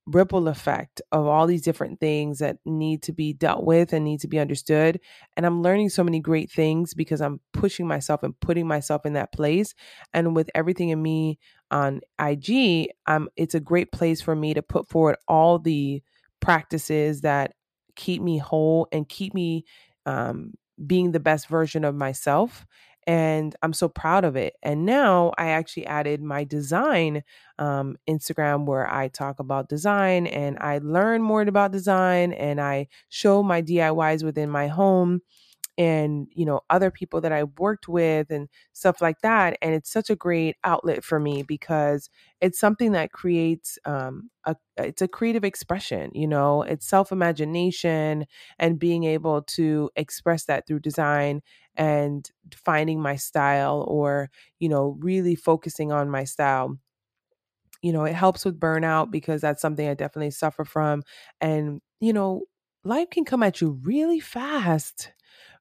ripple 0.07 0.47
effect 0.49 1.03
of 1.11 1.27
all 1.27 1.47
these 1.47 1.63
different 1.63 1.99
things 1.99 2.39
that 2.39 2.59
need 2.65 3.03
to 3.03 3.13
be 3.13 3.33
dealt 3.33 3.65
with 3.65 3.93
and 3.93 4.05
need 4.05 4.21
to 4.21 4.29
be 4.29 4.39
understood. 4.39 5.01
And 5.37 5.45
I'm 5.45 5.63
learning 5.63 5.89
so 5.91 6.05
many 6.05 6.21
great 6.21 6.51
things 6.51 6.95
because 6.95 7.21
I'm 7.21 7.41
pushing 7.53 7.89
myself 7.89 8.23
and 8.23 8.39
putting 8.41 8.69
myself 8.69 9.05
in 9.05 9.15
that 9.15 9.33
place. 9.33 9.75
And 10.15 10.37
with 10.37 10.49
everything 10.55 10.91
in 10.91 11.03
me 11.03 11.39
on 11.71 12.01
IG, 12.21 12.89
um, 13.07 13.29
it's 13.37 13.55
a 13.55 13.61
great 13.61 13.91
place 13.91 14.21
for 14.21 14.37
me 14.37 14.55
to 14.55 14.63
put 14.63 14.89
forward 14.89 15.17
all 15.27 15.59
the 15.59 16.03
practices 16.41 17.23
that 17.23 17.55
keep 17.97 18.23
me 18.23 18.39
whole 18.39 18.87
and 18.93 19.09
keep 19.09 19.35
me 19.35 19.65
um, 20.05 20.53
being 20.87 21.13
the 21.13 21.21
best 21.21 21.49
version 21.49 21.85
of 21.85 21.95
myself. 21.95 22.65
And 23.07 23.55
I'm 23.63 23.73
so 23.73 23.89
proud 23.89 24.25
of 24.25 24.35
it. 24.35 24.55
And 24.65 24.85
now 24.85 25.33
I 25.39 25.49
actually 25.51 25.87
added 25.87 26.21
my 26.21 26.43
design 26.43 27.23
um, 27.59 27.97
Instagram 28.09 28.67
where 28.67 28.91
I 28.93 29.07
talk 29.09 29.39
about 29.39 29.69
design 29.69 30.27
and 30.27 30.59
I 30.61 30.79
learn 30.83 31.23
more 31.23 31.43
about 31.43 31.71
design 31.71 32.33
and 32.33 32.61
I 32.61 32.89
show 33.09 33.45
my 33.45 33.63
DIYs 33.63 34.25
within 34.25 34.51
my 34.51 34.67
home 34.67 35.21
and 35.79 36.27
you 36.35 36.47
know 36.47 36.61
other 36.71 36.91
people 36.91 37.21
that 37.21 37.33
I've 37.33 37.51
worked 37.59 37.87
with 37.89 38.31
and 38.31 38.49
stuff 38.73 39.01
like 39.03 39.21
that 39.23 39.59
and 39.63 39.75
it's 39.75 39.93
such 39.93 40.11
a 40.11 40.17
great 40.17 40.57
outlet 40.65 41.05
for 41.05 41.21
me 41.21 41.43
because 41.43 42.09
it's 42.41 42.59
something 42.59 42.93
that 42.93 43.13
creates 43.13 43.79
um 43.85 44.31
a 44.47 44.57
it's 44.79 45.03
a 45.03 45.09
creative 45.09 45.45
expression 45.45 46.11
you 46.15 46.27
know 46.27 46.63
it's 46.63 46.87
self 46.89 47.13
imagination 47.13 48.27
and 48.59 48.79
being 48.79 49.05
able 49.05 49.43
to 49.43 49.91
express 49.97 50.45
that 50.47 50.67
through 50.67 50.81
design 50.81 51.43
and 51.77 52.31
finding 52.55 53.01
my 53.01 53.17
style 53.17 53.85
or 53.89 54.31
you 54.61 54.69
know 54.69 54.97
really 55.01 55.35
focusing 55.35 55.93
on 55.93 56.11
my 56.11 56.25
style 56.25 56.79
you 57.83 57.93
know 57.93 58.05
it 58.05 58.15
helps 58.15 58.45
with 58.45 58.59
burnout 58.59 59.11
because 59.11 59.41
that's 59.41 59.63
something 59.63 59.89
I 59.89 59.95
definitely 59.95 60.31
suffer 60.31 60.65
from 60.65 61.03
and 61.41 61.81
you 62.01 62.13
know 62.13 62.43
life 62.85 63.11
can 63.11 63.25
come 63.25 63.43
at 63.43 63.61
you 63.61 63.79
really 63.83 64.21
fast 64.21 65.13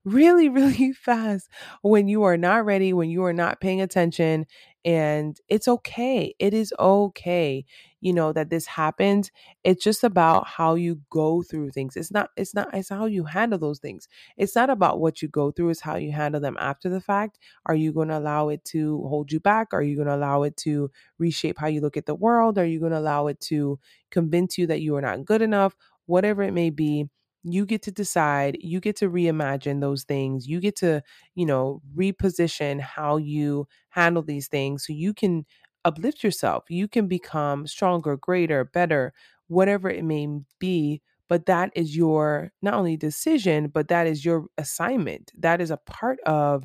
really, 0.06 0.49
really 0.51 0.93
fast 0.93 1.49
when 1.84 2.08
you 2.08 2.23
are 2.23 2.38
not 2.38 2.65
ready, 2.65 2.93
when 2.93 3.12
you 3.12 3.25
are 3.25 3.34
not 3.34 3.62
paying 3.62 3.82
attention. 3.82 4.47
And 4.85 5.37
it's 5.49 5.67
okay. 5.67 6.35
It 6.37 6.53
is 6.53 6.71
okay, 6.79 7.65
you 8.01 8.13
know, 8.13 8.31
that 8.33 8.51
this 8.51 8.67
happens. 8.67 9.31
It's 9.63 9.83
just 9.83 10.03
about 10.03 10.45
how 10.47 10.75
you 10.75 11.01
go 11.09 11.41
through 11.41 11.71
things. 11.71 11.97
It's 11.97 12.11
not, 12.11 12.29
it's 12.37 12.53
not, 12.53 12.69
it's 12.71 12.89
how 12.89 13.05
you 13.07 13.23
handle 13.23 13.57
those 13.57 13.79
things. 13.79 14.07
It's 14.37 14.55
not 14.55 14.69
about 14.69 14.99
what 14.99 15.23
you 15.23 15.27
go 15.27 15.49
through, 15.51 15.69
it's 15.71 15.81
how 15.81 15.95
you 15.95 16.11
handle 16.11 16.39
them 16.39 16.55
after 16.59 16.87
the 16.87 17.01
fact. 17.01 17.39
Are 17.65 17.73
you 17.73 17.91
going 17.93 18.09
to 18.09 18.19
allow 18.19 18.49
it 18.49 18.63
to 18.65 19.01
hold 19.07 19.31
you 19.31 19.39
back? 19.39 19.73
Are 19.73 19.81
you 19.81 19.95
going 19.95 20.07
to 20.07 20.15
allow 20.15 20.43
it 20.43 20.55
to 20.57 20.91
reshape 21.17 21.57
how 21.57 21.67
you 21.67 21.81
look 21.81 21.97
at 21.97 22.05
the 22.05 22.15
world? 22.15 22.59
Are 22.59 22.65
you 22.65 22.79
going 22.79 22.91
to 22.91 22.99
allow 22.99 23.25
it 23.27 23.39
to 23.41 23.79
convince 24.11 24.57
you 24.57 24.67
that 24.67 24.81
you 24.81 24.95
are 24.95 25.01
not 25.01 25.25
good 25.25 25.41
enough? 25.41 25.75
Whatever 26.05 26.43
it 26.43 26.53
may 26.53 26.69
be, 26.69 27.09
you 27.47 27.65
get 27.65 27.81
to 27.84 27.91
decide 27.91 28.58
you 28.62 28.79
get 28.79 28.95
to 28.97 29.10
reimagine 29.10 29.81
those 29.81 30.03
things 30.03 30.47
you 30.47 30.60
get 30.60 30.75
to 30.75 31.01
you 31.36 31.45
know 31.45 31.81
reposition 31.95 32.79
how 32.79 33.17
you 33.17 33.67
handle 33.89 34.23
these 34.23 34.47
things 34.47 34.86
so 34.86 34.93
you 34.93 35.13
can 35.13 35.45
uplift 35.86 36.23
yourself 36.23 36.63
you 36.69 36.88
can 36.88 37.08
become 37.08 37.67
stronger 37.67 38.17
greater 38.17 38.65
better 38.65 39.13
whatever 39.47 39.89
it 39.89 40.03
may 40.03 40.27
be 40.60 41.01
but 41.29 41.45
that 41.45 41.71
is 41.75 41.95
your 41.95 42.51
not 42.62 42.73
only 42.73 42.97
decision 42.97 43.67
but 43.67 43.88
that 43.88 44.08
is 44.08 44.25
your 44.25 44.45
assignment 44.58 45.31
that 45.38 45.62
is 45.62 45.69
a 45.71 45.77
part 45.77 46.19
of 46.21 46.63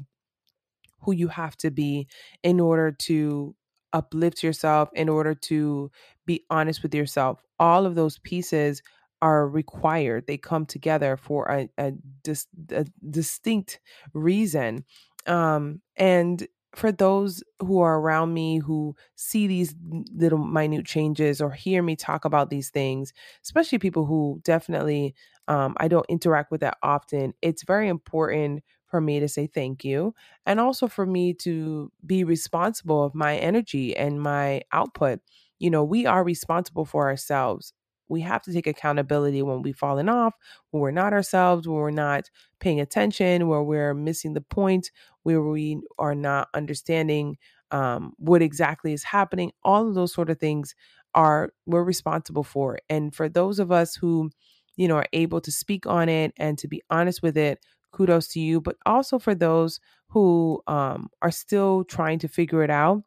who 1.03 1.13
you 1.13 1.29
have 1.29 1.57
to 1.59 1.71
be 1.71 2.07
in 2.43 2.61
order 2.61 2.93
to 2.93 3.55
uplift 3.93 4.43
yourself 4.43 4.89
in 4.95 5.09
order 5.09 5.35
to 5.35 5.91
be 6.27 6.45
honest 6.51 6.83
with 6.83 6.95
yourself 6.95 7.43
all 7.59 7.87
of 7.87 7.95
those 7.97 8.19
pieces 8.21 8.83
are 9.23 9.49
required. 9.49 10.27
They 10.27 10.39
come 10.39 10.67
together 10.67 11.17
for 11.17 11.47
a, 11.47 11.69
a, 11.79 11.93
dis, 12.23 12.47
a 12.71 12.87
distinct 13.09 13.81
reason. 14.15 14.85
Um, 15.27 15.81
and 15.97 16.47
for 16.75 16.93
those 16.93 17.43
who 17.59 17.81
are 17.81 17.99
around 17.99 18.33
me 18.33 18.59
who 18.59 18.95
see 19.17 19.47
these 19.47 19.75
little 20.15 20.39
minute 20.39 20.87
changes 20.87 21.41
or 21.41 21.51
hear 21.51 21.83
me 21.83 21.97
talk 21.97 22.25
about 22.25 22.49
these 22.49 22.71
things, 22.71 23.13
especially 23.45 23.79
people 23.79 24.07
who 24.07 24.41
definitely 24.45 25.15
um, 25.49 25.75
I 25.79 25.89
don't 25.89 26.07
interact 26.09 26.53
with 26.53 26.61
that 26.61 26.79
often, 26.83 27.35
it's 27.43 27.65
very 27.65 27.89
important 27.89 28.63
for 28.87 29.01
me 29.01 29.19
to 29.21 29.29
say 29.29 29.47
thank 29.47 29.85
you 29.85 30.15
and 30.47 30.61
also 30.61 30.87
for 30.87 31.07
me 31.07 31.33
to 31.35 31.91
be 32.07 32.23
responsible 32.25 33.05
of 33.05 33.15
my 33.15 33.37
energy 33.37 33.97
and 33.97 34.21
my 34.21 34.63
output. 34.73 35.21
You 35.59 35.71
know, 35.71 35.85
we 35.85 36.07
are 36.07 36.23
responsible 36.25 36.85
for 36.85 37.09
ourselves 37.09 37.73
we 38.11 38.21
have 38.23 38.43
to 38.43 38.53
take 38.53 38.67
accountability 38.67 39.41
when 39.41 39.63
we've 39.63 39.77
fallen 39.77 40.09
off, 40.09 40.35
when 40.71 40.81
we're 40.83 40.91
not 40.91 41.13
ourselves, 41.13 41.67
when 41.67 41.77
we're 41.77 41.91
not 41.91 42.29
paying 42.59 42.81
attention, 42.81 43.47
where 43.47 43.63
we're 43.63 43.95
missing 43.95 44.35
the 44.35 44.41
point, 44.41 44.91
where 45.23 45.41
we 45.41 45.81
are 45.99 46.15
not 46.15 46.49
understanding 46.53 47.39
um, 47.71 48.13
what 48.19 48.43
exactly 48.43 48.93
is 48.93 49.05
happening. 49.05 49.53
All 49.63 49.89
of 49.89 49.95
those 49.95 50.13
sort 50.13 50.29
of 50.29 50.39
things 50.39 50.75
are 51.15 51.53
we're 51.67 51.85
responsible 51.85 52.43
for. 52.43 52.79
And 52.89 53.15
for 53.15 53.29
those 53.29 53.61
of 53.61 53.71
us 53.71 53.95
who, 53.95 54.31
you 54.77 54.89
know, 54.89 54.97
are 54.97 55.07
able 55.13 55.41
to 55.41 55.53
speak 55.53 55.87
on 55.87 56.09
it 56.09 56.33
and 56.37 56.59
to 56.59 56.69
be 56.69 56.83
honest 56.91 57.23
with 57.23 57.37
it, 57.37 57.61
kudos 57.93 58.29
to 58.29 58.41
you. 58.41 58.61
But 58.61 58.77
also 58.87 59.19
for 59.19 59.35
those 59.37 59.79
who 60.09 60.61
um, 60.67 61.11
are 61.23 61.31
still 61.31 61.85
trying 61.85 62.19
to 62.21 62.29
figure 62.29 62.65
it 62.65 62.71
out, 62.71 63.05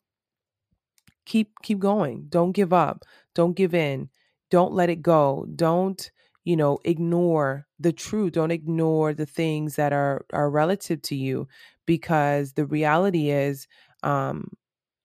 keep 1.25 1.51
keep 1.61 1.79
going. 1.79 2.27
Don't 2.29 2.53
give 2.53 2.71
up. 2.71 3.03
Don't 3.35 3.55
give 3.55 3.73
in 3.73 4.09
don't 4.53 4.73
let 4.73 4.91
it 4.91 5.01
go. 5.01 5.47
Don't 5.55 6.11
you 6.43 6.55
know 6.55 6.77
ignore 6.85 7.65
the 7.79 7.91
truth. 7.91 8.33
Don't 8.33 8.51
ignore 8.51 9.11
the 9.15 9.25
things 9.25 9.77
that 9.77 9.91
are 9.91 10.27
are 10.31 10.47
relative 10.51 11.01
to 11.03 11.15
you 11.15 11.47
because 11.87 12.53
the 12.53 12.67
reality 12.67 13.31
is 13.31 13.67
um 14.03 14.51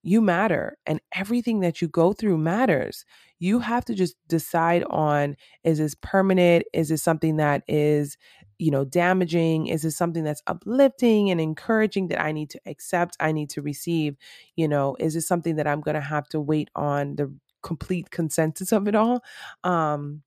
you 0.02 0.20
matter 0.20 0.76
and 0.86 1.00
everything 1.14 1.60
that 1.60 1.80
you 1.80 1.88
go 1.88 2.12
through 2.12 2.36
matters. 2.36 3.06
You 3.38 3.60
have 3.60 3.86
to 3.86 3.94
just 3.94 4.16
decide 4.28 4.84
on 4.90 5.34
is 5.64 5.78
this 5.78 5.94
permanent? 5.94 6.64
Is 6.74 6.90
this 6.90 7.02
something 7.02 7.36
that 7.38 7.62
is 7.68 8.18
you 8.58 8.70
know 8.70 8.84
damaging? 8.84 9.68
Is 9.68 9.80
this 9.80 9.96
something 9.96 10.24
that's 10.24 10.42
uplifting 10.46 11.30
and 11.30 11.40
encouraging 11.40 12.08
that 12.08 12.20
i 12.20 12.32
need 12.32 12.50
to 12.50 12.60
accept 12.66 13.16
i 13.18 13.32
need 13.32 13.48
to 13.52 13.62
receive? 13.62 14.18
You 14.56 14.68
know 14.68 14.94
is 15.00 15.14
this 15.14 15.26
something 15.26 15.56
that 15.56 15.66
i'm 15.66 15.80
going 15.80 15.94
to 15.94 16.02
have 16.02 16.28
to 16.30 16.40
wait 16.40 16.68
on 16.76 17.16
the 17.16 17.32
complete 17.62 18.10
consensus 18.10 18.72
of 18.72 18.88
it 18.88 18.94
all. 18.94 19.22
Um, 19.64 20.22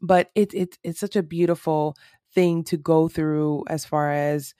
but 0.00 0.30
it, 0.34 0.52
it 0.54 0.78
it's 0.82 1.00
such 1.00 1.16
a 1.16 1.22
beautiful 1.22 1.96
thing 2.34 2.64
to 2.64 2.76
go 2.76 3.08
through 3.08 3.64
as 3.68 3.84
far 3.84 4.12
as 4.12 4.54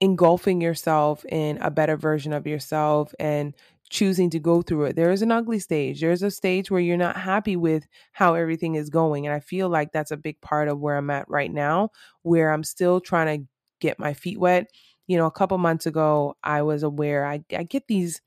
engulfing 0.00 0.60
yourself 0.60 1.24
in 1.26 1.58
a 1.58 1.70
better 1.70 1.96
version 1.96 2.32
of 2.32 2.46
yourself 2.46 3.14
and 3.18 3.54
choosing 3.90 4.30
to 4.30 4.38
go 4.38 4.62
through 4.62 4.84
it. 4.84 4.96
There 4.96 5.12
is 5.12 5.22
an 5.22 5.30
ugly 5.30 5.58
stage. 5.58 6.00
There's 6.00 6.22
a 6.22 6.30
stage 6.30 6.70
where 6.70 6.80
you're 6.80 6.96
not 6.96 7.16
happy 7.16 7.56
with 7.56 7.86
how 8.12 8.34
everything 8.34 8.74
is 8.74 8.90
going. 8.90 9.26
And 9.26 9.34
I 9.34 9.40
feel 9.40 9.68
like 9.68 9.92
that's 9.92 10.10
a 10.10 10.16
big 10.16 10.40
part 10.40 10.68
of 10.68 10.80
where 10.80 10.96
I'm 10.96 11.10
at 11.10 11.28
right 11.28 11.52
now, 11.52 11.90
where 12.22 12.52
I'm 12.52 12.64
still 12.64 13.00
trying 13.00 13.40
to 13.40 13.46
get 13.80 13.98
my 13.98 14.14
feet 14.14 14.38
wet. 14.38 14.68
You 15.06 15.18
know, 15.18 15.26
a 15.26 15.30
couple 15.30 15.58
months 15.58 15.86
ago, 15.86 16.36
I 16.42 16.62
was 16.62 16.82
aware 16.82 17.26
I, 17.26 17.44
I 17.56 17.62
get 17.62 17.86
these 17.88 18.20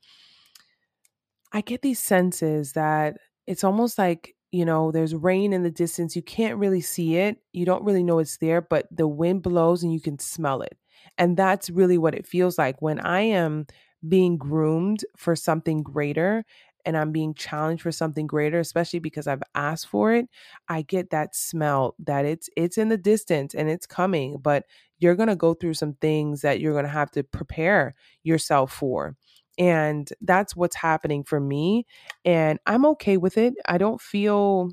I 1.52 1.60
get 1.60 1.82
these 1.82 2.00
senses 2.00 2.72
that 2.72 3.18
it's 3.46 3.64
almost 3.64 3.98
like, 3.98 4.34
you 4.52 4.64
know, 4.64 4.90
there's 4.90 5.14
rain 5.14 5.52
in 5.52 5.62
the 5.62 5.70
distance. 5.70 6.16
You 6.16 6.22
can't 6.22 6.58
really 6.58 6.80
see 6.80 7.16
it. 7.16 7.38
You 7.52 7.64
don't 7.64 7.84
really 7.84 8.02
know 8.02 8.18
it's 8.18 8.38
there, 8.38 8.60
but 8.60 8.86
the 8.90 9.08
wind 9.08 9.42
blows 9.42 9.82
and 9.82 9.92
you 9.92 10.00
can 10.00 10.18
smell 10.18 10.62
it. 10.62 10.76
And 11.16 11.36
that's 11.36 11.70
really 11.70 11.98
what 11.98 12.14
it 12.14 12.26
feels 12.26 12.58
like 12.58 12.80
when 12.80 13.00
I 13.00 13.20
am 13.20 13.66
being 14.06 14.36
groomed 14.36 15.04
for 15.16 15.34
something 15.34 15.82
greater 15.82 16.44
and 16.84 16.96
I'm 16.96 17.12
being 17.12 17.34
challenged 17.34 17.82
for 17.82 17.92
something 17.92 18.26
greater, 18.26 18.58
especially 18.60 19.00
because 19.00 19.26
I've 19.26 19.42
asked 19.54 19.88
for 19.88 20.12
it, 20.12 20.26
I 20.68 20.82
get 20.82 21.10
that 21.10 21.34
smell 21.34 21.94
that 21.98 22.24
it's 22.24 22.48
it's 22.56 22.78
in 22.78 22.88
the 22.88 22.96
distance 22.96 23.54
and 23.54 23.68
it's 23.68 23.86
coming, 23.86 24.38
but 24.40 24.64
you're 24.98 25.16
going 25.16 25.28
to 25.28 25.36
go 25.36 25.54
through 25.54 25.74
some 25.74 25.94
things 25.94 26.40
that 26.42 26.60
you're 26.60 26.72
going 26.72 26.84
to 26.84 26.90
have 26.90 27.10
to 27.12 27.22
prepare 27.24 27.94
yourself 28.22 28.72
for. 28.72 29.16
And 29.58 30.08
that's 30.20 30.54
what's 30.56 30.76
happening 30.76 31.24
for 31.24 31.40
me 31.40 31.86
and 32.24 32.60
I'm 32.66 32.84
okay 32.86 33.16
with 33.16 33.36
it. 33.36 33.54
I 33.66 33.78
don't 33.78 34.00
feel 34.00 34.70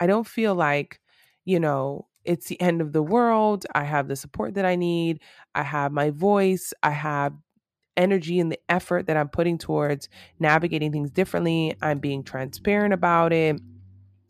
I 0.00 0.06
don't 0.06 0.26
feel 0.26 0.54
like, 0.54 1.00
you 1.44 1.60
know, 1.60 2.06
it's 2.24 2.46
the 2.46 2.60
end 2.60 2.80
of 2.80 2.92
the 2.92 3.02
world. 3.02 3.66
I 3.74 3.84
have 3.84 4.08
the 4.08 4.16
support 4.16 4.54
that 4.54 4.64
I 4.64 4.76
need. 4.76 5.20
I 5.54 5.62
have 5.62 5.92
my 5.92 6.10
voice. 6.10 6.72
I 6.82 6.90
have 6.90 7.34
energy 7.96 8.40
and 8.40 8.52
the 8.52 8.60
effort 8.68 9.06
that 9.06 9.16
I'm 9.16 9.28
putting 9.28 9.58
towards 9.58 10.08
navigating 10.38 10.92
things 10.92 11.10
differently. 11.10 11.76
I'm 11.82 11.98
being 12.00 12.24
transparent 12.24 12.94
about 12.94 13.32
it. 13.32 13.60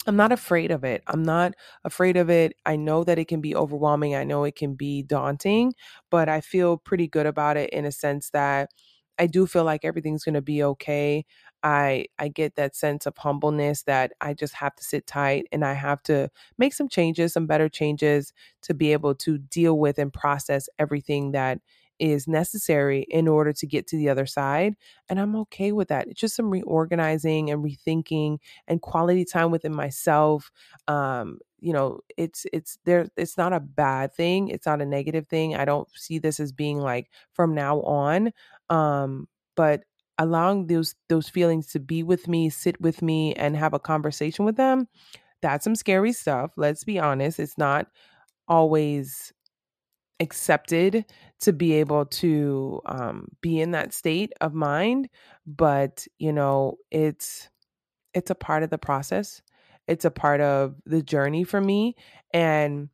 I'm 0.07 0.17
not 0.17 0.33
afraid 0.33 0.73
of 0.73 0.85
it. 0.85 1.03
I'm 1.07 1.23
not 1.23 1.55
afraid 1.85 2.17
of 2.17 2.29
it. 2.31 2.55
I 2.67 2.77
know 2.77 3.05
that 3.05 3.19
it 3.19 3.29
can 3.29 3.41
be 3.41 3.55
overwhelming. 3.55 4.17
I 4.17 4.25
know 4.25 4.45
it 4.45 4.57
can 4.57 4.75
be 4.75 5.03
daunting, 5.03 5.75
but 6.11 6.29
I 6.29 6.41
feel 6.41 6.77
pretty 6.79 7.07
good 7.07 7.27
about 7.27 7.57
it 7.57 7.71
in 7.71 7.85
a 7.85 7.93
sense 7.93 8.31
that 8.31 8.71
I 9.19 9.27
do 9.27 9.47
feel 9.47 9.65
like 9.65 9.85
everything's 9.85 10.25
going 10.25 10.35
to 10.35 10.43
be 10.43 10.63
okay. 10.63 11.25
I 11.63 12.07
I 12.19 12.29
get 12.29 12.57
that 12.57 12.75
sense 12.75 13.07
of 13.07 13.17
humbleness 13.17 13.83
that 13.85 14.13
I 14.21 14.35
just 14.35 14.55
have 14.55 14.75
to 14.77 14.85
sit 14.85 15.07
tight 15.07 15.47
and 15.53 15.65
I 15.65 15.75
have 15.75 16.03
to 16.05 16.31
make 16.59 16.75
some 16.75 16.89
changes, 16.89 17.33
some 17.33 17.47
better 17.47 17.69
changes 17.69 18.33
to 18.63 18.75
be 18.75 18.93
able 18.93 19.15
to 19.17 19.39
deal 19.39 19.79
with 19.79 19.99
and 19.99 20.13
process 20.13 20.69
everything 20.79 21.33
that 21.33 21.61
is 21.99 22.27
necessary 22.27 23.03
in 23.11 23.29
order 23.29 23.53
to 23.53 23.67
get 23.67 23.87
to 23.87 23.97
the 23.97 24.09
other 24.09 24.27
side. 24.27 24.75
And 25.09 25.21
I'm 25.21 25.37
okay 25.37 25.71
with 25.71 25.87
that. 25.89 26.09
It's 26.09 26.21
just 26.21 26.35
some 26.35 26.51
reorganizing 26.51 27.51
and 27.51 27.63
rethinking 27.65 28.39
and 28.67 28.83
quality 28.83 29.25
time 29.25 29.53
within 29.53 29.75
myself. 29.75 30.51
Um, 30.89 31.39
you 31.61 31.73
know, 31.73 32.01
it's 32.17 32.45
it's 32.53 32.79
there 32.85 33.07
it's 33.17 33.37
not 33.39 33.53
a 33.53 33.61
bad 33.61 34.13
thing. 34.15 34.49
It's 34.49 34.67
not 34.67 34.81
a 34.83 34.87
negative 34.87 35.29
thing. 35.29 35.55
I 35.55 35.65
don't 35.65 35.89
see 35.95 36.19
this 36.19 36.41
as 36.41 36.51
being 36.51 36.79
like 36.81 37.09
from 37.35 37.55
now 37.55 37.81
on. 37.83 38.33
Um, 38.73 39.29
but 39.57 39.85
allowing 40.18 40.66
those 40.66 40.95
those 41.09 41.29
feelings 41.29 41.68
to 41.68 41.81
be 41.81 42.03
with 42.03 42.29
me, 42.29 42.51
sit 42.51 42.81
with 42.81 43.03
me 43.03 43.35
and 43.35 43.57
have 43.57 43.75
a 43.75 43.79
conversation 43.79 44.45
with 44.45 44.57
them, 44.57 44.89
that's 45.43 45.64
some 45.64 45.77
scary 45.77 46.12
stuff. 46.12 46.53
Let's 46.57 46.85
be 46.85 46.99
honest. 46.99 47.39
It's 47.39 47.59
not 47.59 47.87
always 48.49 49.33
accepted 50.20 51.05
to 51.41 51.53
be 51.53 51.75
able 51.75 52.07
to 52.07 52.81
um, 52.87 53.27
be 53.41 53.61
in 53.61 53.73
that 53.73 53.93
state 53.93 54.33
of 54.41 54.55
mind 54.55 55.09
but 55.47 56.07
you 56.18 56.33
know 56.33 56.77
it's 56.93 57.51
it's 58.14 58.31
a 58.31 58.35
part 58.35 58.62
of 58.62 58.70
the 58.70 58.79
process 58.79 59.43
it's 59.89 60.05
a 60.05 60.11
part 60.11 60.41
of 60.41 60.77
the 60.87 61.03
journey 61.03 61.43
for 61.43 61.61
me 61.61 61.97
and 62.33 62.89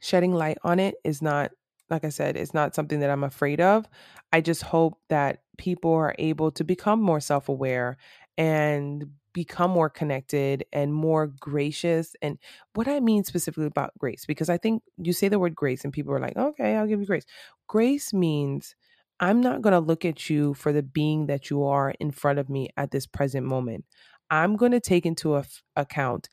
shedding 0.00 0.32
light 0.32 0.58
on 0.62 0.78
it 0.78 0.94
is 1.02 1.20
not 1.20 1.50
like 1.90 2.04
i 2.04 2.08
said 2.08 2.36
it's 2.36 2.54
not 2.54 2.74
something 2.74 3.00
that 3.00 3.10
i'm 3.10 3.24
afraid 3.24 3.60
of 3.60 3.88
i 4.32 4.40
just 4.40 4.62
hope 4.62 4.98
that 5.08 5.40
people 5.58 5.92
are 5.92 6.14
able 6.18 6.50
to 6.50 6.64
become 6.64 7.00
more 7.00 7.20
self-aware 7.20 7.96
and 8.36 9.06
become 9.34 9.70
more 9.70 9.90
connected 9.90 10.64
and 10.72 10.94
more 10.94 11.26
gracious. 11.26 12.16
And 12.22 12.38
what 12.72 12.88
I 12.88 13.00
mean 13.00 13.24
specifically 13.24 13.66
about 13.66 13.98
grace, 13.98 14.24
because 14.24 14.48
I 14.48 14.56
think 14.56 14.82
you 14.96 15.12
say 15.12 15.28
the 15.28 15.38
word 15.38 15.54
grace 15.54 15.84
and 15.84 15.92
people 15.92 16.14
are 16.14 16.20
like, 16.20 16.36
okay, 16.36 16.76
I'll 16.76 16.86
give 16.86 17.00
you 17.00 17.06
grace. 17.06 17.26
Grace 17.68 18.14
means 18.14 18.74
I'm 19.20 19.42
not 19.42 19.60
going 19.60 19.72
to 19.72 19.80
look 19.80 20.04
at 20.04 20.30
you 20.30 20.54
for 20.54 20.72
the 20.72 20.82
being 20.82 21.26
that 21.26 21.50
you 21.50 21.64
are 21.64 21.94
in 22.00 22.12
front 22.12 22.38
of 22.38 22.48
me 22.48 22.70
at 22.76 22.92
this 22.92 23.06
present 23.06 23.44
moment. 23.44 23.84
I'm 24.30 24.56
going 24.56 24.72
to 24.72 24.80
take 24.80 25.04
into 25.04 25.42
account 25.76 26.28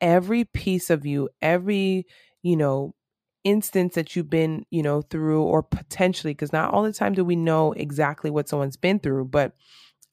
every 0.00 0.44
piece 0.44 0.90
of 0.90 1.04
you, 1.04 1.28
every, 1.40 2.06
you 2.42 2.56
know, 2.56 2.94
instance 3.44 3.94
that 3.94 4.14
you've 4.14 4.30
been, 4.30 4.64
you 4.70 4.82
know, 4.82 5.02
through 5.02 5.42
or 5.42 5.62
potentially, 5.62 6.32
because 6.32 6.52
not 6.52 6.72
all 6.72 6.82
the 6.82 6.92
time 6.92 7.14
do 7.14 7.24
we 7.24 7.36
know 7.36 7.72
exactly 7.72 8.30
what 8.30 8.48
someone's 8.48 8.76
been 8.76 8.98
through, 8.98 9.26
but 9.26 9.52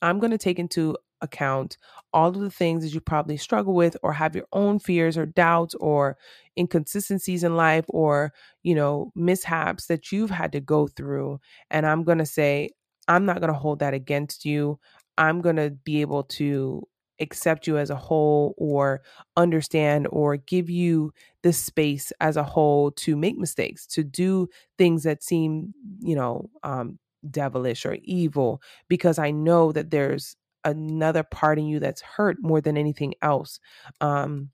I'm 0.02 0.20
going 0.20 0.32
to 0.32 0.38
take 0.38 0.60
into 0.60 0.98
account 1.22 1.78
all 2.14 2.30
of 2.30 2.40
the 2.40 2.50
things 2.50 2.84
that 2.84 2.94
you 2.94 3.02
probably 3.02 3.38
struggle 3.38 3.74
with 3.74 3.96
or 4.04 4.14
have 4.14 4.36
your 4.36 4.46
own 4.54 4.80
fears 4.80 5.18
or 5.18 5.26
doubts 5.26 5.76
or 5.76 6.18
inconsistencies 6.58 7.44
in 7.44 7.56
life 7.56 7.86
or 7.90 8.34
you 8.64 8.74
know 8.74 9.12
mishaps 9.16 9.88
that 9.88 10.12
you've 10.12 10.30
had 10.30 10.52
to 10.54 10.62
go 10.62 10.88
through. 10.88 11.40
And 11.70 11.86
i'm 11.86 12.04
going 12.04 12.20
to 12.20 12.26
say 12.26 12.70
i'm 13.08 13.26
not 13.26 13.42
going 13.42 13.52
to 13.52 13.60
hold 13.60 13.80
that 13.80 13.94
against 13.94 14.46
you. 14.46 14.80
I'm 15.18 15.42
going 15.42 15.58
to 15.58 15.72
be 15.72 16.02
able 16.02 16.24
to 16.24 16.88
accept 17.20 17.68
you 17.68 17.78
as 17.78 17.90
a 17.90 17.96
whole 17.96 18.54
or 18.58 19.02
understand 19.38 20.08
or 20.12 20.38
give 20.38 20.70
you 20.70 21.12
the 21.44 21.54
space 21.54 22.12
as 22.20 22.38
a 22.38 22.44
whole 22.44 22.92
to 22.92 23.16
make 23.16 23.38
mistakes 23.38 23.86
to 23.88 24.04
do 24.04 24.48
things 24.78 25.04
that 25.04 25.24
seem 25.24 25.74
you 26.00 26.16
know 26.16 26.50
um, 26.64 27.00
devilish 27.30 27.86
or 27.86 27.98
evil 28.04 28.62
because 28.88 29.20
i 29.20 29.32
know 29.32 29.72
that 29.72 29.92
there's 29.92 30.36
another 30.66 31.24
part 31.24 31.58
in 31.58 31.66
you 31.66 31.80
that's 31.80 32.02
hurt 32.02 32.38
more 32.42 32.60
than 32.62 32.78
anything 32.78 33.14
else. 33.22 33.60
Um 34.02 34.50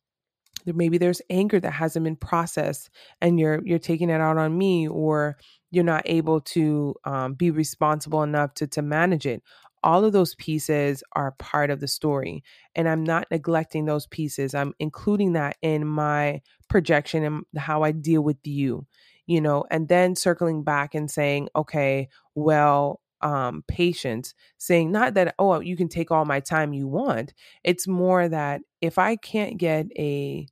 maybe 0.66 0.98
there's 0.98 1.22
anger 1.30 1.60
that 1.60 1.72
hasn't 1.72 2.04
been 2.04 2.16
processed 2.16 2.90
and 3.22 3.40
you're 3.40 3.62
you're 3.66 3.80
taking 3.80 4.10
it 4.10 4.22
out 4.22 4.38
on 4.38 4.58
me 4.58 4.88
or 4.88 5.38
you're 5.72 5.84
not 5.84 6.02
able 6.06 6.42
to 6.42 6.96
um, 7.06 7.34
be 7.34 7.52
responsible 7.52 8.24
enough 8.24 8.54
to 8.56 8.68
to 8.68 8.82
manage 8.82 9.26
it 9.26 9.44
all 9.86 10.04
of 10.04 10.14
those 10.14 10.36
pieces 10.36 11.04
are 11.14 11.32
part 11.40 11.70
of 11.70 11.80
the 11.80 11.88
story 11.88 12.44
and 12.76 12.90
i'm 12.90 13.04
not 13.04 13.28
neglecting 13.32 13.86
those 13.86 14.08
pieces 14.08 14.54
i'm 14.54 14.74
including 14.80 15.34
that 15.34 15.58
in 15.62 15.88
my 15.88 16.42
projection 16.70 17.24
and 17.24 17.46
how 17.58 17.84
i 17.84 17.92
deal 17.92 18.22
with 18.22 18.38
you 18.44 18.86
you 19.28 19.40
know 19.40 19.64
and 19.72 19.88
then 19.88 20.16
circling 20.16 20.64
back 20.64 20.96
and 20.96 21.10
saying 21.10 21.48
okay 21.56 22.10
well 22.36 23.00
um, 23.22 23.64
patience, 23.68 24.36
saying 24.60 24.92
not 24.92 25.16
that, 25.16 25.34
oh, 25.40 25.60
you 25.60 25.76
can 25.76 25.88
take 25.90 26.12
all 26.12 26.26
my 26.26 26.40
time 26.40 26.74
you 26.74 26.88
want. 26.88 27.34
It's 27.64 27.88
more 27.88 28.30
that 28.30 28.62
if 28.82 29.00
I 29.00 29.16
can't 29.16 29.58
get 29.58 29.88
a 29.98 30.48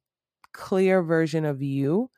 clear 0.54 1.04
version 1.04 1.46
of 1.46 1.62
you, 1.62 2.10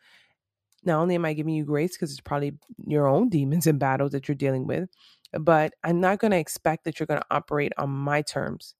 not 0.86 1.01
only 1.01 1.16
am 1.16 1.26
I 1.26 1.34
giving 1.34 1.55
you 1.55 1.66
grace 1.66 1.97
because 1.97 2.11
it's 2.11 2.22
probably 2.22 2.53
your 2.86 3.07
own 3.07 3.30
demons 3.30 3.68
and 3.68 3.80
battles 3.80 4.11
that 4.11 4.28
you're 4.28 4.36
dealing 4.36 4.68
with, 4.68 4.88
but 5.34 5.73
I'm 5.84 5.99
not 5.99 6.19
going 6.19 6.32
to 6.32 6.38
expect 6.38 6.86
that 6.86 6.99
you're 6.99 7.07
going 7.07 7.19
to 7.19 7.28
operate 7.32 7.73
on 7.78 7.89
my 7.89 8.21
terms 8.21 8.76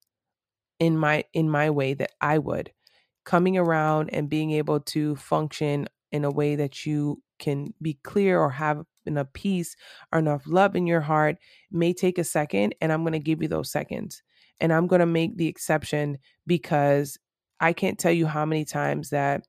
in 0.80 0.98
my 0.98 1.24
in 1.34 1.50
my 1.50 1.70
way 1.70 1.94
that 1.94 2.12
I 2.22 2.38
would. 2.38 2.72
Coming 3.24 3.58
around 3.58 4.10
and 4.14 4.30
being 4.30 4.52
able 4.52 4.80
to 4.82 5.16
function 5.16 5.88
in 6.12 6.24
a 6.24 6.32
way 6.32 6.56
that 6.56 6.86
you 6.86 7.22
can 7.40 7.74
be 7.82 7.96
clear 8.04 8.40
or 8.40 8.52
have 8.52 8.84
enough 9.06 9.28
peace 9.34 9.76
or 10.12 10.20
enough 10.20 10.44
love 10.48 10.76
in 10.76 10.88
your 10.88 11.02
heart 11.02 11.38
may 11.72 11.94
take 11.94 12.18
a 12.18 12.24
second 12.24 12.74
and 12.82 12.92
i'm 12.92 13.04
going 13.04 13.14
to 13.14 13.20
give 13.20 13.42
you 13.42 13.48
those 13.48 13.72
seconds. 13.72 14.22
And 14.62 14.72
i'm 14.72 14.88
going 14.88 15.02
to 15.02 15.06
make 15.06 15.38
the 15.38 15.48
exception 15.48 16.18
because 16.48 17.18
i 17.60 17.74
can't 17.74 18.00
tell 18.00 18.12
you 18.12 18.26
how 18.28 18.46
many 18.46 18.66
times 18.66 19.10
that 19.10 19.46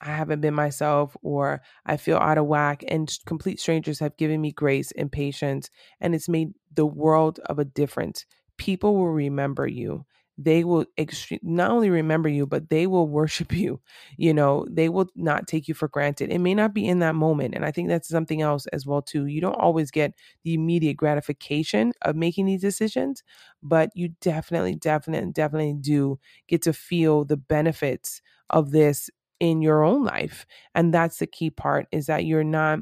I 0.00 0.06
haven't 0.10 0.40
been 0.40 0.54
myself 0.54 1.16
or 1.22 1.62
I 1.86 1.96
feel 1.96 2.18
out 2.18 2.38
of 2.38 2.46
whack 2.46 2.84
and 2.88 3.10
complete 3.26 3.60
strangers 3.60 3.98
have 4.00 4.16
given 4.16 4.40
me 4.40 4.52
grace 4.52 4.92
and 4.92 5.10
patience 5.10 5.70
and 6.00 6.14
it's 6.14 6.28
made 6.28 6.50
the 6.72 6.86
world 6.86 7.40
of 7.46 7.58
a 7.58 7.64
difference. 7.64 8.26
People 8.58 8.96
will 8.96 9.10
remember 9.12 9.66
you 9.66 10.04
they 10.36 10.64
will 10.64 10.84
extre- 10.98 11.38
not 11.44 11.70
only 11.70 11.90
remember 11.90 12.28
you, 12.28 12.44
but 12.44 12.68
they 12.68 12.88
will 12.88 13.06
worship 13.06 13.52
you. 13.56 13.80
You 14.16 14.34
know, 14.34 14.66
they 14.68 14.88
will 14.88 15.06
not 15.14 15.46
take 15.46 15.68
you 15.68 15.74
for 15.74 15.86
granted. 15.86 16.32
It 16.32 16.40
may 16.40 16.54
not 16.54 16.74
be 16.74 16.88
in 16.88 16.98
that 16.98 17.14
moment. 17.14 17.54
And 17.54 17.64
I 17.64 17.70
think 17.70 17.88
that's 17.88 18.08
something 18.08 18.42
else 18.42 18.66
as 18.72 18.84
well, 18.84 19.00
too. 19.00 19.26
You 19.26 19.40
don't 19.40 19.54
always 19.54 19.92
get 19.92 20.12
the 20.42 20.54
immediate 20.54 20.96
gratification 20.96 21.92
of 22.02 22.16
making 22.16 22.46
these 22.46 22.60
decisions, 22.62 23.22
but 23.62 23.90
you 23.94 24.10
definitely, 24.20 24.74
definitely, 24.74 25.30
definitely 25.32 25.74
do 25.80 26.18
get 26.48 26.62
to 26.62 26.72
feel 26.72 27.24
the 27.24 27.36
benefits 27.36 28.20
of 28.50 28.70
this 28.72 29.10
in 29.40 29.62
your 29.62 29.82
own 29.84 30.04
life. 30.04 30.46
And 30.74 30.92
that's 30.94 31.18
the 31.18 31.26
key 31.26 31.50
part 31.50 31.86
is 31.92 32.06
that 32.06 32.24
you're 32.24 32.44
not 32.44 32.80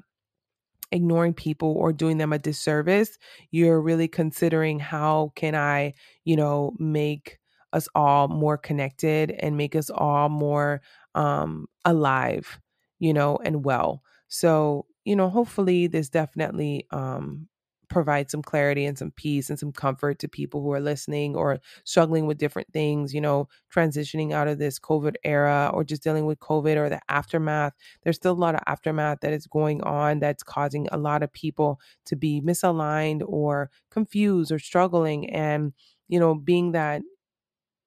ignoring 0.90 1.32
people 1.34 1.72
or 1.72 1.92
doing 1.92 2.18
them 2.18 2.32
a 2.32 2.38
disservice. 2.38 3.18
You're 3.50 3.80
really 3.80 4.08
considering 4.08 4.78
how 4.78 5.32
can 5.36 5.54
I, 5.54 5.94
you 6.24 6.36
know, 6.36 6.74
make 6.78 7.38
us 7.72 7.88
all 7.94 8.28
more 8.28 8.58
connected 8.58 9.30
and 9.30 9.56
make 9.56 9.74
us 9.74 9.88
all 9.88 10.28
more 10.28 10.82
um, 11.14 11.66
alive, 11.84 12.60
you 12.98 13.14
know, 13.14 13.38
and 13.42 13.64
well. 13.64 14.02
So, 14.28 14.86
you 15.04 15.16
know, 15.16 15.30
hopefully 15.30 15.86
this 15.86 16.10
definitely 16.10 16.86
um, 16.90 17.48
provide 17.92 18.30
some 18.30 18.42
clarity 18.42 18.86
and 18.86 18.98
some 18.98 19.10
peace 19.12 19.50
and 19.50 19.58
some 19.58 19.70
comfort 19.70 20.18
to 20.18 20.28
people 20.28 20.62
who 20.62 20.72
are 20.72 20.80
listening 20.80 21.36
or 21.36 21.60
struggling 21.84 22.26
with 22.26 22.38
different 22.38 22.72
things, 22.72 23.12
you 23.12 23.20
know, 23.20 23.48
transitioning 23.72 24.32
out 24.32 24.48
of 24.48 24.58
this 24.58 24.78
COVID 24.78 25.14
era 25.24 25.70
or 25.72 25.84
just 25.84 26.02
dealing 26.02 26.24
with 26.24 26.38
COVID 26.40 26.76
or 26.76 26.88
the 26.88 27.00
aftermath. 27.08 27.74
There's 28.02 28.16
still 28.16 28.32
a 28.32 28.34
lot 28.34 28.54
of 28.54 28.62
aftermath 28.66 29.18
that 29.20 29.32
is 29.32 29.46
going 29.46 29.82
on 29.82 30.20
that's 30.20 30.42
causing 30.42 30.88
a 30.90 30.96
lot 30.96 31.22
of 31.22 31.32
people 31.32 31.80
to 32.06 32.16
be 32.16 32.40
misaligned 32.40 33.22
or 33.26 33.70
confused 33.90 34.50
or 34.50 34.58
struggling. 34.58 35.30
And, 35.30 35.72
you 36.08 36.18
know, 36.18 36.34
being 36.34 36.72
that 36.72 37.02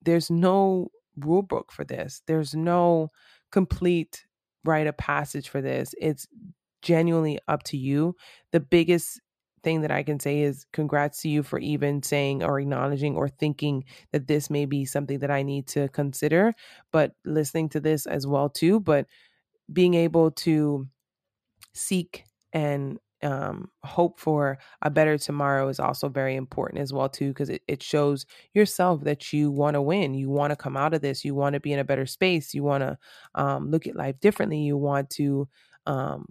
there's 0.04 0.30
no 0.30 0.92
rule 1.18 1.42
book 1.42 1.72
for 1.72 1.84
this, 1.84 2.22
there's 2.28 2.54
no 2.54 3.10
complete 3.52 4.26
rite 4.64 4.88
of 4.88 4.98
passage 4.98 5.50
for 5.50 5.62
this. 5.62 5.96
It's 6.00 6.28
genuinely 6.82 7.40
up 7.48 7.64
to 7.64 7.78
you. 7.78 8.16
The 8.52 8.60
biggest 8.60 9.20
thing 9.66 9.82
that 9.82 9.92
I 9.92 10.04
can 10.04 10.20
say 10.20 10.42
is 10.42 10.66
congrats 10.72 11.22
to 11.24 11.30
you 11.30 11.44
for 11.44 11.60
even 11.60 12.04
saying 12.04 12.44
or 12.44 12.60
acknowledging 12.60 13.16
or 13.18 13.28
thinking 13.28 13.84
that 14.14 14.28
this 14.28 14.50
may 14.50 14.66
be 14.66 14.86
something 14.86 15.20
that 15.20 15.32
I 15.32 15.44
need 15.44 15.68
to 15.70 15.90
consider, 15.90 16.54
but 16.92 17.14
listening 17.26 17.70
to 17.70 17.82
this 17.82 18.06
as 18.06 18.28
well 18.28 18.48
too, 18.48 18.80
but 18.80 19.08
being 19.74 19.96
able 19.96 20.32
to 20.32 20.88
seek 21.74 22.24
and 22.54 23.00
um, 23.24 23.70
hope 23.84 24.20
for 24.20 24.60
a 24.84 24.90
better 24.90 25.18
tomorrow 25.18 25.68
is 25.68 25.80
also 25.80 26.10
very 26.10 26.36
important 26.36 26.82
as 26.82 26.94
well 26.94 27.10
too 27.10 27.30
because 27.30 27.50
it, 27.50 27.64
it 27.68 27.82
shows 27.82 28.26
yourself 28.54 29.04
that 29.04 29.34
you 29.34 29.50
want 29.50 29.74
to 29.74 29.82
win 29.82 30.14
you 30.14 30.30
want 30.30 30.52
to 30.52 30.56
come 30.56 30.78
out 30.78 30.94
of 30.94 31.02
this 31.02 31.26
you 31.26 31.34
want 31.34 31.54
to 31.54 31.60
be 31.60 31.74
in 31.74 31.80
a 31.80 31.84
better 31.84 32.06
space 32.06 32.54
you 32.54 32.62
want 32.64 32.84
to 32.84 32.98
um, 33.34 33.72
look 33.72 33.88
at 33.88 33.96
life 33.96 34.20
differently 34.20 34.60
you 34.60 34.78
want 34.78 35.10
to 35.10 35.48
um, 35.88 36.26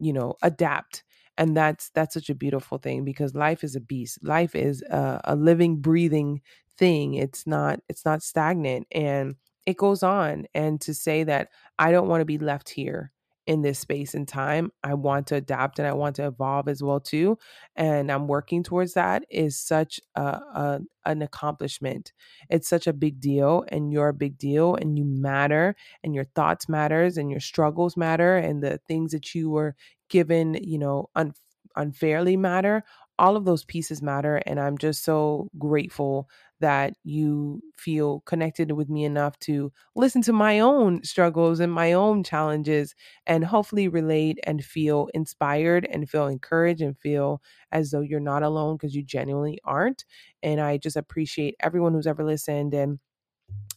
you 0.00 0.12
know 0.12 0.34
adapt 0.42 1.04
and 1.38 1.56
that's 1.56 1.90
that's 1.90 2.14
such 2.14 2.30
a 2.30 2.34
beautiful 2.34 2.78
thing 2.78 3.04
because 3.04 3.34
life 3.34 3.64
is 3.64 3.76
a 3.76 3.80
beast. 3.80 4.18
Life 4.22 4.54
is 4.54 4.82
a, 4.82 5.20
a 5.24 5.36
living 5.36 5.76
breathing 5.78 6.42
thing. 6.78 7.14
It's 7.14 7.46
not 7.46 7.80
it's 7.88 8.04
not 8.04 8.22
stagnant 8.22 8.86
and 8.92 9.36
it 9.66 9.76
goes 9.78 10.02
on. 10.02 10.46
And 10.54 10.80
to 10.82 10.94
say 10.94 11.24
that 11.24 11.48
i 11.78 11.90
don't 11.92 12.08
want 12.08 12.20
to 12.20 12.24
be 12.26 12.38
left 12.38 12.68
here 12.70 13.12
in 13.46 13.62
this 13.62 13.78
space 13.78 14.14
and 14.14 14.26
time. 14.26 14.70
I 14.82 14.94
want 14.94 15.26
to 15.28 15.36
adapt 15.36 15.78
and 15.78 15.86
I 15.86 15.92
want 15.92 16.16
to 16.16 16.26
evolve 16.26 16.68
as 16.68 16.82
well 16.82 17.00
too. 17.00 17.38
And 17.76 18.10
I'm 18.10 18.26
working 18.28 18.62
towards 18.62 18.94
that 18.94 19.24
is 19.30 19.58
such 19.58 20.00
a, 20.14 20.22
a 20.22 20.80
an 21.06 21.20
accomplishment. 21.22 22.12
It's 22.48 22.68
such 22.68 22.86
a 22.86 22.92
big 22.92 23.20
deal 23.20 23.64
and 23.68 23.92
you're 23.92 24.08
a 24.08 24.14
big 24.14 24.38
deal 24.38 24.74
and 24.76 24.96
you 24.98 25.04
matter 25.04 25.76
and 26.02 26.14
your 26.14 26.24
thoughts 26.34 26.68
matters 26.68 27.18
and 27.18 27.30
your 27.30 27.40
struggles 27.40 27.96
matter 27.96 28.36
and 28.36 28.62
the 28.62 28.78
things 28.88 29.12
that 29.12 29.34
you 29.34 29.50
were 29.50 29.76
given, 30.08 30.54
you 30.54 30.78
know, 30.78 31.10
un- 31.14 31.34
unfairly 31.76 32.36
matter 32.36 32.84
all 33.18 33.36
of 33.36 33.44
those 33.44 33.64
pieces 33.64 34.02
matter 34.02 34.36
and 34.46 34.58
i'm 34.58 34.76
just 34.78 35.04
so 35.04 35.48
grateful 35.58 36.28
that 36.60 36.94
you 37.04 37.60
feel 37.76 38.20
connected 38.20 38.72
with 38.72 38.88
me 38.88 39.04
enough 39.04 39.38
to 39.38 39.72
listen 39.94 40.22
to 40.22 40.32
my 40.32 40.60
own 40.60 41.02
struggles 41.04 41.60
and 41.60 41.72
my 41.72 41.92
own 41.92 42.24
challenges 42.24 42.94
and 43.26 43.44
hopefully 43.44 43.88
relate 43.88 44.38
and 44.44 44.64
feel 44.64 45.08
inspired 45.14 45.86
and 45.90 46.08
feel 46.08 46.26
encouraged 46.26 46.80
and 46.80 46.98
feel 46.98 47.40
as 47.72 47.90
though 47.90 48.00
you're 48.00 48.20
not 48.20 48.42
alone 48.42 48.76
because 48.76 48.94
you 48.94 49.02
genuinely 49.02 49.58
aren't 49.64 50.04
and 50.42 50.60
i 50.60 50.76
just 50.76 50.96
appreciate 50.96 51.54
everyone 51.60 51.92
who's 51.92 52.06
ever 52.06 52.24
listened 52.24 52.74
and 52.74 52.98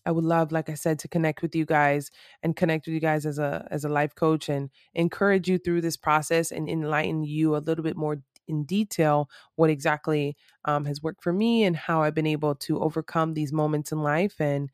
I 0.06 0.12
would 0.12 0.24
love, 0.24 0.52
like 0.52 0.70
I 0.70 0.76
said, 0.76 1.00
to 1.00 1.08
connect 1.08 1.42
with 1.42 1.54
you 1.56 1.66
guys 1.66 2.10
and 2.42 2.56
connect 2.56 2.88
with 2.88 2.94
you 2.94 3.00
guys 3.02 3.26
as 3.26 3.40
a 3.40 3.68
as 3.72 3.84
a 3.84 3.90
life 3.90 4.16
coach 4.16 4.48
and 4.50 4.70
encourage 4.94 5.50
you 5.50 5.58
through 5.58 5.82
this 5.82 5.98
process 5.98 6.52
and 6.52 6.70
enlighten 6.70 7.24
you 7.24 7.56
a 7.56 7.60
little 7.60 7.84
bit 7.84 7.98
more 7.98 8.18
in 8.48 8.64
detail 8.66 9.30
what 9.56 9.70
exactly 9.70 10.36
um, 10.66 10.86
has 10.86 11.02
worked 11.02 11.24
for 11.24 11.34
me 11.34 11.64
and 11.64 11.76
how 11.76 12.02
I've 12.04 12.16
been 12.16 12.28
able 12.28 12.56
to 12.56 12.80
overcome 12.80 13.34
these 13.34 13.54
moments 13.54 13.92
in 13.92 14.00
life 14.04 14.40
and 14.40 14.70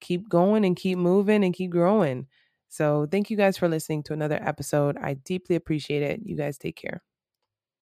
keep 0.00 0.28
going 0.28 0.64
and 0.64 0.76
keep 0.76 0.98
moving 0.98 1.44
and 1.44 1.54
keep 1.54 1.70
growing. 1.70 2.26
So, 2.68 3.06
thank 3.10 3.30
you 3.30 3.36
guys 3.36 3.56
for 3.56 3.68
listening 3.68 4.02
to 4.04 4.12
another 4.12 4.38
episode. 4.42 4.96
I 4.98 5.14
deeply 5.14 5.56
appreciate 5.56 6.02
it. 6.02 6.20
You 6.24 6.36
guys 6.36 6.58
take 6.58 6.76
care. 6.76 7.02